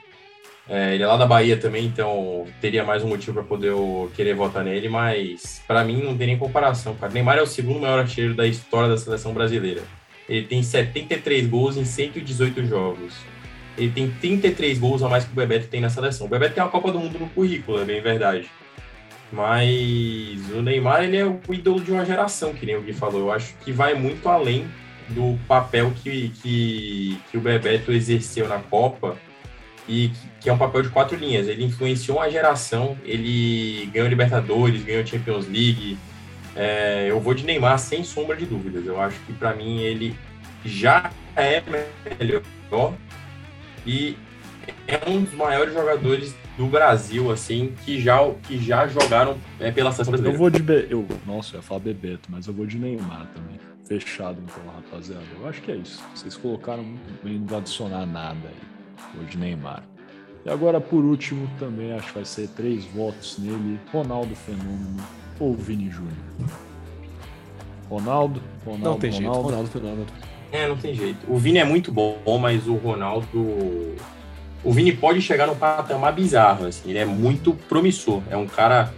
É, 0.69 0.93
ele 0.93 1.03
é 1.03 1.07
lá 1.07 1.15
da 1.15 1.25
Bahia 1.25 1.55
também, 1.55 1.85
então 1.85 2.45
teria 2.59 2.83
mais 2.83 3.01
um 3.01 3.07
motivo 3.07 3.35
para 3.35 3.43
poder 3.43 3.73
querer 4.15 4.33
votar 4.33 4.65
nele, 4.65 4.89
mas 4.89 5.61
para 5.65 5.83
mim 5.83 6.01
não 6.03 6.17
tem 6.17 6.27
nem 6.27 6.37
comparação, 6.37 6.93
cara. 6.95 7.11
Neymar 7.11 7.37
é 7.37 7.41
o 7.41 7.47
segundo 7.47 7.79
maior 7.79 7.99
artilheiro 7.99 8.35
da 8.35 8.45
história 8.45 8.89
da 8.89 8.97
seleção 8.97 9.33
brasileira. 9.33 9.81
Ele 10.27 10.45
tem 10.45 10.61
73 10.61 11.47
gols 11.47 11.77
em 11.77 11.85
118 11.85 12.65
jogos. 12.65 13.13
Ele 13.77 13.91
tem 13.91 14.09
33 14.09 14.77
gols 14.77 15.01
a 15.03 15.07
mais 15.07 15.23
que 15.23 15.31
o 15.31 15.35
Bebeto 15.35 15.67
tem 15.67 15.79
na 15.79 15.89
seleção. 15.89 16.27
O 16.27 16.29
Bebeto 16.29 16.55
tem 16.55 16.63
a 16.63 16.67
Copa 16.67 16.91
do 16.91 16.99
Mundo 16.99 17.17
no 17.17 17.29
currículo, 17.29 17.81
é 17.81 17.85
bem 17.85 18.01
verdade. 18.01 18.49
Mas 19.31 20.49
o 20.53 20.61
Neymar, 20.61 21.03
ele 21.03 21.17
é 21.17 21.25
o 21.25 21.39
ídolo 21.49 21.81
de 21.81 21.91
uma 21.91 22.05
geração, 22.05 22.53
que 22.53 22.65
nem 22.65 22.75
o 22.77 22.81
Gui 22.81 22.93
falou. 22.93 23.21
Eu 23.21 23.31
acho 23.31 23.53
que 23.57 23.71
vai 23.71 23.93
muito 23.93 24.27
além 24.29 24.67
do 25.09 25.37
papel 25.47 25.91
que, 26.01 26.29
que, 26.41 27.19
que 27.29 27.37
o 27.37 27.41
Bebeto 27.41 27.91
exerceu 27.91 28.47
na 28.47 28.59
Copa 28.59 29.17
e 29.87 30.11
que 30.39 30.49
é 30.49 30.53
um 30.53 30.57
papel 30.57 30.81
de 30.81 30.89
quatro 30.89 31.17
linhas. 31.17 31.47
Ele 31.47 31.65
influenciou 31.65 32.17
uma 32.17 32.29
geração, 32.29 32.97
ele 33.03 33.89
ganhou 33.93 34.07
Libertadores, 34.07 34.83
ganhou 34.83 35.05
Champions 35.05 35.47
League. 35.47 35.97
É, 36.55 37.07
eu 37.09 37.19
vou 37.19 37.33
de 37.33 37.45
Neymar 37.45 37.79
sem 37.79 38.03
sombra 38.03 38.35
de 38.35 38.45
dúvidas. 38.45 38.85
Eu 38.85 38.99
acho 38.99 39.19
que 39.21 39.33
para 39.33 39.53
mim 39.53 39.81
ele 39.81 40.15
já 40.65 41.11
é 41.35 41.61
melhor 42.19 42.93
e 43.85 44.17
é 44.87 45.09
um 45.09 45.21
dos 45.21 45.33
maiores 45.33 45.73
jogadores 45.73 46.33
do 46.57 46.65
Brasil, 46.65 47.29
assim, 47.31 47.73
que 47.83 47.99
já, 47.99 48.17
que 48.43 48.57
já 48.57 48.87
jogaram 48.87 49.37
é, 49.59 49.69
pela 49.71 49.91
seleção 49.91 50.11
brasileira. 50.11 50.35
Eu 50.35 50.39
vou 50.39 50.49
de. 50.49 50.61
Be... 50.61 50.87
Eu, 50.89 51.05
nossa, 51.25 51.55
eu 51.55 51.57
ia 51.57 51.61
falar 51.61 51.81
Bebeto, 51.81 52.29
mas 52.29 52.47
eu 52.47 52.53
vou 52.53 52.65
de 52.65 52.77
Neymar 52.77 53.27
também. 53.35 53.59
Fechado, 53.85 54.41
então, 54.43 54.73
rapaziada. 54.73 55.23
Eu 55.39 55.47
acho 55.47 55.61
que 55.61 55.71
é 55.71 55.75
isso. 55.75 56.03
Vocês 56.15 56.35
colocaram 56.35 56.83
muito 56.83 57.23
bem, 57.23 57.39
não 57.39 57.47
vou 57.47 57.57
adicionar 57.57 58.05
nada 58.05 58.47
aí. 58.47 59.07
Vou 59.15 59.25
de 59.25 59.37
Neymar. 59.37 59.83
E 60.45 60.49
agora, 60.49 60.79
por 60.79 61.03
último, 61.03 61.49
também 61.59 61.91
acho 61.93 62.07
que 62.07 62.13
vai 62.15 62.25
ser 62.25 62.47
três 62.49 62.85
votos 62.85 63.37
nele: 63.37 63.79
Ronaldo 63.91 64.35
Fenômeno 64.35 65.03
ou 65.39 65.53
Vini 65.53 65.89
Júnior. 65.89 66.13
Ronaldo, 67.89 68.41
Ronaldo, 68.65 68.83
não 68.83 68.99
tem 68.99 69.11
Ronaldo. 69.11 69.35
jeito, 69.35 69.45
Ronaldo 69.45 69.69
Fenômeno. 69.69 70.05
É, 70.51 70.67
não 70.67 70.77
tem 70.77 70.93
jeito. 70.93 71.19
O 71.29 71.37
Vini 71.37 71.59
é 71.59 71.65
muito 71.65 71.91
bom, 71.91 72.17
mas 72.39 72.67
o 72.67 72.75
Ronaldo. 72.75 73.95
O 74.67 74.71
Vini 74.73 74.91
pode 74.91 75.21
chegar 75.21 75.47
num 75.47 75.55
patamar 75.55 76.11
bizarro, 76.11 76.65
assim. 76.65 76.89
Ele 76.89 76.99
é 76.99 77.05
muito 77.05 77.53
promissor. 77.69 78.21
É 78.29 78.35
um 78.35 78.45
cara 78.45 78.93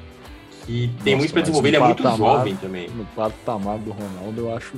que 0.65 0.89
tem 1.03 1.13
Nossa, 1.13 1.17
muito 1.17 1.31
para 1.31 1.41
desenvolver. 1.43 1.67
Ele 1.67 1.77
é 1.77 1.79
muito 1.79 2.17
jovem 2.17 2.55
também. 2.55 2.89
No 2.89 3.05
patamar 3.05 3.77
do 3.77 3.91
Ronaldo, 3.91 4.41
eu 4.41 4.57
acho. 4.57 4.77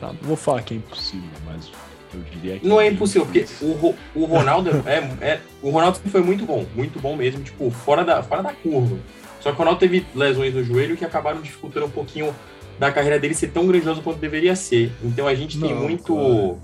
Tá, 0.00 0.08
não 0.08 0.16
vou 0.22 0.36
falar 0.36 0.62
que 0.62 0.74
é 0.74 0.78
impossível, 0.78 1.30
mas 1.46 1.70
eu 2.12 2.20
diria 2.32 2.58
que. 2.58 2.66
Não 2.66 2.80
é, 2.80 2.88
é 2.88 2.90
impossível, 2.90 3.24
porque 3.24 3.46
o, 3.60 3.94
o 4.16 4.24
Ronaldo 4.24 4.70
é, 4.84 4.98
é, 5.24 5.40
O 5.62 5.70
Ronaldo 5.70 6.00
foi 6.10 6.22
muito 6.24 6.44
bom, 6.44 6.66
muito 6.74 6.98
bom 6.98 7.14
mesmo, 7.14 7.40
tipo, 7.44 7.70
fora 7.70 8.04
da, 8.04 8.20
fora 8.20 8.42
da 8.42 8.52
curva. 8.52 8.98
Só 9.38 9.50
que 9.50 9.54
o 9.54 9.58
Ronaldo 9.58 9.78
teve 9.78 10.04
lesões 10.12 10.52
no 10.52 10.64
joelho 10.64 10.96
que 10.96 11.04
acabaram 11.04 11.40
dificultando 11.40 11.86
um 11.86 11.90
pouquinho 11.90 12.34
da 12.80 12.90
carreira 12.90 13.16
dele 13.16 13.34
ser 13.34 13.52
tão 13.52 13.64
grandioso 13.64 14.02
quanto 14.02 14.18
deveria 14.18 14.56
ser. 14.56 14.90
Então 15.04 15.28
a 15.28 15.36
gente 15.36 15.56
Não, 15.56 15.68
tem 15.68 15.76
muito. 15.76 16.58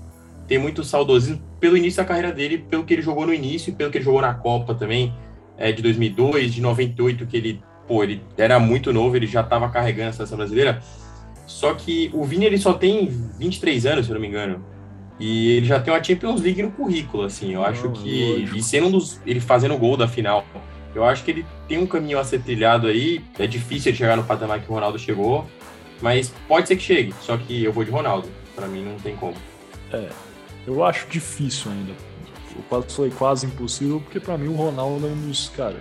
Tem 0.49 0.57
muito 0.57 0.83
saudosismo 0.83 1.39
pelo 1.59 1.77
início 1.77 2.01
da 2.01 2.05
carreira 2.05 2.31
dele, 2.31 2.57
pelo 2.57 2.83
que 2.83 2.91
ele 2.91 3.03
jogou 3.03 3.27
no 3.27 3.33
início, 3.33 3.71
pelo 3.73 3.91
que 3.91 3.99
ele 3.99 4.05
jogou 4.05 4.19
na 4.19 4.33
Copa 4.33 4.73
também, 4.73 5.13
é, 5.55 5.71
de 5.71 5.83
2002, 5.83 6.55
de 6.55 6.59
98, 6.59 7.27
que 7.27 7.37
ele, 7.37 7.61
pô, 7.87 8.03
ele 8.03 8.19
era 8.35 8.59
muito 8.59 8.91
novo, 8.91 9.15
ele 9.15 9.27
já 9.27 9.41
estava 9.41 9.69
carregando 9.69 10.09
a 10.09 10.13
seleção 10.13 10.37
brasileira. 10.37 10.81
Só 11.45 11.75
que 11.75 12.09
o 12.13 12.23
Vini 12.23 12.45
ele 12.45 12.57
só 12.57 12.73
tem 12.73 13.07
23 13.37 13.85
anos, 13.85 14.05
se 14.05 14.11
eu 14.11 14.15
não 14.15 14.21
me 14.21 14.27
engano. 14.27 14.65
E 15.19 15.51
ele 15.51 15.65
já 15.67 15.79
tem 15.79 15.93
uma 15.93 16.03
Champions 16.03 16.41
League 16.41 16.63
no 16.63 16.71
currículo, 16.71 17.23
assim. 17.23 17.53
Eu 17.53 17.63
acho 17.63 17.91
que. 17.91 18.37
Lógico. 18.39 18.57
E 18.57 18.63
sendo 18.63 18.87
um 18.87 18.91
dos. 18.91 19.19
Ele 19.25 19.41
fazendo 19.41 19.75
o 19.75 19.77
gol 19.77 19.97
da 19.97 20.07
final. 20.07 20.45
Eu 20.95 21.03
acho 21.03 21.23
que 21.23 21.31
ele 21.31 21.45
tem 21.67 21.77
um 21.77 21.85
caminho 21.85 22.17
a 22.17 22.23
ser 22.23 22.41
trilhado 22.41 22.87
aí. 22.87 23.21
É 23.37 23.45
difícil 23.45 23.89
ele 23.89 23.97
chegar 23.97 24.15
no 24.15 24.23
patamar 24.23 24.61
que 24.61 24.71
o 24.71 24.73
Ronaldo 24.73 24.97
chegou. 24.97 25.45
Mas 26.01 26.33
pode 26.47 26.67
ser 26.67 26.77
que 26.77 26.83
chegue, 26.83 27.13
só 27.21 27.35
que 27.35 27.63
eu 27.63 27.73
vou 27.73 27.83
de 27.83 27.91
Ronaldo. 27.91 28.29
Para 28.55 28.67
mim 28.67 28.83
não 28.83 28.95
tem 28.95 29.15
como. 29.17 29.35
É, 29.91 30.07
eu 30.69 30.83
acho 30.85 31.07
difícil 31.07 31.71
ainda. 31.71 31.93
Eu 32.55 32.63
quase 32.69 32.93
foi 32.93 33.09
quase 33.09 33.45
impossível, 33.47 33.99
porque 33.99 34.19
para 34.19 34.37
mim 34.37 34.49
o 34.49 34.55
Ronaldo 34.55 35.07
é 35.07 35.09
um 35.09 35.27
dos, 35.27 35.49
cara, 35.49 35.79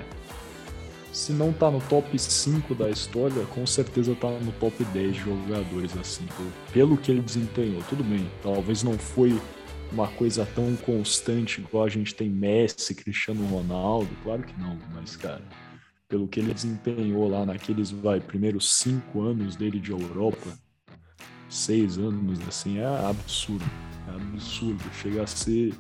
se 1.13 1.33
não 1.33 1.53
tá 1.53 1.71
no 1.71 1.81
top 1.81 2.19
5 2.19 2.75
da 2.75 2.89
história, 2.89 3.45
com 3.47 3.67
certeza 3.67 4.15
tá 4.15 4.31
no 4.31 4.53
top 4.53 4.83
10 4.85 5.15
de 5.15 5.21
jogadores 5.21 5.97
assim, 5.97 6.27
pelo 6.73 6.97
que 6.97 7.11
ele 7.11 7.21
desempenhou. 7.21 7.83
Tudo 7.89 8.03
bem, 8.03 8.31
talvez 8.43 8.83
não 8.83 8.99
foi 8.99 9.39
uma 9.93 10.09
coisa 10.09 10.47
tão 10.55 10.75
constante 10.77 11.61
igual 11.61 11.85
a 11.85 11.89
gente 11.89 12.15
tem 12.15 12.31
Messi, 12.31 12.95
Cristiano 12.95 13.47
Ronaldo, 13.47 14.09
claro 14.23 14.43
que 14.43 14.59
não, 14.59 14.79
mas 14.95 15.17
cara, 15.17 15.43
pelo 16.09 16.29
que 16.29 16.41
ele 16.41 16.55
desempenhou 16.55 17.29
lá 17.29 17.45
naqueles 17.45 17.91
vai, 17.91 18.21
primeiros 18.21 18.79
cinco 18.79 19.23
anos 19.23 19.55
dele 19.55 19.81
de 19.81 19.91
Europa, 19.91 20.49
seis 21.49 21.99
anos 21.99 22.39
assim, 22.47 22.79
é 22.79 22.87
absurdo. 22.87 23.65
É 24.09 24.15
absurdo. 24.15 24.83
Chega 24.95 25.23
a 25.23 25.27
ser 25.27 25.75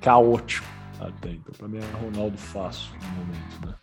caótico 0.00 0.66
até. 1.00 1.30
Então, 1.30 1.52
para 1.56 1.68
mim 1.68 1.78
é 1.78 2.04
Ronaldo 2.04 2.38
fácil 2.38 2.92
no 3.02 3.08
momento, 3.08 3.66
né? 3.66 3.74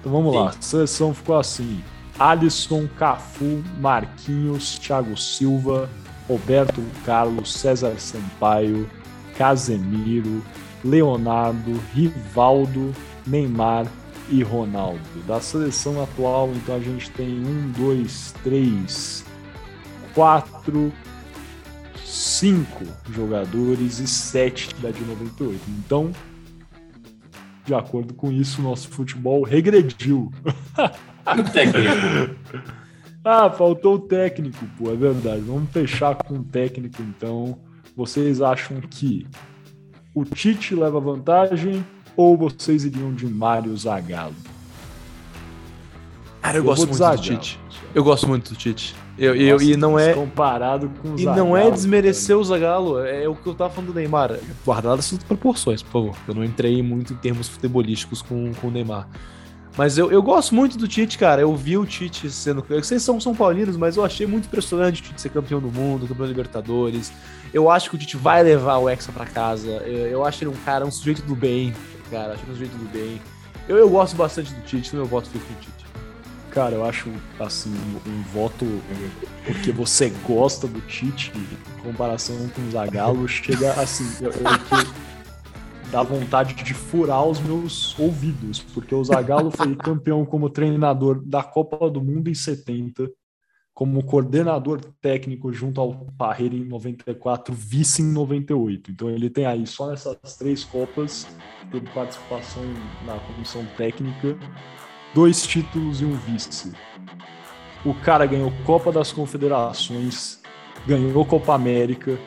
Então 0.00 0.12
vamos 0.12 0.32
Sim. 0.32 0.38
lá. 0.38 0.48
A 0.50 0.62
seleção 0.62 1.14
ficou 1.14 1.38
assim: 1.38 1.82
Alisson, 2.18 2.88
Cafu, 2.98 3.62
Marquinhos, 3.80 4.78
Thiago 4.78 5.16
Silva, 5.16 5.88
Roberto 6.28 6.82
Carlos, 7.04 7.52
César 7.52 7.98
Sampaio, 7.98 8.88
Casemiro, 9.36 10.42
Leonardo, 10.84 11.80
Rivaldo, 11.94 12.92
Neymar, 13.26 13.86
e 14.32 14.42
Ronaldo. 14.42 15.00
Da 15.26 15.40
seleção 15.40 16.02
atual, 16.02 16.50
então 16.54 16.76
a 16.76 16.80
gente 16.80 17.10
tem 17.10 17.44
um, 17.44 17.70
dois, 17.72 18.34
três, 18.42 19.24
quatro, 20.14 20.92
cinco 22.12 22.84
jogadores 23.10 23.98
e 23.98 24.06
sete 24.06 24.74
da 24.76 24.90
de 24.90 25.02
98. 25.02 25.60
Então, 25.78 26.12
de 27.64 27.74
acordo 27.74 28.12
com 28.12 28.30
isso, 28.30 28.60
nosso 28.60 28.88
futebol 28.90 29.42
regrediu. 29.42 30.30
O 31.24 31.50
técnico. 31.50 32.36
ah, 33.24 33.48
faltou 33.50 33.94
o 33.94 34.00
técnico, 34.00 34.66
pô, 34.76 34.90
é 34.90 34.96
verdade. 34.96 35.40
Vamos 35.40 35.70
fechar 35.70 36.14
com 36.16 36.34
o 36.34 36.44
técnico, 36.44 37.00
então. 37.02 37.58
Vocês 37.96 38.42
acham 38.42 38.80
que 38.80 39.26
o 40.14 40.24
Tite 40.24 40.74
leva 40.74 41.00
vantagem 41.00 41.84
ou 42.16 42.36
vocês 42.36 42.84
iriam 42.84 43.14
de 43.14 43.26
Mário 43.26 43.76
Zagallo? 43.76 44.51
Cara, 46.52 46.58
eu, 46.58 46.62
eu 46.62 46.64
gosto 46.64 46.86
muito 46.86 46.98
do 46.98 47.22
Tite. 47.22 47.60
Eu 47.94 48.04
gosto 48.04 48.28
muito 48.28 48.50
do 48.50 48.56
Tite. 48.56 48.94
Eu, 49.18 49.34
eu, 49.34 49.60
e 49.60 49.76
não 49.76 49.98
é 49.98 50.14
comparado 50.14 50.90
com 51.00 51.10
o 51.10 51.20
E 51.20 51.24
não 51.24 51.56
é 51.56 51.70
desmerecer 51.70 52.36
o 52.36 52.42
Zagallo, 52.42 52.98
é, 53.00 53.24
é 53.24 53.28
o 53.28 53.34
que 53.34 53.46
eu 53.46 53.54
tava 53.54 53.72
falando 53.72 53.92
do 53.92 53.94
Neymar. 53.94 54.38
Guardadas 54.64 55.12
as 55.12 55.22
proporções, 55.22 55.82
por 55.82 55.92
favor. 55.92 56.16
Eu 56.26 56.34
não 56.34 56.44
entrei 56.44 56.82
muito 56.82 57.12
em 57.12 57.16
termos 57.16 57.48
futebolísticos 57.48 58.22
com, 58.22 58.52
com 58.54 58.68
o 58.68 58.70
Neymar. 58.70 59.08
Mas 59.76 59.96
eu, 59.96 60.10
eu 60.10 60.22
gosto 60.22 60.54
muito 60.54 60.76
do 60.76 60.86
Tite, 60.86 61.16
cara. 61.16 61.40
Eu 61.40 61.54
vi 61.56 61.78
o 61.78 61.86
Tite 61.86 62.30
sendo. 62.30 62.64
Vocês 62.68 63.02
são 63.02 63.18
São 63.20 63.34
Paulinos, 63.34 63.76
mas 63.76 63.96
eu 63.96 64.04
achei 64.04 64.26
muito 64.26 64.46
impressionante 64.46 65.00
o 65.00 65.04
Tite 65.04 65.20
ser 65.20 65.30
campeão 65.30 65.60
do 65.60 65.70
mundo, 65.70 66.06
campeão 66.06 66.26
da 66.26 66.28
Libertadores. 66.28 67.12
Eu 67.54 67.70
acho 67.70 67.88
que 67.88 67.96
o 67.96 67.98
Tite 67.98 68.16
vai 68.16 68.42
levar 68.42 68.78
o 68.78 68.88
Hexa 68.88 69.12
pra 69.12 69.24
casa. 69.24 69.70
Eu, 69.86 70.08
eu 70.08 70.24
acho 70.24 70.44
ele 70.44 70.50
um 70.50 70.64
cara, 70.64 70.84
um 70.84 70.90
sujeito 70.90 71.22
do 71.22 71.34
bem, 71.34 71.72
cara. 72.10 72.34
Acho 72.34 72.42
ele 72.42 72.52
um 72.52 72.54
sujeito 72.54 72.76
do 72.76 72.90
bem. 72.90 73.20
Eu, 73.68 73.76
eu 73.78 73.88
gosto 73.88 74.14
bastante 74.16 74.52
do 74.52 74.60
Tite, 74.62 74.88
então 74.88 75.00
eu 75.00 75.06
voto 75.06 75.28
fico 75.28 75.44
com 75.46 75.52
o 75.54 75.56
Tite. 75.56 75.81
Cara, 76.52 76.74
eu 76.74 76.84
acho 76.84 77.08
assim 77.40 77.72
um, 78.06 78.22
voto 78.24 78.66
porque 79.46 79.72
você 79.72 80.10
gosta 80.26 80.68
do 80.68 80.82
Tite 80.82 81.32
em 81.34 81.82
comparação 81.82 82.36
com 82.50 82.60
o 82.60 82.70
Zagallo 82.70 83.26
chega 83.26 83.72
assim, 83.72 84.04
eu, 84.22 84.30
eu, 84.30 84.42
dá 85.90 86.02
vontade 86.02 86.54
de 86.54 86.74
furar 86.74 87.26
os 87.26 87.40
meus 87.40 87.98
ouvidos, 87.98 88.60
porque 88.60 88.94
o 88.94 89.02
Zagallo 89.02 89.50
foi 89.50 89.74
campeão 89.76 90.26
como 90.26 90.50
treinador 90.50 91.22
da 91.24 91.42
Copa 91.42 91.90
do 91.90 92.02
Mundo 92.02 92.28
em 92.28 92.34
70, 92.34 93.10
como 93.74 94.04
coordenador 94.04 94.78
técnico 95.00 95.50
junto 95.52 95.80
ao 95.80 96.06
Parreira 96.18 96.54
em 96.54 96.64
94, 96.64 97.54
vice 97.54 98.02
em 98.02 98.12
98. 98.12 98.90
Então 98.90 99.08
ele 99.08 99.30
tem 99.30 99.46
aí 99.46 99.66
só 99.66 99.88
nessas 99.88 100.36
três 100.38 100.64
Copas, 100.64 101.26
teve 101.70 101.88
participação 101.90 102.62
na 103.06 103.18
comissão 103.18 103.64
técnica, 103.76 104.38
dois 105.14 105.46
títulos 105.46 106.00
e 106.00 106.04
um 106.04 106.16
vice. 106.16 106.72
O 107.84 107.94
cara 107.94 108.26
ganhou 108.26 108.52
Copa 108.64 108.92
das 108.92 109.12
Confederações, 109.12 110.40
ganhou 110.86 111.24
Copa 111.24 111.54
América, 111.54 112.18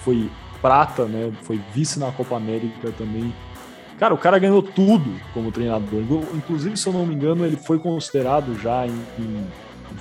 foi 0.00 0.30
prata, 0.60 1.06
né? 1.06 1.32
Foi 1.42 1.60
vice 1.74 1.98
na 1.98 2.12
Copa 2.12 2.36
América 2.36 2.92
também. 2.92 3.34
Cara, 3.98 4.14
o 4.14 4.18
cara 4.18 4.38
ganhou 4.38 4.62
tudo 4.62 5.20
como 5.34 5.52
treinador. 5.52 6.02
Inclusive, 6.34 6.76
se 6.76 6.86
eu 6.86 6.92
não 6.92 7.04
me 7.04 7.14
engano, 7.14 7.44
ele 7.44 7.56
foi 7.56 7.78
considerado 7.78 8.58
já 8.58 8.86
em, 8.86 9.04
em 9.18 9.46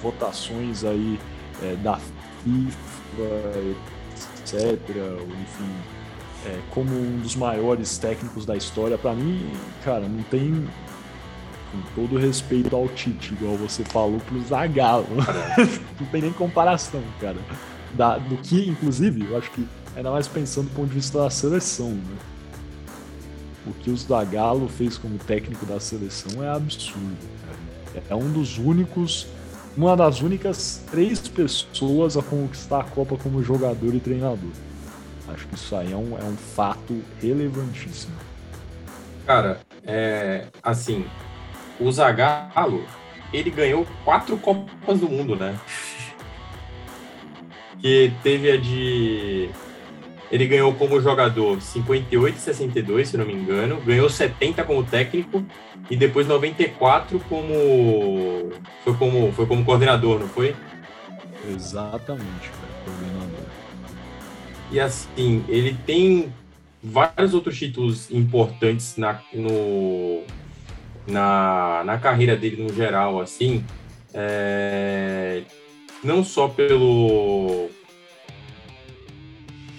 votações 0.02 0.86
aí 0.86 1.20
é, 1.62 1.76
da 1.76 1.98
FIFA, 2.44 2.80
etc. 4.16 4.80
Enfim, 5.42 5.72
é, 6.46 6.60
como 6.70 6.90
um 6.92 7.20
dos 7.20 7.36
maiores 7.36 7.98
técnicos 7.98 8.46
da 8.46 8.56
história. 8.56 8.98
Para 8.98 9.14
mim, 9.14 9.52
cara, 9.84 10.08
não 10.08 10.24
tem 10.24 10.66
com 11.72 11.82
todo 11.95 12.17
respeito 12.17 12.76
ao 12.76 12.88
Tite, 12.89 13.34
igual 13.34 13.55
você 13.55 13.84
falou 13.84 14.20
pro 14.20 14.41
Zagallo. 14.41 15.07
não 15.99 16.07
tem 16.07 16.22
nem 16.22 16.34
comparação, 16.34 17.03
cara. 17.20 17.38
Da, 17.93 18.17
do 18.17 18.38
que, 18.38 18.70
inclusive, 18.70 19.26
eu 19.30 19.38
acho 19.38 19.49
que 19.51 19.65
Ainda 19.95 20.11
mais 20.11 20.28
pensando 20.30 20.70
do 20.70 20.76
ponto 20.76 20.88
de 20.88 20.95
vista 20.95 21.20
da 21.20 21.30
seleção, 21.30 21.91
né? 21.91 22.17
O 23.67 23.74
que 23.74 23.89
o 23.89 23.97
Zagallo 23.97 24.70
fez 24.70 24.97
como 24.97 25.17
técnico 25.17 25.65
da 25.65 25.80
seleção 25.80 26.43
é 26.43 26.49
absurdo. 26.49 27.17
Cara. 27.93 28.05
É 28.09 28.15
um 28.15 28.32
dos 28.32 28.57
únicos, 28.57 29.28
uma 29.76 29.97
das 29.97 30.22
únicas 30.22 30.84
três 30.89 31.28
pessoas 31.28 32.15
a 32.15 32.24
conquistar 32.24 32.80
a 32.80 32.84
Copa 32.84 33.17
como 33.17 33.43
jogador 33.43 33.93
e 33.93 33.99
treinador. 33.99 34.51
Acho 35.28 35.47
que 35.47 35.55
isso 35.55 35.76
aí 35.76 35.91
é 35.91 35.97
um, 35.97 36.17
é 36.17 36.24
um 36.24 36.38
fato 36.38 37.01
relevantíssimo. 37.22 38.15
Cara, 39.26 39.59
é, 39.84 40.47
assim, 40.63 41.05
o 41.80 41.91
Zagallo, 41.91 42.86
ele 43.32 43.49
ganhou 43.49 43.86
quatro 44.03 44.38
Copas 44.38 44.99
do 44.99 45.09
Mundo, 45.09 45.36
né? 45.36 45.57
Que 47.82 48.11
teve 48.23 48.51
a 48.51 48.57
de 48.57 49.49
ele 50.32 50.45
ganhou 50.45 50.73
como 50.75 51.01
jogador 51.01 51.59
58 51.59 52.38
e 52.38 52.39
62, 52.39 53.09
se 53.09 53.17
não 53.17 53.25
me 53.25 53.34
engano. 53.34 53.82
Ganhou 53.82 54.09
70 54.09 54.63
como 54.63 54.84
técnico 54.84 55.43
e 55.89 55.97
depois 55.97 56.27
94 56.27 57.19
como 57.27 58.51
foi 58.84 58.93
como 58.93 59.32
foi 59.32 59.45
como 59.47 59.65
coordenador, 59.65 60.19
não 60.19 60.27
foi? 60.27 60.55
Exatamente, 61.49 62.49
cara, 62.49 62.84
coordenador. 62.86 63.45
E 64.71 64.80
assim, 64.80 65.43
ele 65.47 65.75
tem 65.86 66.32
vários 66.82 67.34
outros 67.34 67.57
títulos 67.57 68.11
importantes 68.11 68.97
na, 68.97 69.19
no, 69.34 70.21
na, 71.08 71.84
na 71.86 71.97
carreira 71.97 72.36
dele 72.36 72.62
no 72.62 72.74
geral, 72.74 73.20
assim. 73.20 73.64
É, 74.14 75.43
não 76.04 76.24
só 76.24 76.47
pelo 76.47 77.70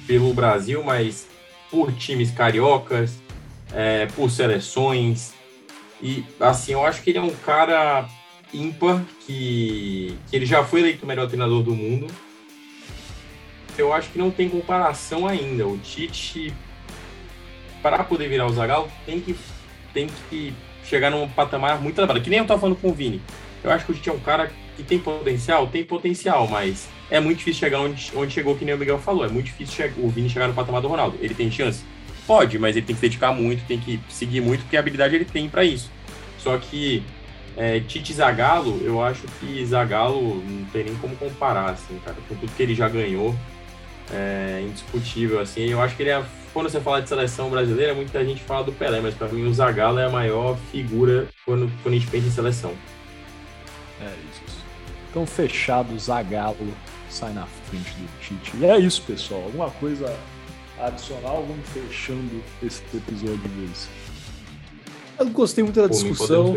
pelo 0.06 0.34
Brasil, 0.34 0.82
mas 0.82 1.28
por 1.70 1.92
times 1.92 2.32
cariocas, 2.32 3.16
é, 3.72 4.06
por 4.06 4.28
seleções. 4.28 5.32
E 6.02 6.24
assim, 6.40 6.72
eu 6.72 6.84
acho 6.84 7.02
que 7.02 7.10
ele 7.10 7.18
é 7.18 7.22
um 7.22 7.30
cara 7.30 8.08
ímpar, 8.52 9.04
que, 9.24 10.18
que 10.28 10.36
ele 10.36 10.46
já 10.46 10.64
foi 10.64 10.80
eleito 10.80 11.04
o 11.04 11.08
melhor 11.08 11.28
treinador 11.28 11.62
do 11.62 11.74
mundo. 11.74 12.06
Eu 13.78 13.92
acho 13.92 14.10
que 14.10 14.18
não 14.18 14.30
tem 14.30 14.48
comparação 14.48 15.28
ainda. 15.28 15.66
O 15.66 15.78
Tite, 15.78 16.52
para 17.80 18.02
poder 18.02 18.28
virar 18.28 18.46
o 18.46 18.52
Zagallo, 18.52 18.90
tem 19.06 19.20
que, 19.20 19.36
tem 19.94 20.08
que 20.28 20.52
chegar 20.90 21.10
num 21.10 21.28
patamar 21.28 21.80
muito 21.80 21.98
elevado. 21.98 22.20
Que 22.20 22.28
nem 22.28 22.40
eu 22.40 22.42
estava 22.42 22.60
falando 22.60 22.76
com 22.76 22.88
o 22.90 22.92
Vini. 22.92 23.22
Eu 23.62 23.70
acho 23.70 23.86
que 23.86 23.92
o 23.92 23.94
Tite 23.94 24.10
é 24.10 24.12
um 24.12 24.18
cara 24.18 24.50
que 24.76 24.82
tem 24.82 24.98
potencial, 24.98 25.66
tem 25.66 25.84
potencial, 25.84 26.48
mas 26.48 26.88
é 27.10 27.20
muito 27.20 27.38
difícil 27.38 27.60
chegar 27.60 27.80
onde, 27.80 28.10
onde 28.14 28.32
chegou, 28.32 28.56
que 28.56 28.64
nem 28.64 28.74
o 28.74 28.78
Miguel 28.78 28.98
falou. 28.98 29.24
É 29.24 29.28
muito 29.28 29.46
difícil 29.46 29.90
o 29.98 30.08
Vini 30.08 30.28
chegar 30.28 30.48
no 30.48 30.54
patamar 30.54 30.82
do 30.82 30.88
Ronaldo. 30.88 31.16
Ele 31.20 31.34
tem 31.34 31.50
chance? 31.50 31.84
Pode, 32.26 32.58
mas 32.58 32.76
ele 32.76 32.86
tem 32.86 32.94
que 32.94 33.02
dedicar 33.02 33.32
muito, 33.32 33.64
tem 33.66 33.78
que 33.78 34.00
seguir 34.08 34.40
muito, 34.40 34.62
porque 34.62 34.76
a 34.76 34.80
habilidade 34.80 35.14
ele 35.14 35.24
tem 35.24 35.48
para 35.48 35.64
isso. 35.64 35.90
Só 36.38 36.56
que 36.58 37.02
é, 37.56 37.80
Tite 37.80 38.12
Zagallo, 38.12 38.80
eu 38.82 39.02
acho 39.02 39.22
que 39.38 39.64
Zagallo 39.66 40.42
não 40.42 40.64
tem 40.66 40.84
nem 40.84 40.94
como 40.96 41.14
comparar, 41.16 41.70
assim, 41.70 41.98
cara. 42.04 42.16
Com 42.28 42.34
tudo 42.36 42.52
que 42.56 42.62
ele 42.62 42.74
já 42.74 42.88
ganhou, 42.88 43.34
é 44.12 44.62
indiscutível, 44.66 45.40
assim. 45.40 45.62
Eu 45.62 45.80
acho 45.80 45.96
que 45.96 46.02
ele 46.02 46.10
é, 46.10 46.24
quando 46.52 46.68
você 46.68 46.80
fala 46.80 47.00
de 47.00 47.08
seleção 47.08 47.50
brasileira, 47.50 47.94
muita 47.94 48.24
gente 48.24 48.42
fala 48.42 48.64
do 48.64 48.72
Pelé, 48.72 49.00
mas 49.00 49.14
para 49.14 49.28
mim 49.28 49.46
o 49.46 49.54
Zagallo 49.54 49.98
é 49.98 50.06
a 50.06 50.10
maior 50.10 50.56
figura 50.70 51.28
quando, 51.44 51.70
quando 51.82 51.94
a 51.94 51.98
gente 51.98 52.10
pensa 52.10 52.26
em 52.26 52.30
seleção. 52.30 52.72
É 54.00 54.06
isso. 54.06 54.60
Então, 55.10 55.26
fechado, 55.26 55.98
Zagallo 55.98 56.72
sai 57.08 57.32
na 57.32 57.46
frente 57.46 57.90
do 57.92 58.20
Tite. 58.20 58.56
E 58.56 58.64
é 58.64 58.78
isso, 58.78 59.02
pessoal. 59.02 59.42
Alguma 59.42 59.70
coisa 59.70 60.16
adicional? 60.78 61.44
Vamos 61.46 61.68
fechando 61.68 62.42
esse 62.62 62.82
episódio 62.94 63.36
de 63.38 63.60
hoje. 63.62 63.88
Eu 65.18 65.28
gostei 65.28 65.62
muito 65.62 65.76
da 65.76 65.88
Pô, 65.88 65.94
discussão. 65.94 66.56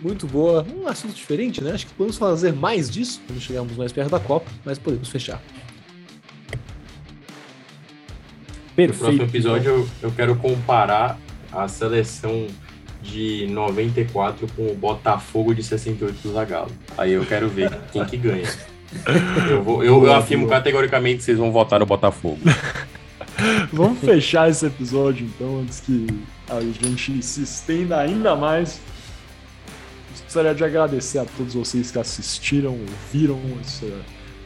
Muito 0.00 0.26
boa. 0.26 0.66
Um 0.74 0.88
assunto 0.88 1.14
diferente, 1.14 1.62
né? 1.62 1.72
Acho 1.72 1.86
que 1.86 1.94
podemos 1.94 2.18
fazer 2.18 2.52
mais 2.52 2.90
disso 2.90 3.20
quando 3.26 3.40
chegarmos 3.40 3.76
mais 3.76 3.92
perto 3.92 4.10
da 4.10 4.18
Copa, 4.18 4.50
mas 4.64 4.78
podemos 4.78 5.08
fechar. 5.08 5.40
Perfeito. 8.86 9.12
No 9.12 9.18
próximo 9.18 9.22
episódio 9.22 9.70
eu, 9.70 9.88
eu 10.02 10.10
quero 10.12 10.36
comparar 10.36 11.18
a 11.52 11.68
seleção 11.68 12.46
de 13.02 13.46
94 13.48 14.46
com 14.54 14.66
o 14.70 14.74
Botafogo 14.74 15.54
de 15.54 15.62
68 15.62 16.16
do 16.22 16.32
Zagallo. 16.32 16.70
Aí 16.96 17.12
eu 17.12 17.26
quero 17.26 17.48
ver 17.48 17.70
quem 17.92 18.04
que 18.04 18.16
ganha. 18.16 18.48
Eu, 19.50 19.62
vou, 19.62 19.82
eu, 19.82 20.04
eu 20.04 20.12
afirmo 20.12 20.46
categoricamente 20.48 21.18
que 21.18 21.24
vocês 21.24 21.38
vão 21.38 21.50
votar 21.50 21.80
no 21.80 21.86
Botafogo. 21.86 22.38
Vamos 23.72 23.98
fechar 23.98 24.48
esse 24.48 24.66
episódio 24.66 25.26
então, 25.26 25.60
antes 25.60 25.80
que 25.80 26.06
a 26.48 26.60
gente 26.60 27.22
se 27.22 27.42
estenda 27.42 27.98
ainda 27.98 28.36
mais. 28.36 28.80
Gostaria 30.24 30.54
de 30.54 30.64
agradecer 30.64 31.18
a 31.18 31.24
todos 31.24 31.54
vocês 31.54 31.90
que 31.90 31.98
assistiram, 31.98 32.78
ouviram 32.78 33.40
esse 33.60 33.92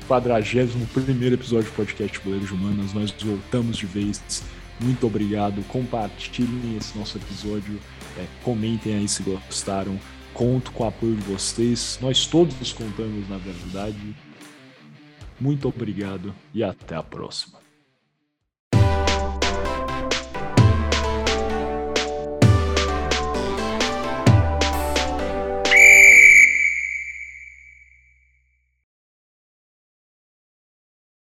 41 0.06 1.32
episódio 1.32 1.70
do 1.70 1.74
podcast 1.74 2.20
Boleiros 2.20 2.50
Humanas. 2.52 2.92
Nós 2.92 3.10
voltamos 3.10 3.76
de 3.76 3.86
vez. 3.86 4.42
Muito 4.80 5.06
obrigado. 5.06 5.62
Compartilhem 5.66 6.76
esse 6.76 6.96
nosso 6.96 7.18
episódio. 7.18 7.80
É, 8.16 8.24
comentem 8.44 8.94
aí 8.94 9.08
se 9.08 9.22
gostaram. 9.22 9.98
Conto 10.32 10.70
com 10.70 10.84
o 10.84 10.86
apoio 10.86 11.16
de 11.16 11.22
vocês. 11.22 11.98
Nós 12.00 12.24
todos 12.26 12.72
contamos, 12.72 13.28
na 13.28 13.38
verdade. 13.38 14.14
Muito 15.40 15.68
obrigado 15.68 16.32
e 16.54 16.62
até 16.62 16.94
a 16.94 17.02
próxima. 17.02 17.55